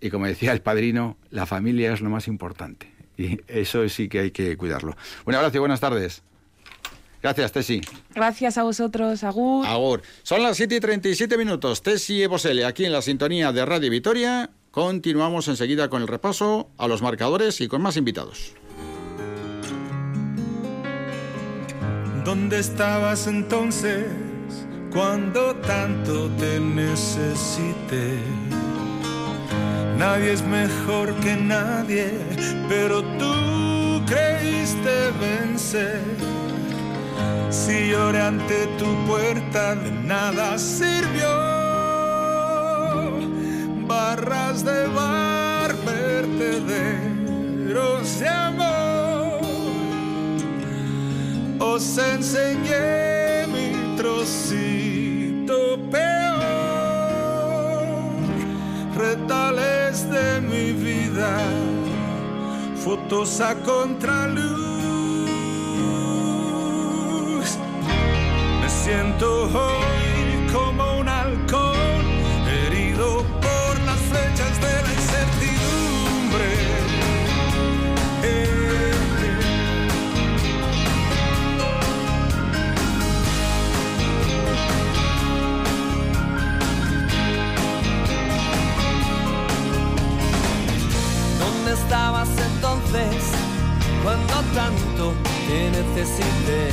[0.00, 2.92] y como decía el padrino, la familia es lo más importante.
[3.16, 4.96] Y eso sí que hay que cuidarlo.
[5.26, 6.22] Un abrazo y buenas tardes.
[7.22, 7.82] Gracias, Tesi.
[8.14, 9.66] Gracias a vosotros, Agur.
[9.66, 10.02] Agur.
[10.22, 11.82] Son las 7 y 37 minutos.
[11.82, 14.50] Tesi Ebosele, aquí en la sintonía de Radio Vitoria.
[14.70, 18.54] Continuamos enseguida con el repaso a los marcadores y con más invitados.
[22.24, 24.06] ¿Dónde estabas entonces?
[24.92, 28.18] cuando tanto te necesite.
[29.96, 32.10] Nadie es mejor que nadie,
[32.68, 36.00] pero tú creíste vencer.
[37.50, 41.49] Si lloré ante tu puerta, de nada sirvió.
[43.90, 46.60] Barras de bar, vertederos
[48.20, 49.40] de amor.
[51.58, 55.76] Os enseñé mi trocito
[58.94, 61.40] retales de mi vida,
[62.76, 64.38] fotos a contraluz.
[68.60, 70.09] Me siento hoy
[94.02, 95.14] cuando tanto
[95.46, 96.70] te necesité?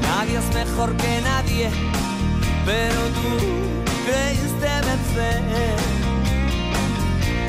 [0.00, 1.70] Nadie es mejor que nadie,
[2.64, 3.36] pero tú
[4.06, 5.78] creíste vencer.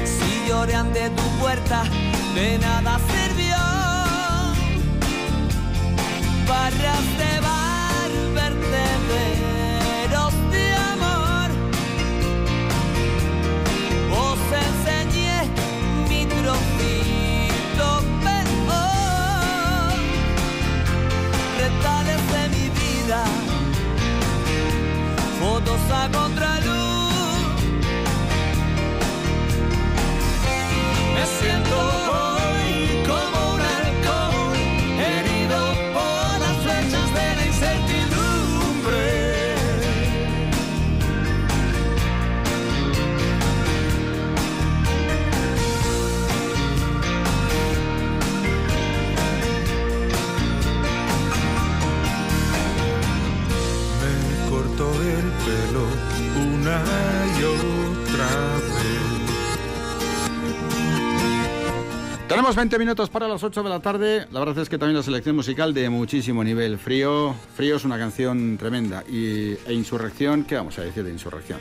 [0.06, 1.84] Si lloré ante tu puerta,
[2.34, 3.56] de nada sirvió.
[6.48, 9.55] Barras de bar, vertederos
[26.12, 26.76] contraluz.
[56.66, 56.82] una
[57.40, 58.26] y otra
[58.58, 59.06] vez.
[62.28, 64.26] Tenemos 20 minutos para las 8 de la tarde.
[64.32, 66.80] La verdad es que también la selección musical de muchísimo nivel.
[66.80, 69.04] Frío, frío es una canción tremenda.
[69.08, 71.60] Y, e Insurrección, ¿qué vamos a decir de Insurrección?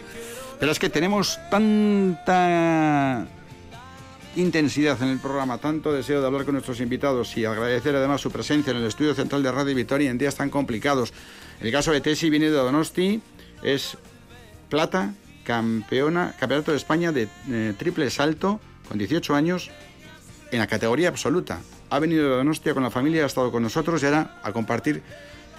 [0.59, 3.27] Pero es que tenemos tanta
[4.37, 8.31] intensidad en el programa, tanto deseo de hablar con nuestros invitados y agradecer además su
[8.31, 11.13] presencia en el estudio central de Radio Vitoria en días tan complicados.
[11.61, 13.21] El caso de Tesi viene de Donosti,
[13.63, 13.99] es
[14.69, 15.15] plata,
[15.45, 19.71] campeona, campeonato de España de eh, triple salto con 18 años
[20.51, 21.61] en la categoría absoluta.
[21.91, 25.03] Ha venido de Donostia con la familia, ha estado con nosotros y ahora a compartir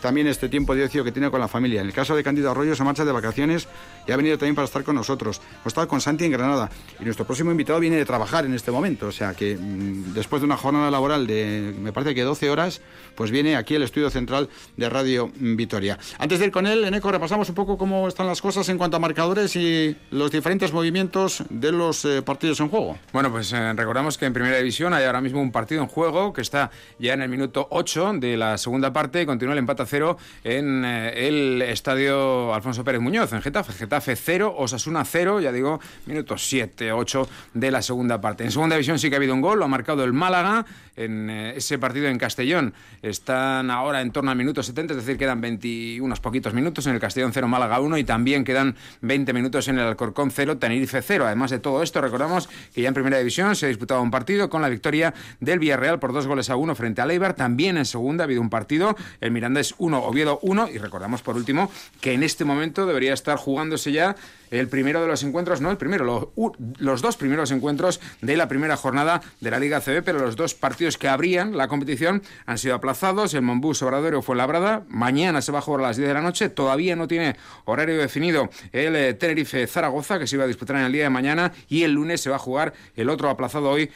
[0.06, 1.82] también este tiempo de ocio que tiene con la familia.
[1.82, 3.68] En el caso de Cándido Arroyo se marcha de vacaciones
[4.06, 5.42] y ha venido también para estar con nosotros.
[5.62, 6.70] Hemos estado con Santi en Granada
[7.00, 9.08] y nuestro próximo invitado viene de trabajar en este momento.
[9.08, 12.82] O sea que mm, después de una jornada laboral de, me parece que 12 horas,
[13.16, 15.98] pues viene aquí el estudio central de Radio Vitoria.
[16.20, 18.78] Antes de ir con él, en ECO repasamos un poco cómo están las cosas en
[18.78, 23.00] cuanto a marcadores y los diferentes movimientos de los eh, partidos en juego.
[23.12, 26.32] Bueno, pues eh, recordamos que en Primera División hay ahora mismo un partido en juego
[26.32, 26.70] que está
[27.00, 30.18] ya en el minuto 8 de la segunda parte y continúa el empate a cero
[30.44, 33.72] en eh, el estadio Alfonso Pérez Muñoz, en Getafe.
[33.72, 38.44] Getafe 0, Osasuna 0, ya digo, minutos 7, 8 de la segunda parte.
[38.44, 40.66] En segunda división sí que ha habido un gol, lo ha marcado el Málaga
[40.98, 42.74] en ese partido en Castellón.
[43.02, 46.94] Están ahora en torno al minuto 70, es decir, quedan 20, unos poquitos minutos en
[46.94, 51.02] el Castellón 0, Málaga 1 y también quedan 20 minutos en el Alcorcón 0, Tenerife
[51.02, 51.26] 0.
[51.26, 54.50] Además de todo esto, recordamos que ya en primera división se ha disputado un partido
[54.50, 57.34] con la victoria del Villarreal por dos goles a uno frente a Leibar.
[57.34, 61.36] También en segunda ha habido un partido, el Mirandés 1, Oviedo 1 y recordamos por
[61.36, 61.72] último
[62.02, 64.16] que en este momento debería estar jugándose ya
[64.52, 66.32] el primero de los encuentros, no el primero,
[66.78, 70.54] los, dos primeros encuentros de la primera jornada de la Liga CB, pero los dos
[70.54, 73.34] partidos que abrían la competición han sido aplazados.
[73.34, 74.84] El Monbús Obrador fue labrada.
[74.88, 76.50] Mañana se va a jugar a las 10 de la noche.
[76.50, 77.36] Todavía no tiene
[77.66, 81.10] horario definido el eh, Tenerife Zaragoza, que se iba a disputar en el día de
[81.10, 81.52] mañana.
[81.68, 83.92] Y el lunes se va a jugar el otro aplazado hoy,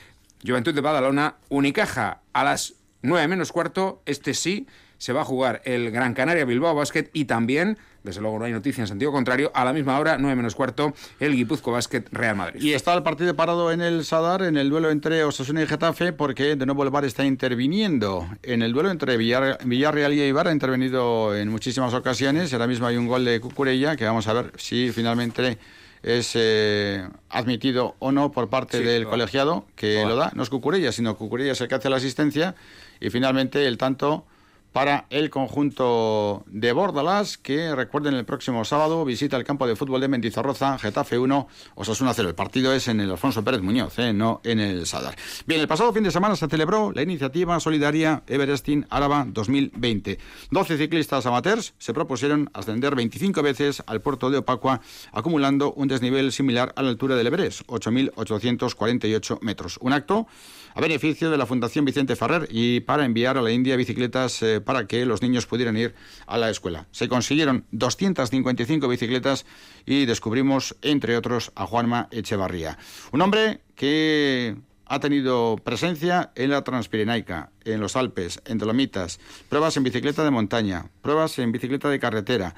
[0.46, 4.02] Juventud de Badalona, Unicaja, a las 9 menos cuarto.
[4.06, 4.68] Este sí
[5.00, 8.52] se va a jugar el Gran Canaria Bilbao Basket y también desde luego no hay
[8.52, 9.52] noticia en sentido contrario.
[9.54, 12.62] A la misma hora, 9 menos cuarto, el Guipuzco Basket Real Madrid.
[12.62, 16.14] Y está el partido parado en el Sadar, en el duelo entre Osasuna y Getafe,
[16.14, 18.28] porque de nuevo el VAR está interviniendo.
[18.44, 22.54] En el duelo entre Villarreal y Eibar ha intervenido en muchísimas ocasiones.
[22.54, 25.58] Ahora mismo hay un gol de Cucurella, que vamos a ver si finalmente
[26.02, 30.32] es eh, admitido o no por parte del colegiado que lo da.
[30.34, 32.56] No es Cucurella, sino Cucurella es el que hace la asistencia.
[33.02, 34.26] Y finalmente el tanto
[34.72, 40.02] para el conjunto de Bordalas, que recuerden el próximo sábado visita el campo de fútbol
[40.02, 42.30] de Mendizorroza, Getafe 1, Osasuna 0.
[42.30, 45.16] El partido es en el Alfonso Pérez Muñoz, eh, no en el Sadar.
[45.46, 50.20] Bien, el pasado fin de semana se celebró la iniciativa solidaria Everesting Áraba 2020.
[50.52, 54.82] 12 ciclistas amateurs se propusieron ascender 25 veces al puerto de Opacua,
[55.12, 59.78] acumulando un desnivel similar a la altura del Everest, 8.848 metros.
[59.82, 60.28] Un acto
[60.74, 64.62] a beneficio de la Fundación Vicente Ferrer y para enviar a la India bicicletas eh,
[64.62, 65.96] para que los niños pudieran ir
[66.28, 66.88] a la escuela.
[66.92, 69.46] Se consiguieron 255 bicicletas
[69.86, 72.78] y descubrimos, entre otros, a Juanma Echevarría.
[73.12, 74.56] Un hombre que
[74.86, 80.32] ha tenido presencia en la Transpirenaica, en los Alpes, en Dolomitas, pruebas en bicicleta de
[80.32, 82.56] montaña, pruebas en bicicleta de carretera,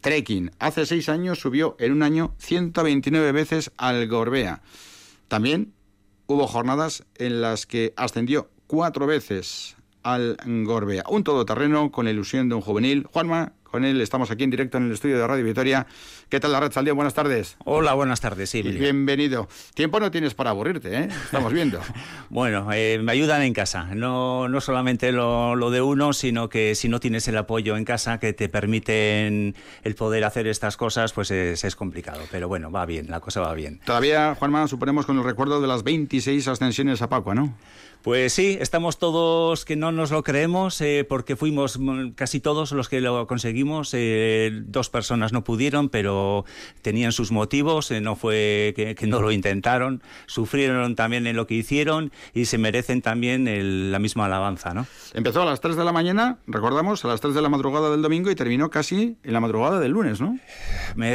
[0.00, 0.52] trekking.
[0.60, 4.62] Hace seis años subió en un año 129 veces al Gorbea.
[5.26, 5.72] También
[6.26, 11.04] hubo jornadas en las que ascendió cuatro veces al Gorbea.
[11.08, 13.06] Un todoterreno con la ilusión de un juvenil.
[13.12, 15.86] Juanma, con él estamos aquí en directo en el estudio de Radio Victoria.
[16.30, 16.94] ¿Qué tal la red Saldía?
[16.94, 17.58] Buenas tardes.
[17.66, 18.62] Hola, buenas tardes, sí.
[18.62, 19.50] Bienvenido.
[19.74, 21.08] Tiempo no tienes para aburrirte, ¿eh?
[21.10, 21.78] Estamos viendo.
[22.30, 23.94] bueno, eh, me ayudan en casa.
[23.94, 28.18] No, no solamente lo, de uno, sino que si no tienes el apoyo en casa
[28.18, 29.54] que te permiten
[29.84, 32.22] el poder hacer estas cosas, pues es, es complicado.
[32.30, 33.80] Pero bueno, va bien, la cosa va bien.
[33.84, 37.54] Todavía, Juanma, suponemos con el recuerdo de las 26 ascensiones a Pacua, ¿no?
[38.06, 41.76] Pues sí, estamos todos que no nos lo creemos, eh, porque fuimos
[42.14, 43.65] casi todos los que lo conseguimos.
[43.92, 46.44] Eh, dos personas no pudieron, pero
[46.82, 51.54] tenían sus motivos, eh, no fue que, no lo intentaron, sufrieron también en lo que
[51.54, 53.46] hicieron y se merecen también
[53.92, 54.74] la misma alabanza.
[54.74, 54.86] ¿no?
[55.14, 58.02] Empezó a las 3 de la mañana, recordamos, a las 3 de la madrugada del
[58.02, 60.38] domingo y terminó casi en la madrugada del lunes, ¿no?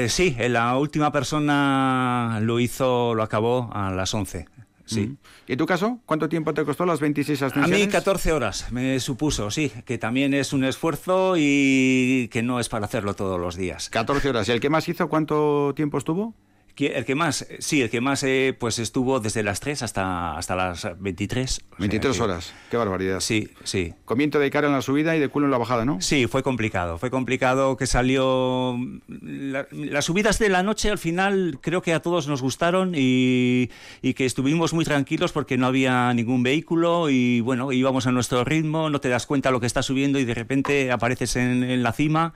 [0.08, 4.48] sí, la última persona lo hizo, lo acabó a las 11.
[4.96, 5.16] Sí.
[5.48, 6.00] ¿Y tu caso?
[6.06, 7.82] ¿Cuánto tiempo te costó las 26 ascensiones?
[7.82, 12.60] A mí 14 horas me supuso, sí, que también es un esfuerzo y que no
[12.60, 13.90] es para hacerlo todos los días.
[13.90, 14.48] 14 horas.
[14.50, 16.36] ¿Y el que más hizo cuánto tiempo estuvo?
[16.78, 20.56] El que más, sí, el que más eh, pues estuvo desde las 3 hasta, hasta
[20.56, 21.62] las 23.
[21.78, 23.20] 23 horas, qué barbaridad.
[23.20, 23.94] Sí, sí.
[24.06, 26.02] Comiento de cara en la subida y de culo en la bajada, ¿no?
[26.02, 26.98] Sí, fue complicado.
[26.98, 28.78] Fue complicado que salió.
[29.08, 33.70] las subidas de la noche al final creo que a todos nos gustaron y,
[34.02, 38.44] y, que estuvimos muy tranquilos porque no había ningún vehículo y bueno, íbamos a nuestro
[38.44, 41.84] ritmo, no te das cuenta lo que está subiendo y de repente apareces en, en
[41.84, 42.34] la cima.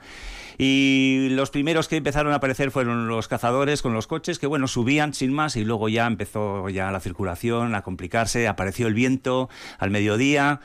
[0.58, 4.68] Y los primeros que empezaron a aparecer fueron los cazadores con los coches, que bueno,
[4.68, 9.48] subían sin más y luego ya empezó ya la circulación a complicarse, apareció el viento
[9.78, 10.60] al mediodía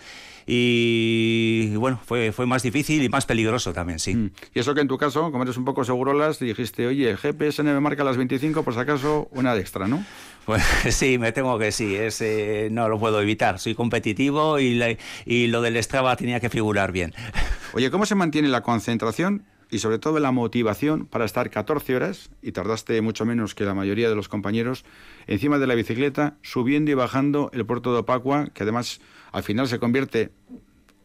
[0.45, 4.15] y bueno, fue, fue más difícil y más peligroso también, sí.
[4.15, 4.31] Mm.
[4.53, 7.63] Y eso que en tu caso, como eres un poco segurolas, dijiste, oye, el GPS
[7.63, 10.03] me marca las 25, por si acaso una de extra, ¿no?
[10.43, 13.59] Pues sí, me temo que sí, es, eh, no lo puedo evitar.
[13.59, 17.13] Soy competitivo y, y lo del Strava tenía que figurar bien.
[17.73, 22.29] Oye, ¿cómo se mantiene la concentración y sobre todo la motivación para estar 14 horas,
[22.41, 24.83] y tardaste mucho menos que la mayoría de los compañeros,
[25.27, 28.99] encima de la bicicleta, subiendo y bajando el puerto de Opacua, que además
[29.31, 30.31] al final se convierte,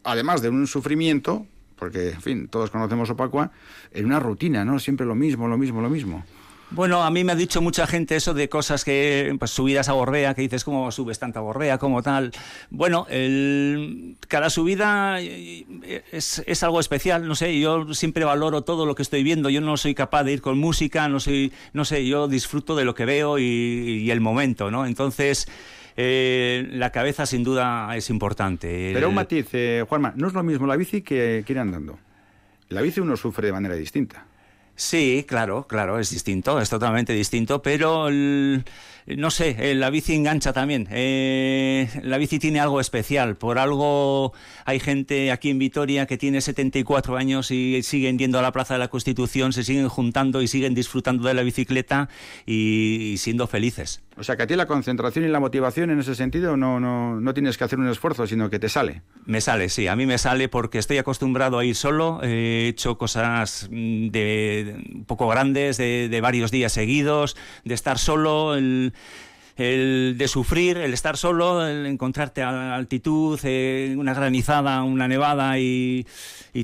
[0.03, 3.53] además de un sufrimiento, porque en fin, todos conocemos Opacua,
[3.93, 4.81] en una rutina, ¿no?
[4.81, 6.25] Siempre lo mismo, lo mismo, lo mismo.
[6.71, 9.93] Bueno, a mí me ha dicho mucha gente eso de cosas que, pues subidas a
[9.93, 11.79] Gorbea, que dices, ¿cómo subes tanta Gorbea?
[11.79, 12.33] como tal?
[12.71, 15.65] Bueno, el, cada subida eh,
[16.11, 19.77] es, algo especial, no sé, yo siempre valoro todo lo que estoy viendo, yo no
[19.77, 23.05] soy capaz de ir con música, no soy, no sé, yo disfruto de lo que
[23.05, 24.87] veo y, el momento, ¿no?
[24.87, 25.47] Entonces...
[25.99, 28.91] Eh, la cabeza sin duda es importante.
[28.93, 31.99] Pero un matiz, eh, Juanma, no es lo mismo la bici que, que ir andando.
[32.69, 34.27] La bici uno sufre de manera distinta.
[34.79, 38.11] Sí, claro, claro, es distinto, es totalmente distinto, pero
[39.15, 40.89] no sé, eh, la bici engancha también.
[40.91, 43.37] Eh, la bici tiene algo especial.
[43.37, 44.33] Por algo
[44.65, 48.75] hay gente aquí en Vitoria que tiene 74 años y siguen yendo a la Plaza
[48.75, 52.09] de la Constitución, se siguen juntando y siguen disfrutando de la bicicleta
[52.47, 54.03] y, siendo felices.
[54.19, 57.21] O sea, que a ti la concentración y la motivación en ese sentido no, no,
[57.21, 59.03] no, tienes que hacer un esfuerzo, sino que te sale.
[59.27, 62.97] Me sale, sí, a mí me sale porque estoy acostumbrado a ir solo, he hecho
[62.97, 68.57] cosas de, un poco grandes, de, de varios días seguidos, de estar solo.
[68.57, 68.95] El,
[69.57, 75.59] el de sufrir, el estar solo, el encontrarte a altitud, eh, una granizada, una nevada
[75.59, 76.07] y,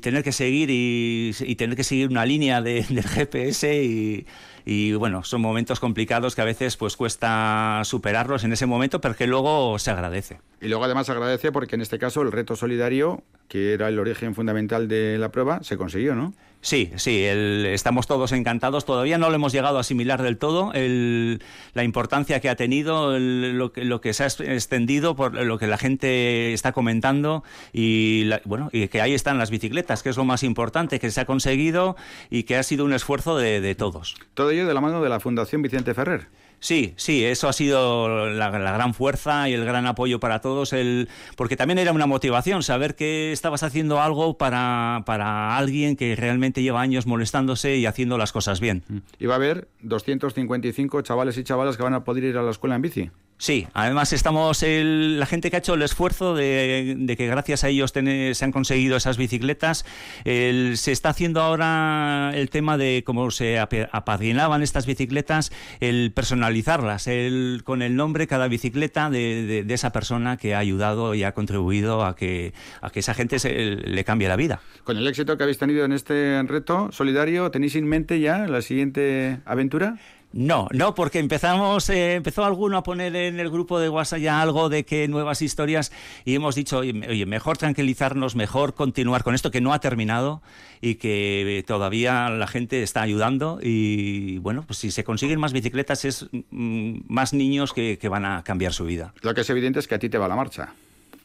[0.02, 4.26] tener que seguir y, tener que seguir una línea del GPS y,
[4.64, 9.16] y bueno, son momentos complicados que a veces pues cuesta superarlos en ese momento, pero
[9.16, 10.40] que luego se agradece.
[10.60, 14.34] Y luego además agradece porque en este caso el reto solidario, que era el origen
[14.34, 16.34] fundamental de la prueba, se consiguió, ¿no?
[16.62, 18.84] Sí, sí, estamos todos encantados.
[18.84, 23.72] Todavía no lo hemos llegado a asimilar del todo la importancia que ha tenido, lo,
[23.72, 29.00] que, se ha extendido, por lo que la gente está comentando y bueno, y que
[29.00, 31.96] ahí están las bicicletas, que es lo más importante que se ha conseguido
[32.30, 34.14] y que ha sido un esfuerzo de, de todos.
[34.34, 36.28] Todo ello de la mano de la Fundación Vicente Ferrer.
[36.62, 41.08] Sí, sí, eso ha sido la, gran fuerza y el gran apoyo para todos, el,
[41.36, 46.62] porque también era una motivación saber que estabas haciendo algo para, para alguien que realmente
[46.62, 48.84] lleva años molestándose y haciendo las cosas bien.
[49.18, 52.52] Y va a haber 255 chavales y chavalas que van a poder ir a la
[52.52, 53.10] escuela en bici.
[53.42, 57.92] Sí, además estamos la gente que ha hecho el esfuerzo de, que gracias a ellos
[57.92, 59.84] se han conseguido esas bicicletas.
[60.22, 65.50] se está haciendo ahora el tema de cómo se apadrinaban estas bicicletas,
[65.80, 71.24] el personalizarlas, el, con el nombre cada bicicleta de, esa persona que ha ayudado y
[71.24, 74.60] ha contribuido a que, a que esa gente le cambie la vida.
[74.84, 78.62] Con el éxito que habéis tenido en este reto solidario, ¿tenéis en mente ya la
[78.62, 79.96] siguiente aventura?
[80.32, 84.40] No, no, porque empezamos, eh, empezó alguno a poner en el grupo de WhatsApp ya
[84.40, 85.92] algo de que nuevas historias
[86.24, 90.42] y hemos dicho, oye, mejor tranquilizarnos, mejor continuar con esto que no ha terminado
[90.80, 96.04] y que todavía la gente está ayudando y bueno, pues si se consiguen más bicicletas
[96.04, 99.12] es mm, más niños que, que van a cambiar su vida.
[99.20, 100.72] Lo que es evidente es que a ti te va la marcha.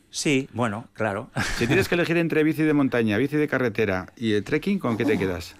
[0.10, 1.30] Sí, bueno, claro.
[1.58, 4.98] Si tienes que elegir entre bici de montaña, bici de carretera y el trekking, ¿con
[4.98, 5.56] qué te quedas?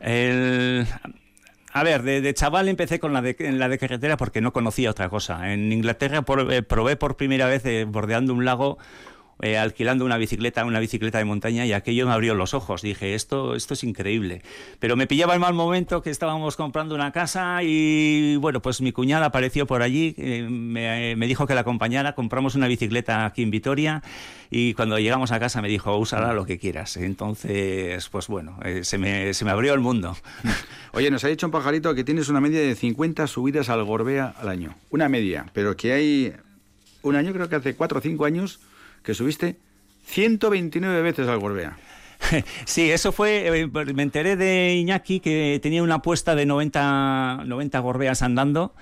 [0.00, 0.86] El,
[1.72, 5.08] a ver, de, chaval empecé con la de, la de carretera porque no conocía otra
[5.08, 5.52] cosa.
[5.52, 8.78] En Inglaterra eh, probé por primera vez eh, bordeando un lago
[9.42, 12.80] eh, alquilando una bicicleta, una bicicleta de montaña y aquello me abrió los ojos.
[12.80, 14.42] Dije, esto, esto es increíble.
[14.78, 18.92] Pero me pillaba el mal momento que estábamos comprando una casa y bueno, pues mi
[18.92, 23.50] cuñada apareció por allí, me, me, dijo que la acompañara, compramos una bicicleta aquí en
[23.50, 24.02] Vitoria
[24.54, 26.96] y cuando llegamos a casa me dijo, úsala lo que quieras.
[26.96, 30.16] Entonces, pues bueno, eh, se, me, se me abrió el mundo.
[30.92, 34.34] Oye, nos ha dicho un pajarito que tienes una media de 50 subidas al Gorbea
[34.38, 34.76] al año.
[34.90, 36.32] Una media, pero que hay
[37.02, 38.60] un año, creo que hace 4 o 5 años,
[39.02, 39.56] que subiste
[40.06, 41.76] 129 veces al Gorbea.
[42.64, 47.78] sí, eso fue, eh, me enteré de Iñaki que tenía una apuesta de 90, 90
[47.80, 48.74] gorbeas andando,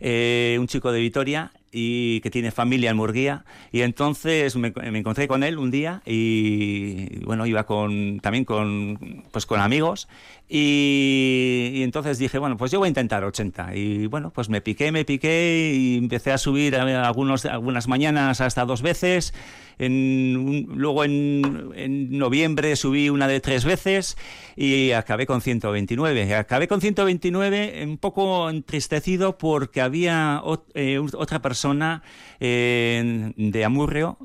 [0.00, 3.44] eh, un chico de Vitoria, y que tiene familia en Murguía.
[3.72, 9.44] Y entonces me, encontré con él un día y bueno iba con también con pues
[9.44, 10.08] con amigos.
[10.48, 14.92] Y, entonces dije bueno pues yo voy a intentar 80 y bueno pues me piqué
[14.92, 19.34] me piqué y empecé a subir algunos algunas mañanas hasta dos veces
[19.78, 24.16] en, luego en, noviembre subí una de tres veces
[24.56, 26.34] y acabé con 129.
[26.34, 30.42] Acabé con 129 un poco entristecido porque había
[30.74, 32.02] eh, otra persona
[32.40, 34.18] eh, de Amurrio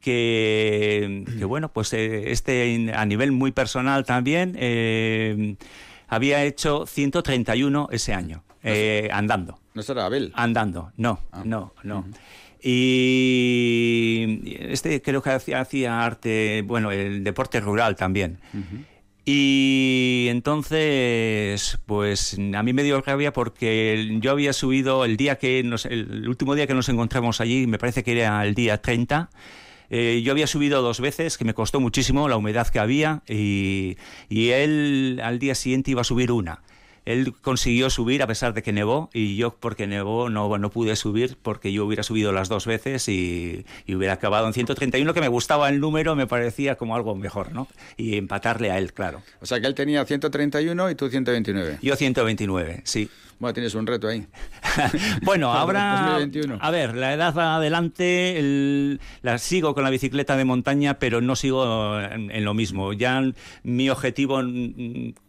[0.00, 4.56] que, bueno, pues eh, este a nivel muy personal también
[6.08, 8.44] había hecho 131 ese año,
[9.10, 9.58] andando.
[9.74, 10.32] ¿No será Abel?
[10.34, 11.42] Andando, no, ah.
[11.44, 12.04] no, no.
[12.68, 18.40] Y este creo que hacía, arte, bueno, el deporte rural también.
[19.24, 25.62] Y entonces, pues a mí me dio rabia porque yo había subido el día que
[25.62, 29.30] nos, el último día que nos encontramos allí, me parece que era el día 30.
[29.88, 33.96] Eh, yo había subido dos veces, que me costó muchísimo la humedad que había, y,
[34.28, 36.62] y él al día siguiente iba a subir una
[37.06, 40.96] él consiguió subir a pesar de que nevó y yo porque nevó no, no pude
[40.96, 45.28] subir porque yo hubiera subido las dos veces y, hubiera acabado en 131 que me
[45.28, 47.68] gustaba el número, me parecía como algo mejor, ¿no?
[47.96, 49.22] Y empatarle a él, claro.
[49.40, 51.78] O sea que él tenía 131 y tú 129.
[51.80, 53.08] Yo 129, sí.
[53.38, 54.26] Bueno, tienes un reto ahí.
[55.22, 56.16] bueno, ahora.
[56.60, 58.98] A ver, la edad adelante.
[59.20, 62.94] la sigo con la bicicleta de montaña, pero no sigo en, lo mismo.
[62.94, 63.22] Ya
[63.62, 64.38] mi objetivo.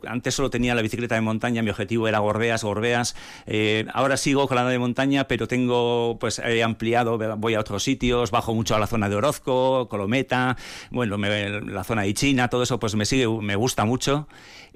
[0.07, 3.15] Antes solo tenía la bicicleta de montaña, mi objetivo era Gorbeas, Gorbeas.
[3.45, 6.17] Eh, ahora sigo con la de montaña, pero tengo.
[6.17, 10.55] Pues he ampliado, voy a otros sitios, bajo mucho a la zona de Orozco, Colometa,
[10.91, 14.27] bueno, la zona de China, todo eso, pues me sigue, me gusta mucho.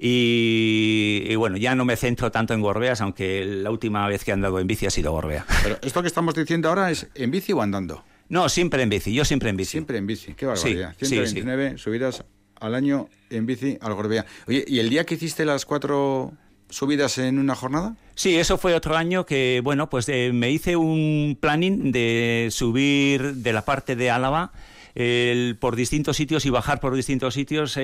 [0.04, 4.34] Y, bueno, ya no me centro tanto en Gorbeas, aunque la última vez que he
[4.34, 5.46] andado en bici ha sido Gorbea.
[5.62, 8.02] Pero esto que estamos diciendo ahora es en bici o andando.
[8.28, 9.70] No, siempre en bici, yo siempre en bici.
[9.70, 10.96] Siempre en bici, qué barbaridad.
[10.98, 12.24] 129 subidas
[12.58, 14.26] al año en bici al Gorbea.
[14.48, 16.32] Oye, ¿y el día que hiciste las cuatro
[16.68, 17.94] subidas en una jornada?
[18.16, 23.34] Sí, eso fue otro año que, bueno, pues eh, me hice un planning de subir
[23.34, 24.50] de la parte de Álava
[24.94, 27.78] el, por distintos sitios y bajar por distintos sitios,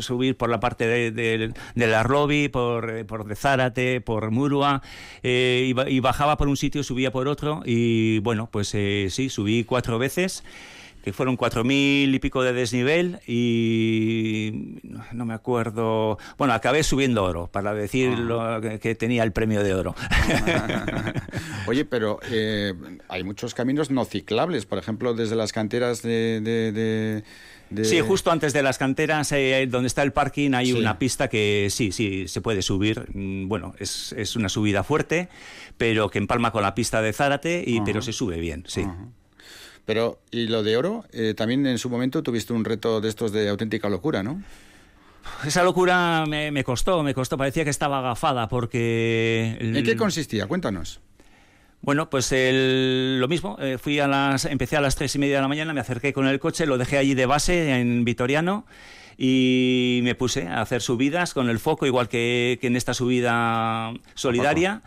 [0.00, 4.82] subir por la parte de, de, la Robi, por, eh, por de Zárate, por Murua,
[5.22, 9.64] eh, y, bajaba por un sitio, subía por otro, y bueno, pues eh, sí, subí
[9.64, 10.44] cuatro veces
[11.06, 14.80] que fueron cuatro mil y pico de desnivel y
[15.12, 16.18] no me acuerdo.
[16.36, 18.60] Bueno, acabé subiendo oro para decir ah.
[18.82, 19.94] que, tenía el premio de oro.
[21.68, 22.74] Oye, pero eh,
[23.06, 27.22] hay muchos caminos no ciclables, por ejemplo, desde las canteras de...
[27.84, 31.68] Sí, justo antes de las canteras, eh, donde está el parking, hay una pista que
[31.70, 33.06] sí, sí, se puede subir.
[33.14, 35.28] Mm, bueno, es, es, una subida fuerte,
[35.78, 38.84] pero que empalma con la pista de Zárate, y, pero se sube bien, sí.
[39.86, 43.32] Pero, y lo de oro, eh, también en su momento tuviste un reto de estos
[43.32, 44.42] de auténtica locura, ¿no?
[45.44, 49.56] Esa locura me, costó, me costó, parecía que estaba agafada porque...
[49.60, 50.46] ¿En qué consistía?
[50.46, 51.00] Cuéntanos.
[51.82, 55.42] Bueno, pues lo mismo, eh, fui a las, empecé a las tres y media de
[55.42, 58.66] la mañana, me acerqué con el coche, lo dejé allí de base en Vitoriano
[59.18, 64.82] y me puse a hacer subidas con el foco, igual que, en esta subida solidaria.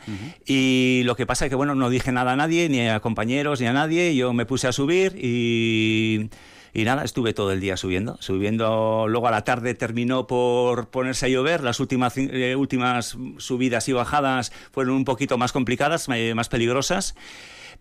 [0.46, 3.60] Y lo que pasa es que, bueno, no dije nada a nadie, ni a compañeros,
[3.60, 4.16] ni a nadie.
[4.16, 6.30] Yo me puse a subir y...
[6.72, 9.08] Y nada, estuve todo el día subiendo, subiendo.
[9.08, 11.64] Luego a la tarde terminó por ponerse a llover.
[11.64, 17.16] Las últimas, eh, últimas subidas y bajadas fueron un poquito más complicadas, eh, más peligrosas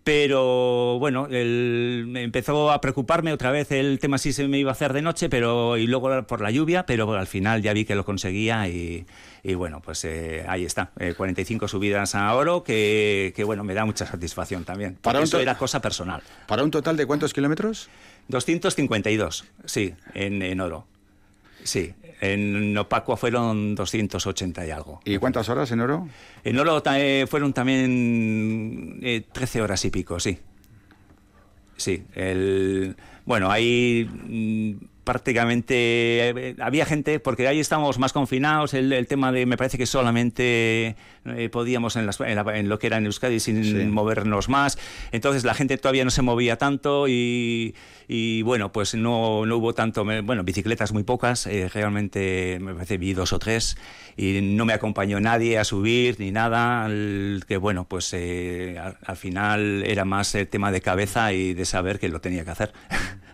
[0.08, 4.72] pero bueno, el, empezó a preocuparme otra vez el tema si se me iba a
[4.72, 7.94] hacer de noche, pero y luego por la lluvia, pero al final ya vi que
[7.94, 9.04] lo conseguía y,
[9.56, 14.06] bueno, pues eh, ahí está, 45 eh, subidas a oro, que, bueno, me da mucha
[14.06, 14.96] satisfacción también.
[15.02, 16.22] Para eso era cosa personal.
[16.46, 17.90] ¿Para un total de cuántos kilómetros?
[18.28, 20.86] 252, sí, en, en oro.
[21.64, 25.00] Sí, en Opacua fueron 280 y algo.
[25.04, 26.08] ¿Y cuántas horas en oro?
[26.44, 28.98] En oro eh, fueron también
[29.32, 30.38] 13 eh, horas y pico, sí.
[31.76, 39.06] Sí, el, bueno, ahí mm, prácticamente eh, había gente, porque ahí estábamos más confinados, el,
[39.06, 40.96] tema de, me parece que solamente
[41.50, 44.78] podíamos en, en, lo que era en Euskadi sin movernos más,
[45.10, 47.74] entonces la gente todavía no se movía tanto y
[48.10, 52.96] y bueno, pues no, no hubo tanto, bueno, bicicletas muy pocas, eh, realmente me parece
[52.96, 53.76] vi dos o tres
[54.16, 56.88] y no me acompañó nadie a subir ni nada,
[57.46, 61.98] que bueno, pues eh, al, final era más el tema de cabeza y de saber
[61.98, 62.72] que lo tenía que hacer.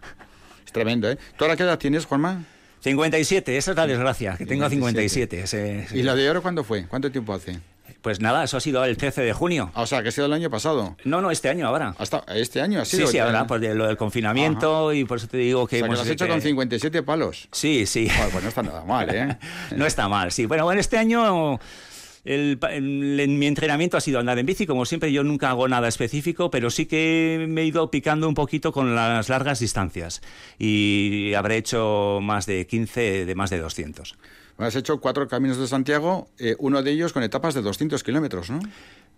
[0.74, 1.16] Tremendo, ¿eh?
[1.38, 2.42] ¿Tú ahora qué edad tienes, Juanma?
[2.80, 5.86] 57, esa es la desgracia, que tengo 57.
[5.92, 6.86] ¿Y la de oro cuándo fue?
[6.86, 7.60] ¿Cuánto tiempo hace?
[8.02, 9.70] Pues nada, eso ha sido el 13 de junio.
[9.72, 10.96] Ah, o sea, que ha sido el año pasado.
[11.05, 11.94] No, no, este año ahora.
[11.96, 13.06] ¿Hasta este año ha sido?
[13.06, 15.76] Sí, sí, ahora, por lo del confinamiento y por eso te digo que...
[15.76, 17.48] O sea, que lo has hecho con 57 palos.
[17.52, 18.10] Sí, sí.
[18.32, 19.38] pues no está nada mal, ¿eh?
[19.76, 20.44] no está mal, sí.
[20.46, 21.60] Bueno, bueno, este año...
[22.24, 22.59] El,
[23.28, 26.70] mi entrenamiento ha sido andar en bici, como siempre yo nunca hago nada específico, pero
[26.70, 30.22] sí que me he ido picando un poquito con las largas distancias
[30.59, 34.16] y habré hecho más de 15, de más de 200.
[34.56, 38.51] Has hecho cuatro caminos de Santiago, eh, uno de ellos con etapas de 200 kilómetros,
[38.51, 38.60] ¿no?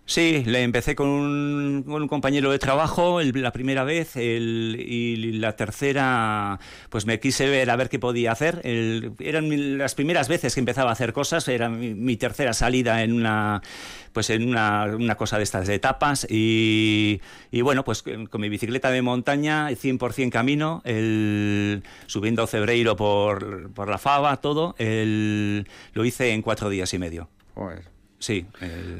[0.09, 6.61] Sí, le empecé con un, compañero de trabajo la primera vez y la tercera,
[6.91, 8.61] pues me quise ver a ver qué podía hacer.
[9.19, 13.63] eran las primeras veces que empezaba a hacer cosas, era mi, tercera salida en una,
[14.13, 17.21] pues en una, cosa de estas etapas y,
[17.63, 23.99] bueno, pues con mi bicicleta de montaña, 100% camino, el, subiendo Cebreiro por, por la
[23.99, 27.29] Fava, todo, el, lo hice en cuatro días y medio.
[28.19, 28.47] Sí.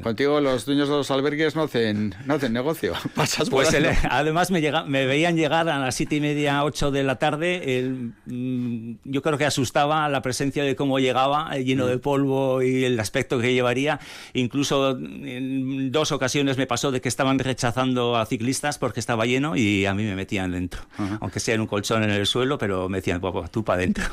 [0.03, 2.93] Contigo los dueños de los albergues no hacen, no hacen negocio.
[3.15, 3.73] Pasas pues
[4.09, 7.79] además me, llega, me veían llegar a las siete y media, ocho de la tarde.
[7.79, 12.61] El, mm, yo creo que asustaba la presencia de cómo llegaba, eh, lleno de polvo
[12.61, 13.99] y el aspecto que llevaría.
[14.33, 19.55] Incluso en dos ocasiones me pasó de que estaban rechazando a ciclistas porque estaba lleno
[19.55, 20.81] y a mí me metían dentro.
[21.21, 23.19] Aunque sea en un colchón en el suelo, pero me decían,
[23.51, 24.05] tú para adentro.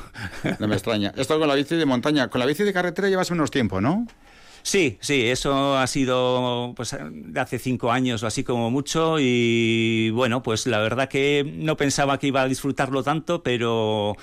[0.59, 1.13] No me extraña.
[1.17, 2.29] Esto con la bici de montaña.
[2.29, 4.07] Con la bici de carretera llevas unos tiempo, ¿no?
[4.67, 10.09] Sí, sí, eso ha sido pues de hace cinco años o así como mucho y
[10.15, 14.17] bueno, pues la verdad que no pensaba que iba a disfrutarlo tanto, pero,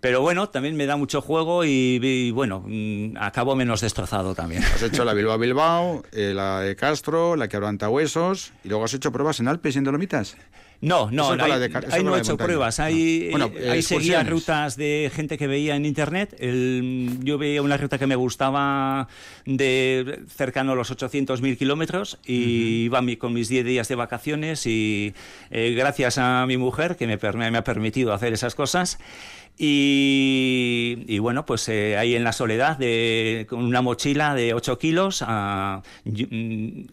[0.00, 4.64] pero bueno, también me da mucho juego y, bueno, mm, acabo menos destrozado también.
[4.64, 8.84] Has hecho la Bilbao Bilbao, eh, la de Castro, la que aguanta huesos y luego
[8.84, 10.38] has hecho pruebas en Alpes y en Dolomitas.
[10.82, 12.80] No, no, ahí, no he hecho pruebas.
[12.80, 13.48] Hay, ah.
[13.54, 16.36] eh, seguía rutas de gente que veía en internet.
[16.40, 19.06] yo veía una ruta que me gustaba
[19.46, 25.14] de cercano a los 800.000 kilómetros y iba con mis 10 días de vacaciones y
[25.52, 27.16] eh, gracias a mi mujer que me,
[27.50, 28.98] me ha permitido hacer esas cosas.
[29.58, 35.22] Y, bueno, pues eh, ahí en la soledad, de, con una mochila de 8 kilos,
[35.24, 35.82] a,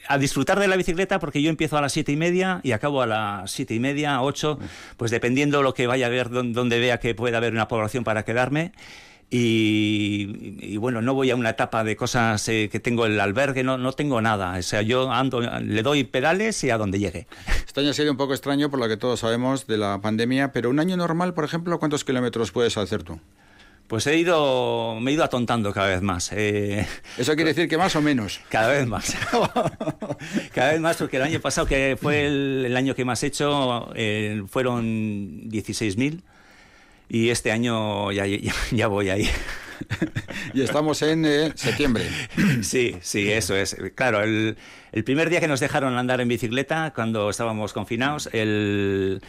[0.07, 3.02] a, disfrutar de la bicicleta, porque yo empiezo a las 7 y media y acabo
[3.02, 4.60] a las 7 y media, 8,
[4.98, 8.23] pues dependiendo lo que vaya a ver, donde vea que pueda haber una población para
[8.23, 8.72] quedarme.
[9.31, 13.77] Y, bueno, no voy a una etapa de cosas eh, que tengo el albergue, no,
[13.77, 14.57] no tengo nada.
[14.57, 17.27] O sea, yo ando, le doy pedales y a donde llegue.
[17.65, 20.51] Este año ha sido un poco extraño por lo que todos sabemos de la pandemia,
[20.51, 23.19] pero un año normal, por ejemplo, ¿cuántos kilómetros puedes hacer tú?
[23.88, 26.31] Pues he ido, me he ido atontando cada vez más.
[26.31, 26.88] Eh.
[27.18, 28.39] ¿Eso quiere decir que más o menos?
[28.49, 29.15] Cada vez más.
[30.53, 33.91] cada vez más, porque el año pasado, que fue el, año que más he hecho,
[33.95, 36.22] eh, fueron 16.000
[37.10, 38.26] y este año ya,
[38.72, 39.30] ya, voy ahí.
[40.53, 42.06] y estamos en eh, septiembre.
[42.61, 43.76] Sí, sí, eso es.
[43.95, 44.57] Claro, el,
[44.91, 49.22] el primer día que nos dejaron andar en bicicleta, cuando estábamos confinados, el,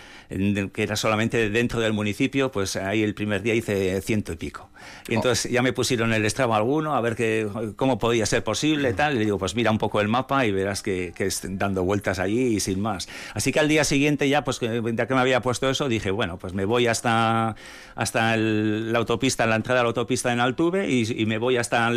[0.73, 4.71] que era solamente dentro del municipio, pues ahí el primer día hice ciento y pico.
[5.09, 8.91] Y entonces ya me pusieron el estrabo alguno a ver que, cómo podía ser posible
[8.91, 9.15] y tal.
[9.15, 11.85] Y le digo, pues mira un poco el mapa y verás que, que es dando
[11.85, 13.09] vueltas allí y sin más.
[13.35, 16.39] Así que al día siguiente ya, pues ya que me había puesto eso, dije, bueno,
[16.39, 17.57] pues me voy hasta,
[17.95, 21.91] hasta la autopista, la entrada a la autopista en Altuve y, me voy hasta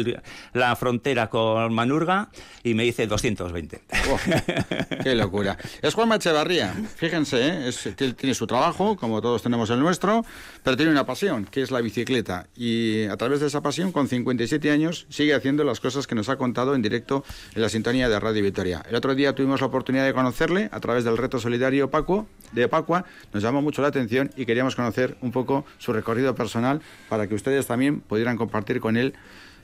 [0.53, 2.29] la frontera con Manurga
[2.63, 3.07] y me hice
[3.53, 5.03] 220.
[5.03, 5.57] ¡Qué locura!
[5.81, 6.73] Es Juan Echevarría.
[6.95, 8.13] Fíjense, ¿eh?
[8.17, 10.25] tiene su trabajo, como todos tenemos el nuestro,
[10.63, 12.47] pero tiene una pasión, que es la bicicleta.
[12.55, 16.29] Y a través de esa pasión, con 57 años, sigue haciendo las cosas que nos
[16.29, 17.23] ha contado en directo
[17.55, 18.83] en la sintonía de Radio Victoria.
[18.89, 22.67] El otro día tuvimos la oportunidad de conocerle a través del reto solidario Paco, de
[22.67, 23.05] Pacua.
[23.33, 27.35] Nos llamó mucho la atención y queríamos conocer un poco su recorrido personal para que
[27.35, 29.13] ustedes también pudieran compartir con él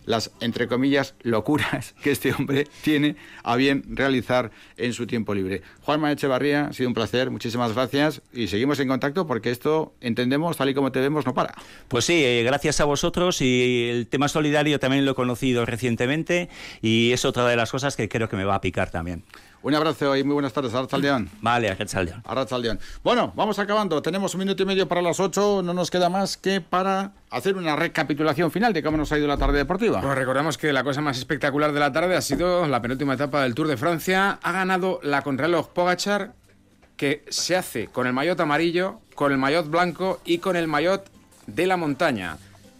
[0.05, 5.61] las, entre comillas, locuras que este hombre tiene a bien realizar en su tiempo libre.
[5.81, 10.57] Juan Echevarría, ha sido un placer, muchísimas gracias y seguimos en contacto porque esto, entendemos,
[10.57, 11.53] tal y como te vemos, no para.
[11.87, 16.49] Pues sí, eh, gracias a vosotros y el tema solidario también lo he conocido recientemente
[16.81, 19.23] y es otra de las cosas que creo que me va a picar también.
[19.61, 21.29] Un abrazo y muy buenas tardes, Arrachaldeón.
[21.41, 22.23] Vale, Arrachaldeón.
[22.25, 22.79] Arrachaldeón.
[23.03, 24.01] Bueno, vamos acabando.
[24.01, 25.61] Tenemos un minuto y medio para las ocho.
[25.61, 29.27] No nos queda más que para hacer una recapitulación final de cómo nos ha ido
[29.27, 29.99] la tarde deportiva.
[29.99, 33.43] Pues recordamos que la cosa más espectacular de la tarde ha sido la penúltima etapa
[33.43, 34.39] del Tour de Francia.
[34.41, 36.33] Ha ganado la contrarreloj Pogachar,
[36.95, 41.05] que se hace con el maillot amarillo, con el maillot blanco y con el maillot
[41.47, 42.37] de la montaña.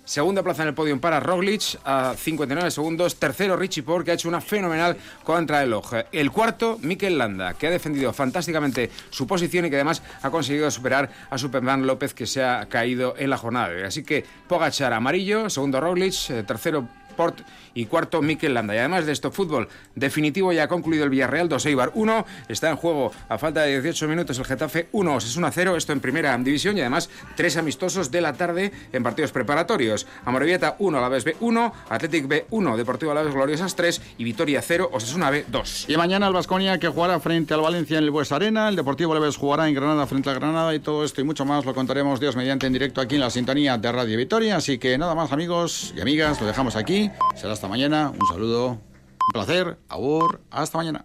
[0.09, 3.17] Segunda plaza en el podio para Roglic a 59 segundos.
[3.17, 5.97] Tercero Richie Porte, que ha hecho una fenomenal contra el ojo.
[6.11, 10.71] El cuarto, Mikel Landa, que ha defendido fantásticamente su posición y que además ha conseguido
[10.71, 13.85] superar a Superman López, que se ha caído en la jornada.
[13.85, 17.41] Así que Pogachar amarillo, segundo Roglic, eh, tercero Port
[17.79, 18.75] y cuarto Mikel Landa.
[18.75, 22.25] Y además de esto, fútbol definitivo, ya ha concluido el Villarreal 2 Eibar 1.
[22.49, 25.77] Está en juego a falta de 18 minutos el Getafe 1, es 1 0.
[25.77, 30.07] Esto en primera división y además tres amistosos de la tarde en partidos preparatorios.
[30.25, 34.89] Amorebieta 1, Alaves B 1, Athletic B 1, Deportivo Alaves Gloriosas 3 y Vitoria 0,
[34.91, 35.85] Osasuna B 2.
[35.87, 39.13] Y mañana el Vasconia que jugará frente al Valencia en el Bues Arena, el Deportivo
[39.13, 42.19] Alaves jugará en Granada frente al Granada y todo esto y mucho más lo contaremos
[42.19, 44.57] Dios mediante en directo aquí en la sintonía de Radio Vitoria.
[44.57, 47.09] Así que nada más amigos y amigas, lo dejamos aquí.
[47.35, 48.09] Será hasta mañana.
[48.09, 50.97] Un saludo, un placer, abur, hasta mañana.